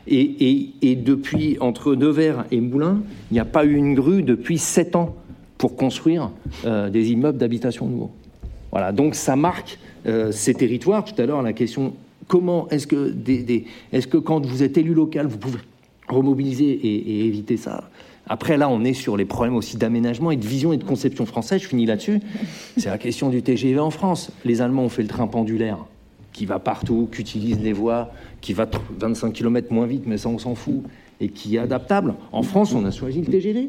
[0.07, 3.01] Et, depuis, entre Nevers et Moulins,
[3.31, 5.15] il n'y a pas eu une grue depuis 7 ans
[5.57, 6.31] pour construire
[6.65, 8.11] euh, des immeubles d'habitation nouveaux.
[8.71, 11.03] Voilà, donc ça marque euh, ces territoires.
[11.03, 11.93] Tout à l'heure, la question
[12.27, 13.13] comment est-ce que,
[13.91, 15.59] est que quand vous êtes élu local, vous pouvez
[16.07, 17.89] remobiliser et, éviter ça?
[18.31, 21.25] Après, là, on est sur les problèmes aussi d'aménagement et de vision et de conception
[21.25, 21.61] française.
[21.61, 22.21] Je finis là-dessus.
[22.77, 24.31] C'est la question du TGV en France.
[24.45, 25.79] Les Allemands ont fait le train pendulaire
[26.31, 28.09] qui va partout, qui utilise les voies,
[28.39, 30.81] qui va 25 km moins vite, mais ça, on s'en fout,
[31.19, 32.13] et qui est adaptable.
[32.31, 33.67] En France, on a choisi le TGV,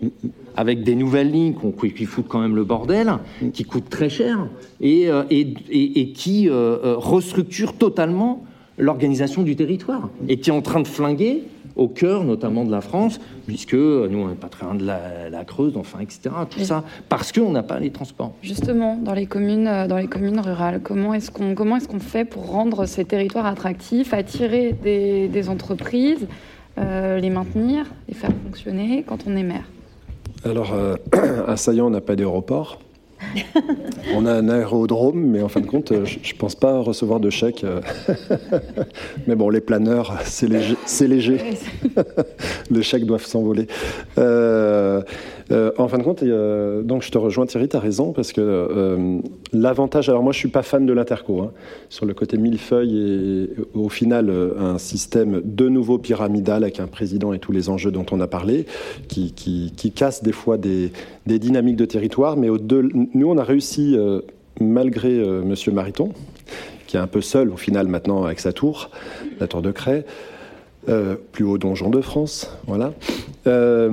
[0.57, 1.55] avec des nouvelles lignes
[1.97, 3.15] qui foutent quand même le bordel,
[3.53, 4.47] qui coûtent très cher,
[4.81, 8.45] et, euh, qui euh, euh, restructurent totalement
[8.79, 11.43] l'organisation du territoire, et qui est en train de flinguer
[11.77, 15.45] au cœur notamment de la France, puisque nous, on n'est pas très loin de la,
[15.45, 16.31] Creuse, enfin, etc.
[16.49, 18.33] Tout ça, parce qu'on n'a pas les transports.
[18.43, 21.99] Justement, dans les communes, euh, dans les communes rurales, comment est-ce qu'on comment est-ce qu'on
[22.01, 26.29] fait pour rendre ces territoires attractifs, attirer des, entreprises,
[26.79, 29.65] euh, les maintenir, les faire fonctionner quand on est maire?
[30.45, 30.97] Alors, euh,
[31.47, 32.79] à Saillant, on n'a pas d'aéroport.
[34.15, 37.31] On a un aérodrome, mais en fin de compte, je ne pense pas recevoir de
[37.31, 37.65] chèque.
[39.27, 40.77] mais bon, les planeurs, c'est léger.
[41.01, 41.39] léger.
[42.71, 43.67] les chèques doivent s'envoler.
[44.19, 45.03] Euh,
[45.53, 48.41] euh, en fin de compte, donc je te rejoins Thierry, tu as raison, parce que
[48.41, 49.19] euh,
[49.53, 51.53] l'avantage, alors moi je suis pas fan de l'interco, hein,
[51.89, 57.33] sur le côté millefeuille et au final un système de nouveau pyramidal avec un président
[57.33, 58.67] et tous les enjeux dont on a parlé,
[59.09, 60.91] qui, casse des fois des,
[61.27, 63.97] dynamiques de territoire, mais nous on a réussi,
[64.61, 65.11] malgré
[65.45, 66.13] Monsieur Mariton,
[66.87, 68.91] qui est un peu seul au final maintenant avec sa tour,
[69.41, 70.05] la tour de Cray,
[70.89, 72.93] euh, plus haut donjon de France, voilà,
[73.47, 73.89] euh,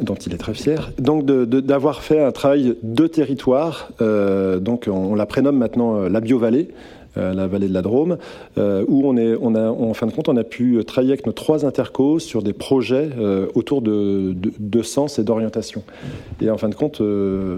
[0.00, 0.90] dont il est très fier.
[0.98, 6.68] Donc d'avoir fait un travail de territoire, euh, donc on, la prénomme maintenant la Biovallée,
[7.16, 8.18] la vallée de la Drôme,
[8.58, 11.26] euh, où on est, on a, en fin de compte, on a pu travailler avec
[11.26, 15.82] nos trois intercos sur des projets euh, autour de, de, sens et d'orientation.
[16.40, 17.00] Et en fin de compte,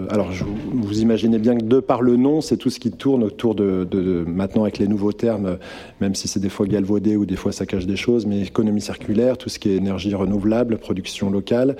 [0.09, 0.29] alors
[0.71, 4.23] vous imaginez bien que de par le nom, c'est tout ce qui tourne autour de,
[4.27, 5.57] maintenant avec les nouveaux termes,
[6.01, 8.81] même si c'est des fois galvaudé ou des fois ça cache des choses, mais économie
[8.81, 11.75] circulaire, tout ce qui est énergie renouvelable, production locale,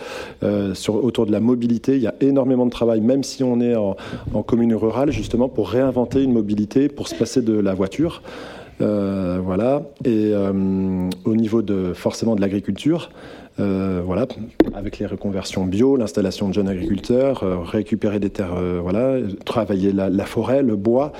[0.88, 3.96] autour de la mobilité, il y a énormément de travail, même si on est en,
[4.34, 8.22] en commune rurale, justement pour réinventer une mobilité, pour se passer de la voiture.
[8.82, 9.84] Euh, voilà.
[10.06, 13.10] Et euh, au niveau de forcément de l'agriculture,
[13.60, 14.28] euh, voilà,
[14.76, 20.62] avec les reconversions bio, l'installation de jeunes agriculteurs, récupérer des terres, voilà, travailler la, forêt,
[20.62, 21.12] le bois,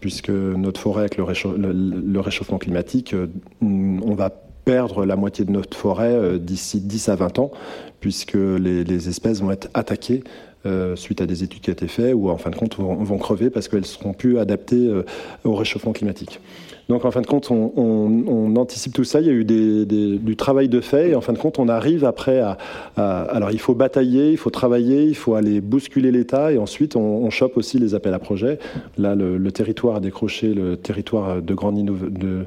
[0.00, 3.14] puisque notre forêt avec le, réchauffement climatique,
[3.62, 4.30] on va
[4.64, 7.52] perdre la moitié de notre forêt d'ici 10 à 20 ans,
[8.00, 10.24] puisque les espèces vont être attaquées
[10.66, 13.18] euh, suite à des études qui ont été faites, ou en fin de compte vont,
[13.18, 15.02] crever parce qu'elles seront plus adaptées euh,
[15.44, 16.40] au réchauffement climatique.
[16.88, 19.20] Donc en fin de compte, on, anticipe tout ça.
[19.20, 22.04] Il y a eu du travail de fait, et en fin de compte, on arrive
[22.04, 22.56] après à,
[22.96, 27.28] alors il faut batailler, il faut travailler, il faut aller bousculer l'État, et ensuite on,
[27.30, 28.58] chope aussi les appels à projets.
[28.96, 32.44] Là, le, territoire a décroché le territoire de grande de,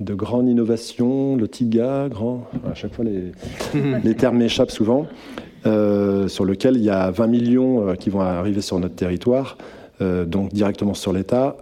[0.00, 3.32] de grande innovation, le TIGA, grand, à chaque fois les,
[4.04, 5.06] les termes m'échappent souvent.
[5.64, 9.56] Euh, sur lequel il y a 20 millions euh, qui vont arriver sur notre territoire,
[10.00, 11.56] euh, donc directement sur l'État,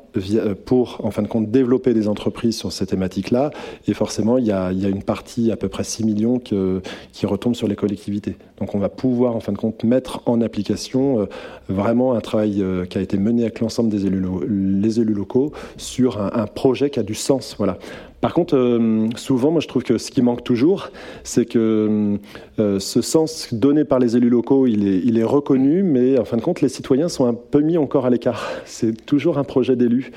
[0.65, 3.51] pour, en fin de compte, développer des entreprises sur ces thématiques-là.
[3.87, 7.69] Et forcément, il y, a, une partie, à peu près 6 millions, qui retombe sur
[7.69, 8.37] les collectivités.
[8.59, 11.29] Donc on va pouvoir, en fin de compte, mettre en application
[11.69, 16.47] vraiment un travail qui a été mené avec l'ensemble des élus locaux sur un, un,
[16.47, 17.55] projet qui a du sens.
[17.57, 17.79] Voilà.
[18.21, 20.91] Par contre, euh, souvent, moi, je trouve que ce qui manque toujours,
[21.25, 22.19] c'est que
[22.59, 26.25] euh, ce sens donné par les élus locaux, il est, il est, reconnu, mais en
[26.25, 28.51] fin de compte, les citoyens sont un peu mis encore à l'écart.
[28.67, 30.13] C'est toujours un projet d'élu.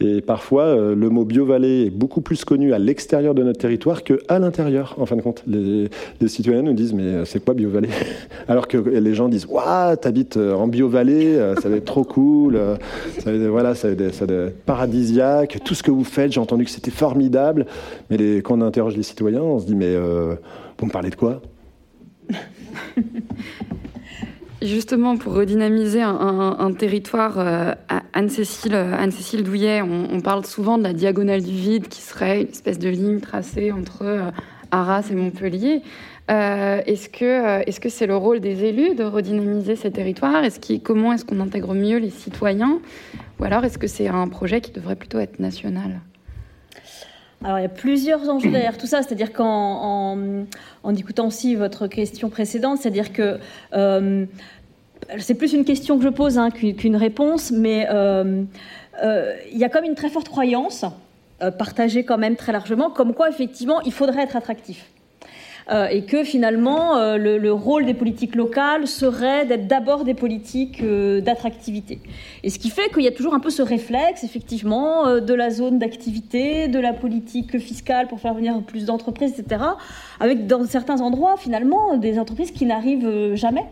[0.00, 4.04] Et parfois, euh, le mot bio-vallée est beaucoup plus connu à l'extérieur de notre territoire
[4.04, 5.42] qu'à l'intérieur, en fin de compte.
[5.46, 5.88] Les,
[6.28, 7.88] citoyens nous disent, mais c'est quoi bio-vallée
[8.48, 12.58] Alors que les gens disent, waouh, t'habites en bio-vallée, ça va être trop cool,
[13.18, 16.64] ça va être, voilà, ça va être paradisiaque, tout ce que vous faites, j'ai entendu
[16.64, 17.66] que c'était formidable.
[18.10, 20.34] Mais les, quand on interroge les citoyens, on se dit mais euh,
[20.78, 21.40] vous me parlez de quoi?
[24.66, 27.38] justement, pour redynamiser un, territoire,
[28.12, 32.48] Anne-Cécile Anne -Cécile Douillet, on, parle souvent de la diagonale du vide qui serait une
[32.48, 34.32] espèce de ligne tracée entre
[34.70, 35.82] Arras et Montpellier.
[36.28, 40.42] est-ce que est-ce que c'est le rôle des élus de redynamiser ces territoires?
[40.82, 42.80] Comment est-ce qu'on intègre mieux les citoyens?
[43.38, 46.00] Ou alors est-ce que c'est un projet qui devrait plutôt être national?
[47.44, 50.16] Alors, il y a plusieurs enjeux derrière tout ça, c'est-à-dire qu'en
[50.82, 53.38] en, écoutant aussi votre question précédente, c'est-à-dire que
[53.74, 54.24] euh,
[55.18, 58.42] c'est plus une question que je pose hein, qu'une réponse, mais euh,
[59.02, 60.84] euh, il y a comme une très forte croyance,
[61.58, 64.86] partagée quand même très largement, comme quoi effectivement il faudrait être attractif.
[65.68, 70.80] Euh, et que finalement euh, le, rôle des politiques locales serait d'être d'abord des politiques
[70.80, 71.98] euh, d'attractivité.
[72.44, 75.50] Et ce qui fait qu'il y a toujours un peu ce réflexe, effectivement, de la
[75.50, 79.64] zone d'activité, de la politique fiscale pour faire venir plus d'entreprises, etc.,
[80.20, 83.64] avec dans certains endroits, finalement, des entreprises qui n'arrivent jamais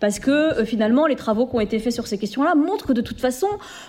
[0.00, 3.02] parce que finalement, les travaux qui ont été faits sur ces questions-là montrent que de
[3.02, 3.46] toute façon,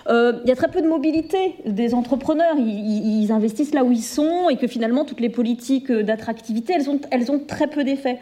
[0.08, 2.54] il y a très peu de mobilité des entrepreneurs.
[2.56, 7.00] Ils, investissent là où ils sont et que finalement, toutes les politiques d'attractivité, elles ont,
[7.10, 8.18] elles ont très peu d'effet.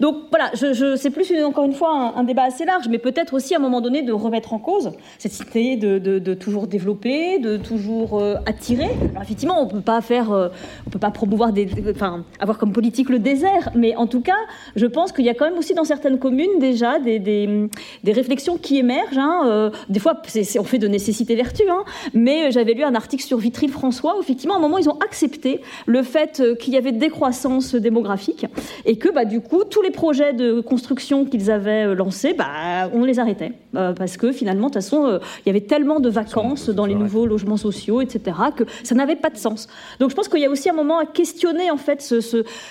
[0.00, 3.54] Donc voilà, je, c'est plus encore une fois un, débat assez large, mais peut-être aussi
[3.54, 8.20] à un moment donné de remettre en cause cette cité, de, toujours développer, de toujours
[8.20, 8.88] euh, attirer.
[9.20, 10.48] Effectivement, on peut pas faire, euh,
[10.86, 11.50] on peut pas promouvoir
[11.90, 14.38] enfin avoir comme politique le désert, mais en tout cas,
[14.76, 17.68] je pense qu'il y a quand même aussi dans certaines communes déjà des,
[18.06, 19.18] réflexions qui émergent.
[19.18, 21.84] Hein, euh, des fois, c'est, on fait de nécessité vertu, hein,
[22.14, 24.98] mais j'avais lu un article sur Vitry François où effectivement, à un moment, ils ont
[25.04, 28.46] accepté le fait qu'il y avait décroissance démographique
[28.84, 32.34] et que bah, du coup, tous les les projets de construction qu'ils avaient euh, lancés,
[32.34, 33.52] bah, on les arrêtait.
[33.74, 36.84] Euh, parce que finalement, de toute façon, euh, il y avait tellement de vacances dans
[36.84, 39.66] les nouveaux logements sociaux, etc., que ça n'avait pas de sens.
[39.98, 42.20] Donc je pense qu'il y a aussi un moment à questionner en fait ce,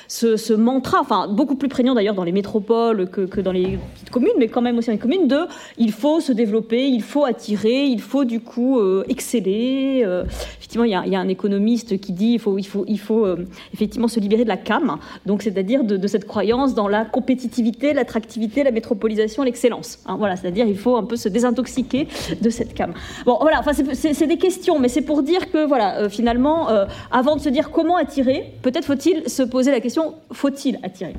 [0.08, 4.38] ce, mantra, enfin beaucoup plus prégnant d'ailleurs dans les métropoles que, dans les petites communes,
[4.38, 5.42] mais quand même aussi dans les communes, de
[5.78, 10.06] il faut se développer, il faut attirer, il faut du coup exceller.
[10.58, 13.28] effectivement, il y, a, un économiste qui dit il faut, il faut, il faut
[13.74, 17.94] effectivement se libérer de la cam, donc c'est-à-dire de, de cette croyance dans la compétitivité,
[17.94, 20.00] l'attractivité, la métropolisation, l'excellence.
[20.06, 22.08] Hein, voilà, c'est-à-dire il faut un peu se désintoxiquer
[22.42, 22.94] de cette cam.
[23.26, 26.86] Bon, voilà, enfin c'est des questions, mais c'est pour dire que voilà, euh, finalement, euh,
[27.12, 31.14] avant de se dire comment attirer, peut-être faut-il se poser la question faut-il attirer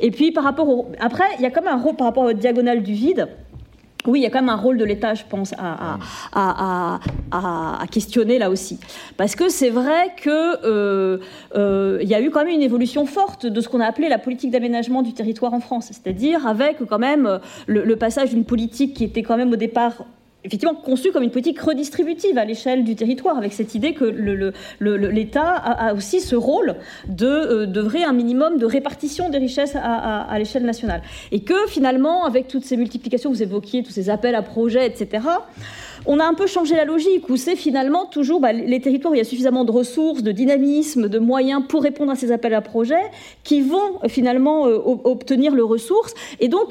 [0.00, 2.32] Et puis par rapport au, après, il y a comme un rôle par rapport au
[2.32, 3.28] diagonale du vide.
[4.06, 6.98] Oui, il y a quand même un rôle de l'État, je pense, à,
[7.90, 8.78] questionner là aussi.
[9.16, 11.18] Parce que c'est vrai qu'il euh,
[11.56, 14.18] euh, y a eu quand même une évolution forte de ce qu'on a appelé la
[14.18, 15.90] politique d'aménagement du territoire en France.
[15.90, 20.04] C'est-à-dire avec quand même le passage d'une politique qui était quand même au départ
[20.44, 25.50] effectivement conçu comme une politique redistributive à l'échelle du territoire, avec cette idée que l'État
[25.50, 26.76] a, aussi ce rôle
[27.08, 31.02] de euh, un minimum de répartition des richesses à, l'échelle nationale.
[31.32, 35.22] Et que finalement, avec toutes ces multiplications, vous évoquiez tous ces appels à projets, etc.,
[36.06, 39.14] on a un peu changé la logique, où c'est finalement toujours bah, les territoires où
[39.16, 42.54] il y a suffisamment de ressources, de dynamisme, de moyens pour répondre à ces appels
[42.54, 43.10] à projets,
[43.42, 46.14] qui vont euh, finalement euh, obtenir le ressources.
[46.38, 46.68] Et donc,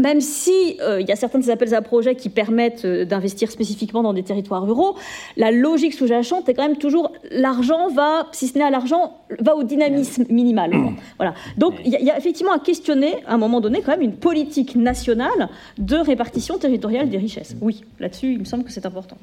[0.00, 3.50] même si euh, il y a certains de ces appels à projets qui permettent d'investir
[3.50, 4.96] spécifiquement dans des territoires ruraux,
[5.36, 9.56] la logique sous-jacente est quand même toujours l'argent va, si ce n'est à l'argent, va
[9.56, 10.72] au dynamisme minimal.
[11.16, 11.34] voilà.
[11.58, 14.76] Donc, il y, a effectivement à questionner, à un moment donné, quand même une politique
[14.76, 15.48] nationale
[15.78, 17.56] de répartition territoriale des richesses.
[17.60, 19.16] Oui, là-dessus, il me semble que c'est important.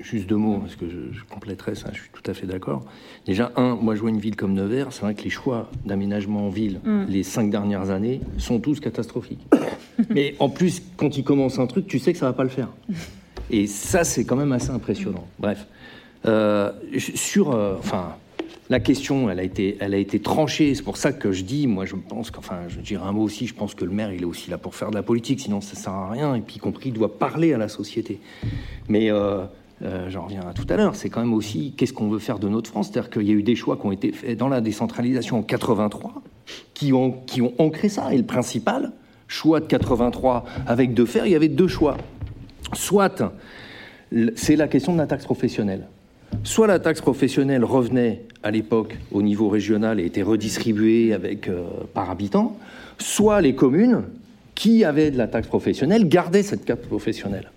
[0.00, 2.84] Juste deux mots, parce que je, compléterai ça, je suis tout à fait d'accord.
[3.26, 6.46] Déjà, un, moi je vois une ville comme Nevers, c'est vrai que les choix d'aménagement
[6.46, 7.06] en ville mm.
[7.08, 9.46] les cinq dernières années sont tous catastrophiques.
[10.10, 12.50] Mais en plus, quand il commence un truc, tu sais que ça va pas le
[12.50, 12.68] faire.
[13.50, 15.26] Et ça, c'est quand même assez impressionnant.
[15.38, 15.66] Bref.
[16.26, 17.52] Euh, sur.
[17.52, 18.16] Euh, enfin
[18.70, 19.42] la question, elle a
[19.98, 20.74] été, tranchée.
[20.74, 23.46] C'est pour ça que je dis, moi, je pense qu'enfin, je dirais un mot aussi.
[23.46, 25.60] Je pense que le maire, il est aussi là pour faire de la politique, sinon
[25.60, 26.34] ça sert à rien.
[26.34, 28.20] Et puis, y compris, il doit parler à la société.
[28.88, 29.44] Mais euh,
[29.82, 30.96] euh, j'en reviens à tout à l'heure.
[30.96, 32.90] C'est quand même aussi qu'est-ce qu'on veut faire de notre France?
[32.92, 35.42] C'est-à-dire qu'il y a eu des choix qui ont été faits dans la décentralisation en
[35.42, 36.22] 83,
[36.74, 38.12] qui ont, qui ont ancré ça.
[38.12, 38.92] Et le principal
[39.28, 41.96] choix de 83 avec de faire, il y avait deux choix.
[42.74, 43.22] Soit
[44.36, 45.86] c'est la question de la taxe professionnelle.
[46.44, 51.62] Soit la taxe professionnelle revenait à l'époque au niveau régional et était redistribuée euh,
[51.94, 52.56] par habitant,
[52.98, 54.04] soit les communes
[54.54, 57.50] qui avaient de la taxe professionnelle gardaient cette taxe professionnelle.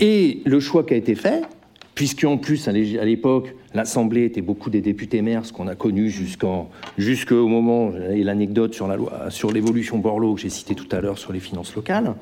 [0.00, 1.42] Et le choix qui a été fait,
[1.94, 7.48] puisqu'en plus à l'époque l'Assemblée était beaucoup des députés maires, ce qu'on a connu jusqu'au
[7.48, 8.74] moment et l'anecdote
[9.30, 12.14] sur l'évolution Borloo que j'ai cité tout à l'heure sur les finances locales,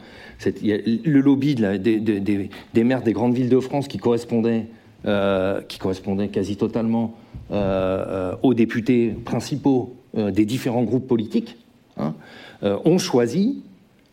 [0.44, 4.66] le lobby des, des, maires des grandes villes de France qui correspondait
[5.06, 7.14] euh, qui correspondait quasi totalement
[7.50, 11.58] euh, euh, aux députés principaux des différents groupes politiques,
[11.98, 12.14] hein,
[12.62, 13.64] ont choisi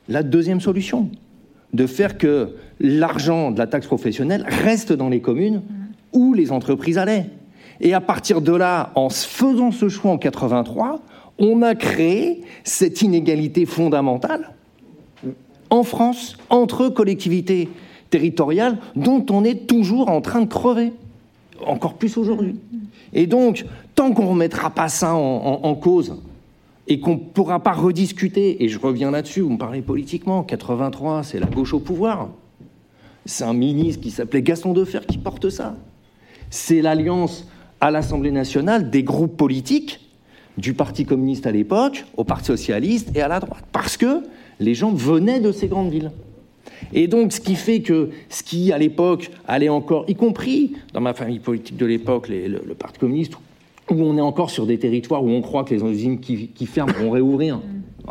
[0.09, 1.09] la deuxième solution,
[1.73, 5.61] de faire que l'argent de la taxe professionnelle reste dans les communes
[6.11, 7.29] où les entreprises allaient.
[7.79, 10.99] Et à partir de là, en faisant ce choix en 83,
[11.37, 14.55] on a créé cette inégalité fondamentale
[15.69, 17.69] en France entre collectivités
[18.11, 20.93] territoriales dont on est toujours en train de crever,
[21.65, 22.55] encore plus aujourd'hui.
[23.13, 23.65] Et donc,
[23.95, 26.21] tant qu'on ne remettra pas ça en, cause
[26.87, 31.23] et qu'on ne pourra pas rediscuter, et je reviens là-dessus, vous me parlez politiquement, 83,
[31.23, 32.29] c'est la gauche au pouvoir.
[33.25, 35.75] C'est un ministre qui s'appelait Gaston Defer qui porte ça.
[36.49, 37.47] C'est l'alliance
[37.79, 39.99] à l'Assemblée nationale des groupes politiques,
[40.57, 43.63] du Parti communiste à l'époque, au Parti socialiste et à la droite.
[43.71, 44.23] Parce que
[44.59, 46.11] les gens venaient de ces grandes villes.
[46.93, 51.01] Et donc, ce qui fait que ce qui, à l'époque, allait encore, y compris dans
[51.01, 53.33] ma famille politique de l'époque, le, le, Parti communiste,
[53.89, 56.93] où on est encore sur des territoires où on croit que les usines qui, ferment
[56.93, 57.57] vont réouvrir.
[57.57, 57.61] Mm.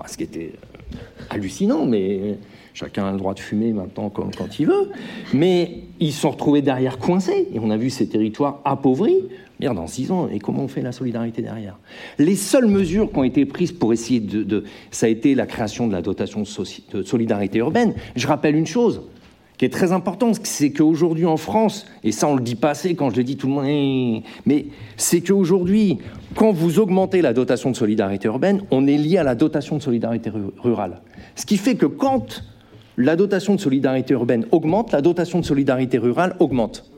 [0.06, 0.96] ce qui était euh,
[1.30, 2.38] hallucinant, mais
[2.74, 4.90] chacun a le droit de fumer maintenant comme quand il veut.
[5.34, 9.16] Mais ils se sont retrouvés derrière coincés, et on a vu ces territoires appauvris.
[9.60, 11.78] Dans six ans, et comment on fait la solidarité derrière?
[12.18, 15.86] Les seules mesures qui ont été prises pour essayer de, Ça a été la création
[15.86, 17.94] de la dotation de solidarité urbaine.
[18.16, 19.02] Je rappelle une chose,
[19.58, 22.94] qui est très important, c'est qu'aujourd'hui en France, et ça on le dit pas assez
[22.94, 24.66] quand je le dis tout le monde, mais
[24.96, 25.98] c'est qu'aujourd'hui,
[26.34, 29.82] quand vous augmentez la dotation de solidarité urbaine, on est lié à la dotation de
[29.82, 31.02] solidarité rurale.
[31.36, 32.42] Ce qui fait que quand
[32.96, 36.90] la dotation de solidarité urbaine augmente, la dotation de solidarité rurale augmente.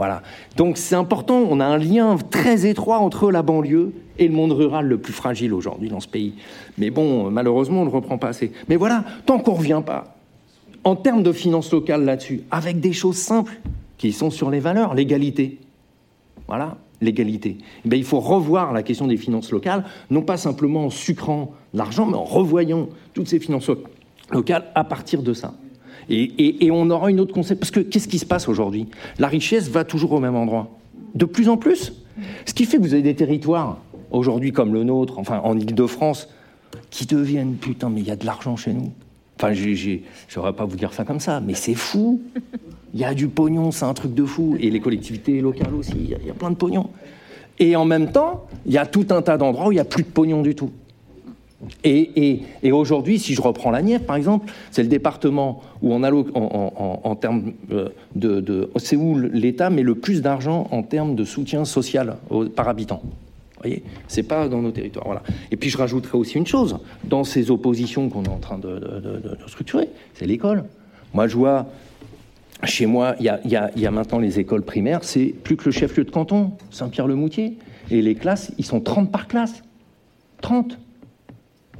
[0.00, 0.22] Voilà.
[0.56, 4.52] Donc c'est important, on a un lien très étroit entre la banlieue et le monde
[4.52, 6.36] rural le plus fragile aujourd'hui dans ce pays.
[6.78, 8.50] Mais bon, malheureusement, on ne reprend pas assez.
[8.70, 10.16] Mais voilà, tant qu'on ne revient pas
[10.84, 13.60] en termes de finances locales là-dessus, avec des choses simples
[13.98, 15.58] qui sont sur les valeurs, l'égalité.
[16.48, 17.58] Voilà, l'égalité.
[17.84, 22.06] Eh il faut revoir la question des finances locales, non pas simplement en sucrant l'argent,
[22.06, 23.70] mais en revoyant toutes ces finances
[24.30, 25.52] locales à partir de ça.
[26.10, 27.60] Et, on aura une autre concept.
[27.60, 28.86] Parce que qu'est-ce qui se passe aujourd'hui?
[29.18, 30.78] La richesse va toujours au même endroit.
[31.14, 31.92] De plus en plus.
[32.46, 33.78] Ce qui fait que vous avez des territoires,
[34.10, 36.28] aujourd'hui comme le nôtre, enfin en Ile-de-France,
[36.90, 38.92] qui deviennent putain, mais il y a de l'argent chez nous.
[39.36, 42.20] Enfin, je ne pas vous dire ça comme ça, mais c'est fou.
[42.92, 44.56] Il y a du pognon, c'est un truc de fou.
[44.60, 46.90] Et les collectivités locales aussi, il y, a, plein de pognon.
[47.58, 49.84] Et en même temps, il y a tout un tas d'endroits où il n'y a
[49.84, 50.70] plus de pognon du tout.
[51.84, 57.14] Et, aujourd'hui, si je reprends la Nièvre, par exemple, c'est le département où on en,
[57.16, 62.16] termes euh, de, c'est où l'État met le plus d'argent en termes de soutien social
[62.56, 63.02] par habitant
[63.60, 65.04] voyez, c'est pas dans nos territoires.
[65.06, 65.22] Voilà.
[65.50, 68.80] Et puis je rajouterai aussi une chose dans ces oppositions qu'on est en train de,
[69.46, 70.64] structurer, c'est l'école.
[71.14, 71.66] Moi, je vois
[72.64, 73.56] chez moi, il y,
[73.86, 77.56] a, maintenant les écoles primaires, c'est plus que le chef-lieu de canton, Saint-Pierre-le-Moutier.
[77.90, 79.62] Et les classes, ils sont 30 par classe.
[80.42, 80.78] 30.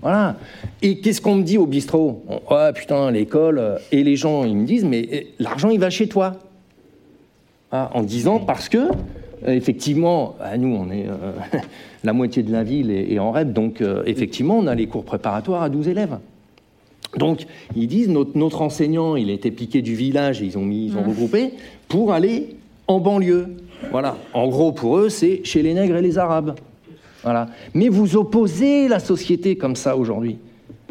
[0.02, 0.36] Voilà.
[0.82, 2.24] Et qu'est-ce qu'on me dit au bistrot?
[2.28, 3.78] Oh putain, l'école.
[3.92, 6.36] Et les gens, ils me disent, mais eh, l'argent, il va chez toi.
[7.72, 8.78] Ah, en disant, parce que
[9.46, 11.32] euh, effectivement, à nous, on est euh,
[12.04, 15.04] la moitié de la ville est, en REP, donc euh, effectivement, on a les cours
[15.04, 16.18] préparatoires à 12 élèves.
[17.16, 20.64] Donc, ils disent, notre, notre enseignant, il a été piqué du village, et ils ont,
[20.64, 21.08] mis, ils ont mmh.
[21.08, 21.54] regroupé,
[21.88, 22.56] pour aller
[22.86, 23.56] en banlieue.
[23.90, 24.16] Voilà.
[24.34, 26.54] En gros, pour eux, c'est chez les nègres et les arabes.
[27.22, 27.48] Voilà.
[27.74, 30.38] Mais vous opposez la société comme ça aujourd'hui.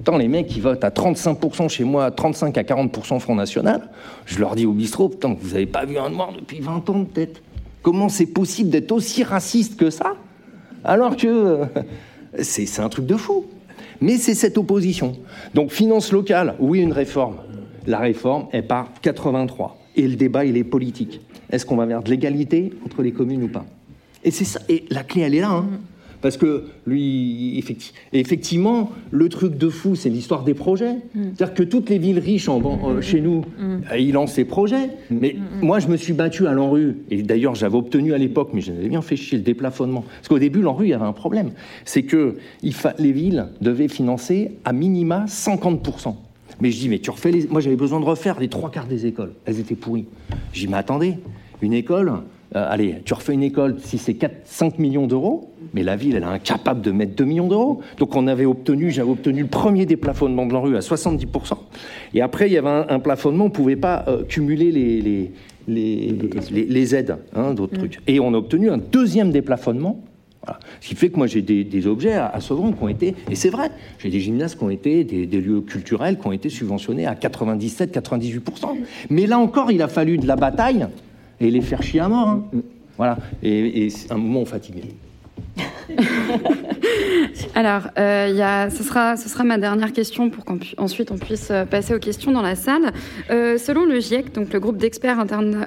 [0.03, 3.89] Tant les mecs qui votent à 35% chez moi, à 35 à 40% Front National,
[4.25, 7.05] je leur dis au bistrot, putain, vous n'avez pas vu un noir depuis 20 ans
[7.05, 7.41] peut-être?
[7.81, 10.15] Comment c'est possible d'être aussi raciste que ça?
[10.83, 11.65] Alors que euh,
[12.41, 13.45] c'est un truc de fou.
[14.01, 15.17] Mais c'est cette opposition.
[15.53, 17.37] Donc finance locale, oui, une réforme.
[17.85, 19.77] La réforme est par 83.
[19.95, 21.21] Et le débat, il est politique.
[21.49, 23.65] Est-ce qu'on va vers de l'égalité entre les communes ou pas?
[24.23, 24.59] Et c'est ça.
[24.69, 25.49] Et la clé, elle est là.
[25.49, 25.67] Hein.
[26.21, 27.63] Parce que lui,
[28.13, 30.95] effectivement, le truc de fou, c'est l'histoire des projets.
[31.15, 31.23] Mm.
[31.35, 33.01] C'est-à-dire que toutes les villes riches en, mm.
[33.01, 33.81] chez nous, mm.
[33.91, 34.89] euh, ils lancent ces projets.
[35.09, 38.61] Mais moi, je me suis battu à l'ANRU, et d'ailleurs, j'avais obtenu à l'époque, mais
[38.61, 40.03] j'avais bien fait chier le déplafonnement.
[40.17, 41.51] Parce qu'au début, l'ANRU, il y avait un problème.
[41.85, 42.35] C'est que
[42.97, 46.15] les villes devaient financer à minima 50%.
[46.61, 47.47] Mais je dis, mais tu refais les...
[47.47, 49.33] Moi, j'avais besoin de refaire les trois quarts des écoles.
[49.45, 50.05] Elles étaient pourries.
[50.51, 51.15] Je dis, mais attendez,
[51.61, 52.11] une école,
[52.55, 56.23] euh, allez, tu refais une école, si c'est 5 millions d'euros, mais la ville, elle
[56.23, 57.81] est incapable de mettre 2 millions d'euros.
[57.97, 61.53] Donc on avait obtenu, j'avais obtenu le premier déplafonnement de l'ANRU à 70%.
[62.15, 65.31] Et après, il y avait un, plafonnement, on ne pouvait pas euh, cumuler les,
[65.67, 67.77] les, aides, hein, d'autres mm.
[67.77, 67.99] trucs.
[68.07, 70.01] Et on a obtenu un deuxième déplafonnement.
[70.81, 73.49] Ce qui fait que moi j'ai des, objets à, à, qui ont été, et c'est
[73.49, 73.69] vrai,
[73.99, 77.13] j'ai des gymnases qui ont été, des, des, lieux culturels qui ont été subventionnés à
[77.13, 78.39] 97-98%.
[79.11, 80.87] Mais là encore, il a fallu de la bataille
[81.39, 82.27] et les faire chier à mort.
[82.27, 82.43] Hein.
[82.97, 83.17] Voilà.
[83.41, 84.83] Et, et c'est un moment fatigué.
[87.55, 91.49] Alors, euh, y a, ce, sera, ce sera ma dernière question pour qu'ensuite on puisse
[91.51, 92.91] euh, passer aux questions dans la salle.
[93.29, 95.19] Euh, selon le GIEC, donc le groupe d'experts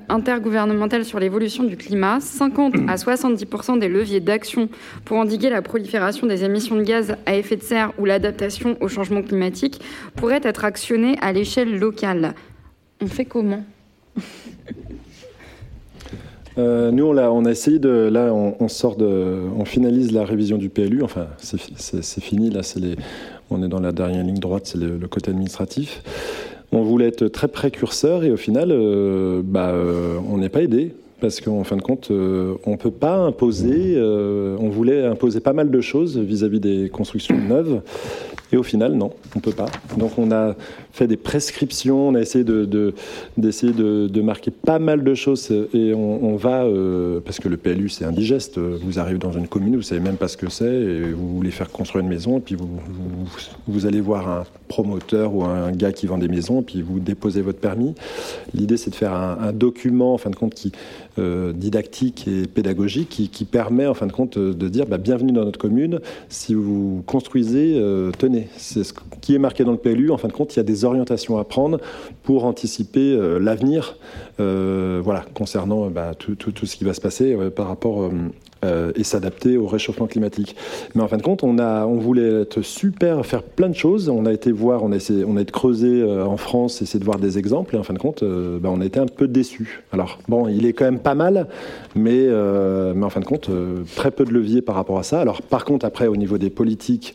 [0.08, 4.68] intergouvernemental sur l'évolution du climat, 50 à 70% des leviers d'action
[5.04, 8.88] pour endiguer la prolifération des émissions de gaz à effet de serre ou l'adaptation au
[8.88, 9.80] changement climatique
[10.16, 12.34] pourraient être actionnés à l'échelle locale.
[13.00, 13.64] On fait comment?
[16.58, 18.08] euh, nous, on a, on essayé de.
[18.12, 19.40] Là, on, sort de.
[19.56, 21.02] On finalise la révision du PLU.
[21.02, 22.50] Enfin, c'est fini.
[22.50, 22.60] Là.
[23.50, 26.02] On est dans la dernière ligne droite, c'est le, côté administratif.
[26.72, 30.94] On voulait être très précurseur et au final, euh, bah, euh, on n'est pas aidé
[31.20, 33.96] parce qu'en fin de compte, on ne peut pas imposer.
[33.96, 37.82] on voulait imposer pas mal de choses vis à -vis des constructions neuves.
[38.52, 39.70] Et au final, non, on ne peut pas.
[39.96, 40.54] Donc on a
[40.92, 42.94] fait des prescriptions, on a essayé de,
[43.36, 47.88] d'essayer de, marquer pas mal de choses et on, va, euh, parce que le PLU
[47.88, 51.00] c'est indigeste, vous arrivez dans une commune, vous savez même pas ce que c'est, et
[51.12, 52.68] vous voulez faire construire une maison, et puis vous,
[53.66, 57.00] vous, allez voir un promoteur ou un gars qui vend des maisons, et puis vous
[57.00, 57.94] déposez votre permis.
[58.54, 60.72] L'idée c'est de faire un, document, en fin de compte, qui
[61.18, 65.44] euh, didactique et pédagogique, qui, permet en fin de compte de dire bah, bienvenue dans
[65.44, 70.10] notre commune, si vous construisez, euh, tenez, c'est ce qui est marqué dans le PLU,
[70.10, 71.78] en fin de compte il y a des orientations à prendre
[72.22, 73.96] pour anticiper euh, l'avenir
[74.40, 78.10] euh, voilà, concernant bah, tout, tout, ce qui va se passer euh, par rapport
[78.64, 80.54] euh, et s'adapter au réchauffement climatique.
[80.94, 84.08] Mais en fin de compte, on, a, on voulait être super, faire plein de choses.
[84.08, 87.04] On a été voir, on a, on a été creusé euh, en France, essayer de
[87.04, 87.74] voir des exemples.
[87.74, 89.82] Et en fin de compte, bah, on a été un peu déçus.
[89.92, 91.48] Alors, bon, il est quand même pas mal,
[91.96, 92.28] mais,
[92.94, 93.50] mais en fin de compte,
[93.96, 95.20] très peu de leviers par rapport à ça.
[95.20, 97.14] Alors, par contre, après, au niveau des politiques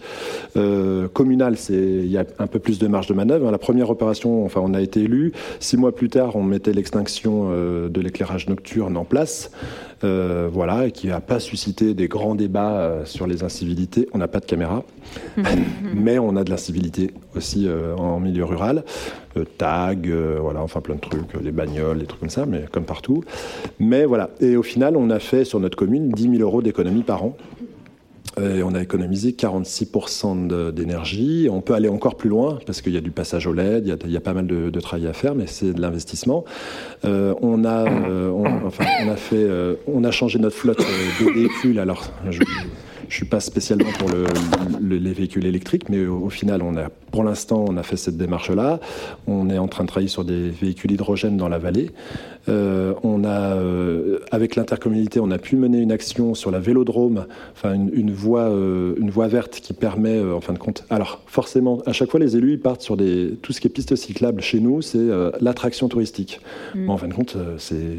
[1.14, 3.50] communales, il y a un peu plus de marge de manœuvre.
[3.52, 5.32] La première opération, enfin, on a été élu.
[5.60, 9.52] Six mois plus tard, on mettait l'extinction de l'éclairage nocturne en place.
[10.04, 14.08] Euh, voilà, et qui n'a pas suscité des grands débats euh, sur les incivilités.
[14.14, 14.84] On n'a pas de caméra,
[15.94, 18.84] mais on a de l'incivilité aussi euh, en milieu rural.
[19.58, 23.24] tag, voilà, enfin plein de trucs, les bagnoles, les trucs comme ça, mais comme partout.
[23.80, 27.04] Mais voilà, et au final, on a fait sur notre commune 10 000 euros d'économie
[27.04, 27.36] par an.
[28.40, 31.48] On a économisé 46% d'énergie.
[31.52, 34.12] On peut aller encore plus loin parce qu'il y a du passage au LED, il
[34.12, 36.46] y a, pas mal de, travail à faire, mais c'est de l'investissement.
[37.06, 38.32] Euh, on a, euh,
[38.66, 41.80] enfin, on a fait, euh, on a changé notre flotte de véhicules.
[41.80, 42.44] Alors, je,
[43.10, 44.26] je suis pas spécialement pour le,
[44.82, 48.80] les véhicules électriques, mais au, final, on a, pour l'instant, on a fait cette démarche-là.
[49.28, 51.92] On est en train de travailler sur des véhicules hydrogène dans la vallée.
[52.48, 53.58] On a,
[54.32, 58.50] avec l'intercommunalité, on a pu mener une action sur la vélodrome, enfin une, une voie,
[58.50, 60.86] euh, une voie verte qui permet, en fin de compte.
[60.90, 63.72] Alors, forcément, à chaque fois, les élus ils partent sur des, tout ce qui est
[63.72, 65.08] piste cyclable chez nous, c'est
[65.42, 66.40] l'attraction touristique.
[66.76, 66.90] Mm.
[66.90, 67.98] en fin de compte, c'est,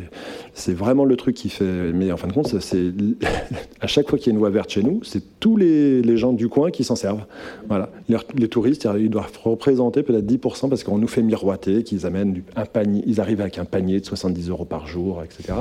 [0.59, 1.93] c'est vraiment le truc qui fait.
[1.95, 2.93] Mais en fin de compte, c'est
[3.81, 6.33] à chaque fois qu'il y a une voie verte chez nous, c'est tous les, gens
[6.33, 7.25] du coin qui s'en servent.
[7.69, 7.91] Voilà.
[8.09, 12.65] Les, touristes, ils doivent représenter peut-être 10% parce qu'on nous fait miroiter qu'ils amènent un
[12.65, 15.55] panier, ils arrivent avec un panier de 70 euros par jour, etc.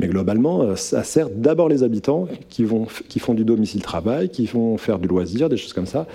[0.00, 4.46] Mais globalement, euh, ça sert d'abord les habitants qui, vont, qui font du domicile-travail, qui
[4.46, 6.06] vont faire du loisir, des choses comme ça.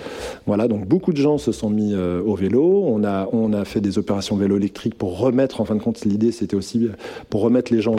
[0.46, 2.84] Voilà, donc beaucoup de gens se sont mis euh, au vélo.
[2.86, 6.04] On a, on a fait des opérations vélo électrique pour remettre, en fin de compte,
[6.04, 6.90] l'idée c'était aussi
[7.30, 7.94] pour remettre les gens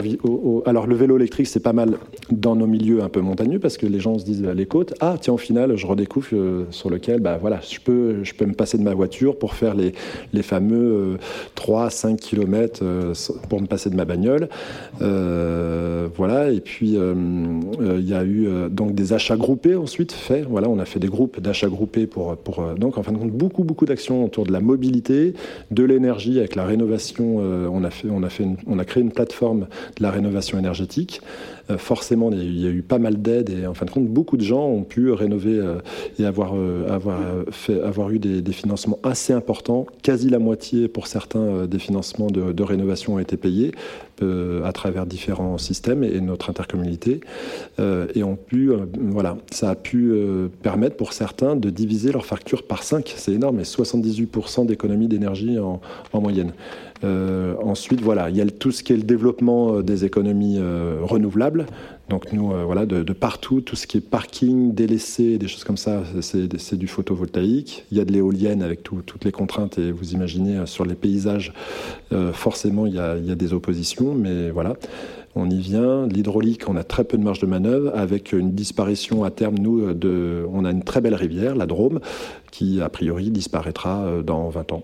[0.66, 1.96] Alors le vélo électrique, c'est pas mal
[2.30, 4.94] dans nos milieux un peu montagneux parce que les gens se disent les côtes.
[5.00, 8.46] Ah, tiens, au final, je redécouvre euh, sur lequel, bah voilà, je peux, je peux
[8.46, 9.92] me passer de ma voiture pour faire les,
[10.32, 11.18] les fameux
[11.56, 12.84] 3-5 km
[13.48, 14.48] pour me passer de ma bagnole.
[15.00, 20.46] voilà, et puis il y a eu donc des achats groupés ensuite faits.
[20.48, 23.30] Voilà, on a fait des groupes d'achats groupés pour, pour donc en fin de compte
[23.30, 25.34] beaucoup beaucoup d'actions autour de la mobilité,
[25.70, 27.36] de l'énergie avec la rénovation.
[27.36, 29.66] on a fait, on a fait, on a créé une plateforme
[30.00, 31.20] la rénovation énergétique.
[31.70, 34.36] Euh, forcément, il y a eu pas mal d'aides et en fin de compte, beaucoup
[34.36, 35.78] de gens ont pu rénover euh,
[36.18, 36.88] et avoir, euh,
[37.82, 39.86] avoir, eu des, financements assez importants.
[40.02, 43.72] Quasi la moitié pour certains des financements de, rénovation ont été payés
[44.22, 47.20] à travers différents systèmes et, notre intercommunalité.
[47.78, 50.14] et ont pu, voilà, ça a pu
[50.62, 53.12] permettre pour certains de diviser leur facture par 5.
[53.16, 55.80] C'est énorme, et 78% d'économie d'énergie en
[56.20, 56.52] moyenne.
[57.02, 60.58] Euh, ensuite, voilà, il y a tout ce qui est le développement euh, des économies
[60.58, 61.66] euh, renouvelables.
[62.08, 66.02] Donc nous, voilà, de, partout, tout ce qui est parking, délaissé, des choses comme ça,
[66.20, 67.86] c'est du photovoltaïque.
[67.90, 71.54] Il y a de l'éolienne avec toutes les contraintes et vous imaginez sur les paysages,
[72.34, 74.74] forcément, il y, a, des oppositions, mais voilà.
[75.34, 76.06] On y vient.
[76.06, 79.56] L'hydraulique, on a très peu de marge de manœuvre, avec une disparition à terme.
[79.58, 79.82] Nous,
[80.52, 82.00] on a une très belle rivière, la Drôme,
[82.52, 84.82] qui a priori disparaîtra dans 20 ans.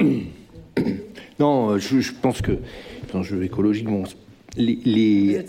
[1.38, 2.52] non, euh, je, pense que
[3.12, 4.04] dans le jeu écologique, bon,
[4.56, 5.44] les,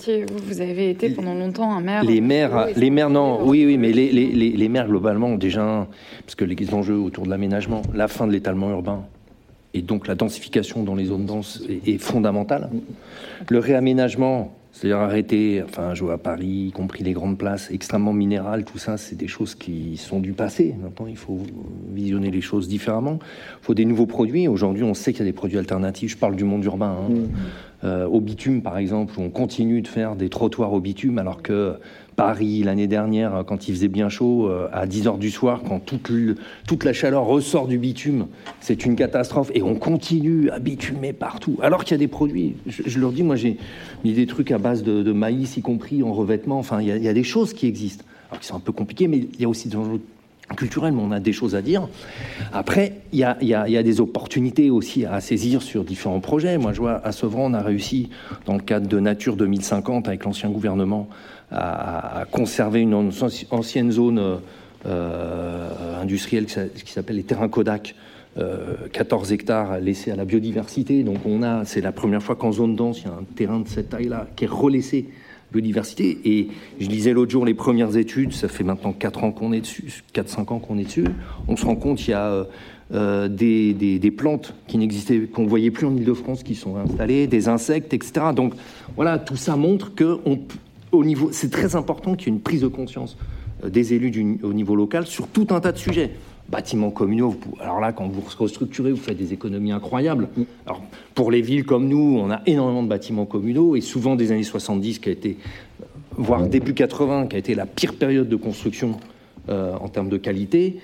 [0.47, 2.03] vous, avez été pendant longtemps un maire.
[2.03, 5.87] Les maires, les maires, non, oui, oui, mais les, les, maires globalement déjà,
[6.25, 9.05] parce que les enjeux autour de l'aménagement, la fin de l'étalement urbain
[9.73, 12.69] et donc la densification dans les zones denses est, est fondamentale.
[13.49, 18.63] Le réaménagement, c'est-à-dire arrêter, enfin, vois à Paris, y compris les grandes places extrêmement minérales,
[18.63, 20.75] tout ça, c'est des choses qui sont du passé.
[20.81, 21.39] Maintenant, il faut
[21.89, 23.19] visionner les choses différemment.
[23.61, 24.47] Il faut des nouveaux produits.
[24.47, 26.11] Aujourd'hui, on sait qu'il y a des produits alternatifs.
[26.11, 26.95] Je parle du monde urbain.
[26.99, 27.09] Hein.
[27.09, 27.27] Mmh.
[27.83, 31.41] Euh, au bitume, par exemple, où on continue de faire des trottoirs au bitume, alors
[31.41, 31.75] que
[32.15, 35.79] Paris, l'année dernière, quand il faisait bien chaud, euh, à 10 h du soir, quand
[35.79, 36.11] toute,
[36.67, 38.27] toute la chaleur ressort du bitume,
[38.59, 39.51] c'est une catastrophe.
[39.53, 41.57] Et on continue à bitumer partout.
[41.61, 43.57] Alors qu'il y a des produits, je, leur dis, moi j'ai
[44.03, 46.59] mis des trucs à base de, maïs, y compris en revêtement.
[46.59, 48.05] Enfin, il y, a, des choses qui existent.
[48.39, 49.99] Qui sont un peu compliquées, mais il y a aussi des enjeux
[50.53, 51.87] culturels, mais on a des choses à dire.
[52.53, 56.57] Après, il y, y a, des opportunités aussi à saisir sur différents projets.
[56.57, 58.09] Moi, je vois à Sevran, on a réussi,
[58.45, 61.07] dans le cadre de Nature 2050, avec l'ancien gouvernement,
[61.51, 63.11] à, conserver une
[63.51, 64.39] ancienne zone
[64.85, 67.95] euh, industrielle qui s'appelle les terrains Kodak.
[68.93, 71.03] 14 euh, hectares laissés à la biodiversité.
[71.03, 73.59] Donc on a, c'est la première fois qu'en zone dense, il y a un terrain
[73.59, 75.09] de cette taille-là qui est relaissé
[75.51, 76.19] biodiversité.
[76.25, 76.47] Et
[76.79, 80.03] je lisais l'autre jour les premières études, ça fait maintenant 4 ans qu'on est dessus,
[80.13, 81.05] 4-5 ans qu'on est dessus.
[81.47, 82.45] On se rend compte qu'il y a
[82.93, 87.25] euh, des, des, plantes qui n'existaient, qu'on ne voyait plus en Ile-de-France qui sont installées,
[87.27, 88.27] des insectes, etc.
[88.35, 88.53] Donc
[88.95, 90.19] voilà, tout ça montre que
[91.31, 93.17] c'est très important qu'il y ait une prise de conscience
[93.63, 96.11] euh, des élus au niveau local sur tout un tas de sujets.
[96.51, 100.27] Bâtiments communaux, alors là, quand vous restructurez, vous faites des économies incroyables.
[100.35, 100.41] Mm.
[100.65, 100.81] Alors,
[101.15, 104.43] pour les villes comme nous, on a énormément de bâtiments communaux, et souvent des années
[104.43, 105.37] 70, qui a été,
[105.81, 105.85] euh,
[106.17, 108.99] voire début 80, qui a été la pire période de construction
[109.49, 110.79] euh, en termes de qualité,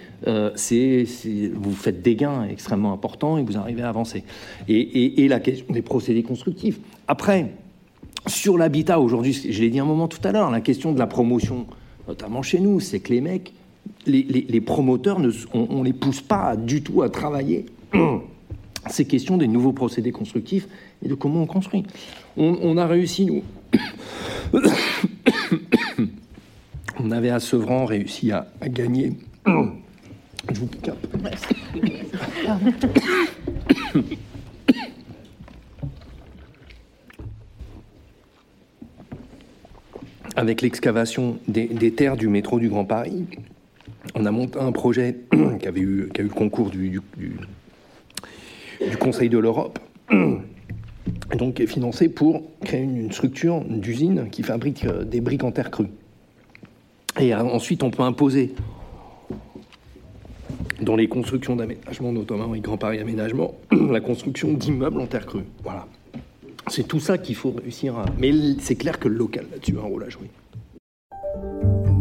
[0.55, 1.05] c'est,
[1.53, 4.23] vous faites des gains extrêmement importants et vous arrivez à avancer.
[4.67, 6.79] Et, et la question des procédés constructifs.
[7.07, 7.51] Après,
[8.27, 11.07] sur l'habitat, aujourd'hui, je l'ai dit un moment tout à l'heure, la question de la
[11.07, 11.65] promotion,
[12.07, 13.53] notamment chez nous, c'est que les mecs,
[14.05, 15.19] les, promoteurs,
[15.53, 17.65] on ne les pousse pas du tout à travailler
[18.89, 20.67] ces questions des nouveaux procédés constructifs
[21.03, 21.83] et de comment on construit.
[22.37, 23.43] On, a réussi, nous.
[26.99, 29.13] on avait à Sevran réussi à, à gagner.
[30.53, 30.89] Je vous pique
[40.37, 43.25] avec l'excavation des, terres du métro du Grand Paris,
[44.15, 45.17] on a monté un projet
[45.59, 47.01] qui, a eu le concours du,
[48.99, 49.79] Conseil de l'Europe,
[51.37, 55.51] donc qui est financé pour créer une, structure d'usine qui fabrique euh, des briques en
[55.51, 55.87] terre crue.
[57.19, 58.53] Et euh, ensuite, on peut imposer
[60.81, 65.45] dans les constructions d'aménagement, notamment avec Grand Paris Aménagement, la construction d'immeubles en terre crue.
[65.63, 65.87] Voilà.
[66.67, 68.05] C'est tout ça qu'il faut réussir à.
[68.19, 70.29] Mais c'est clair que le local là-dessus a un rôle à jouer.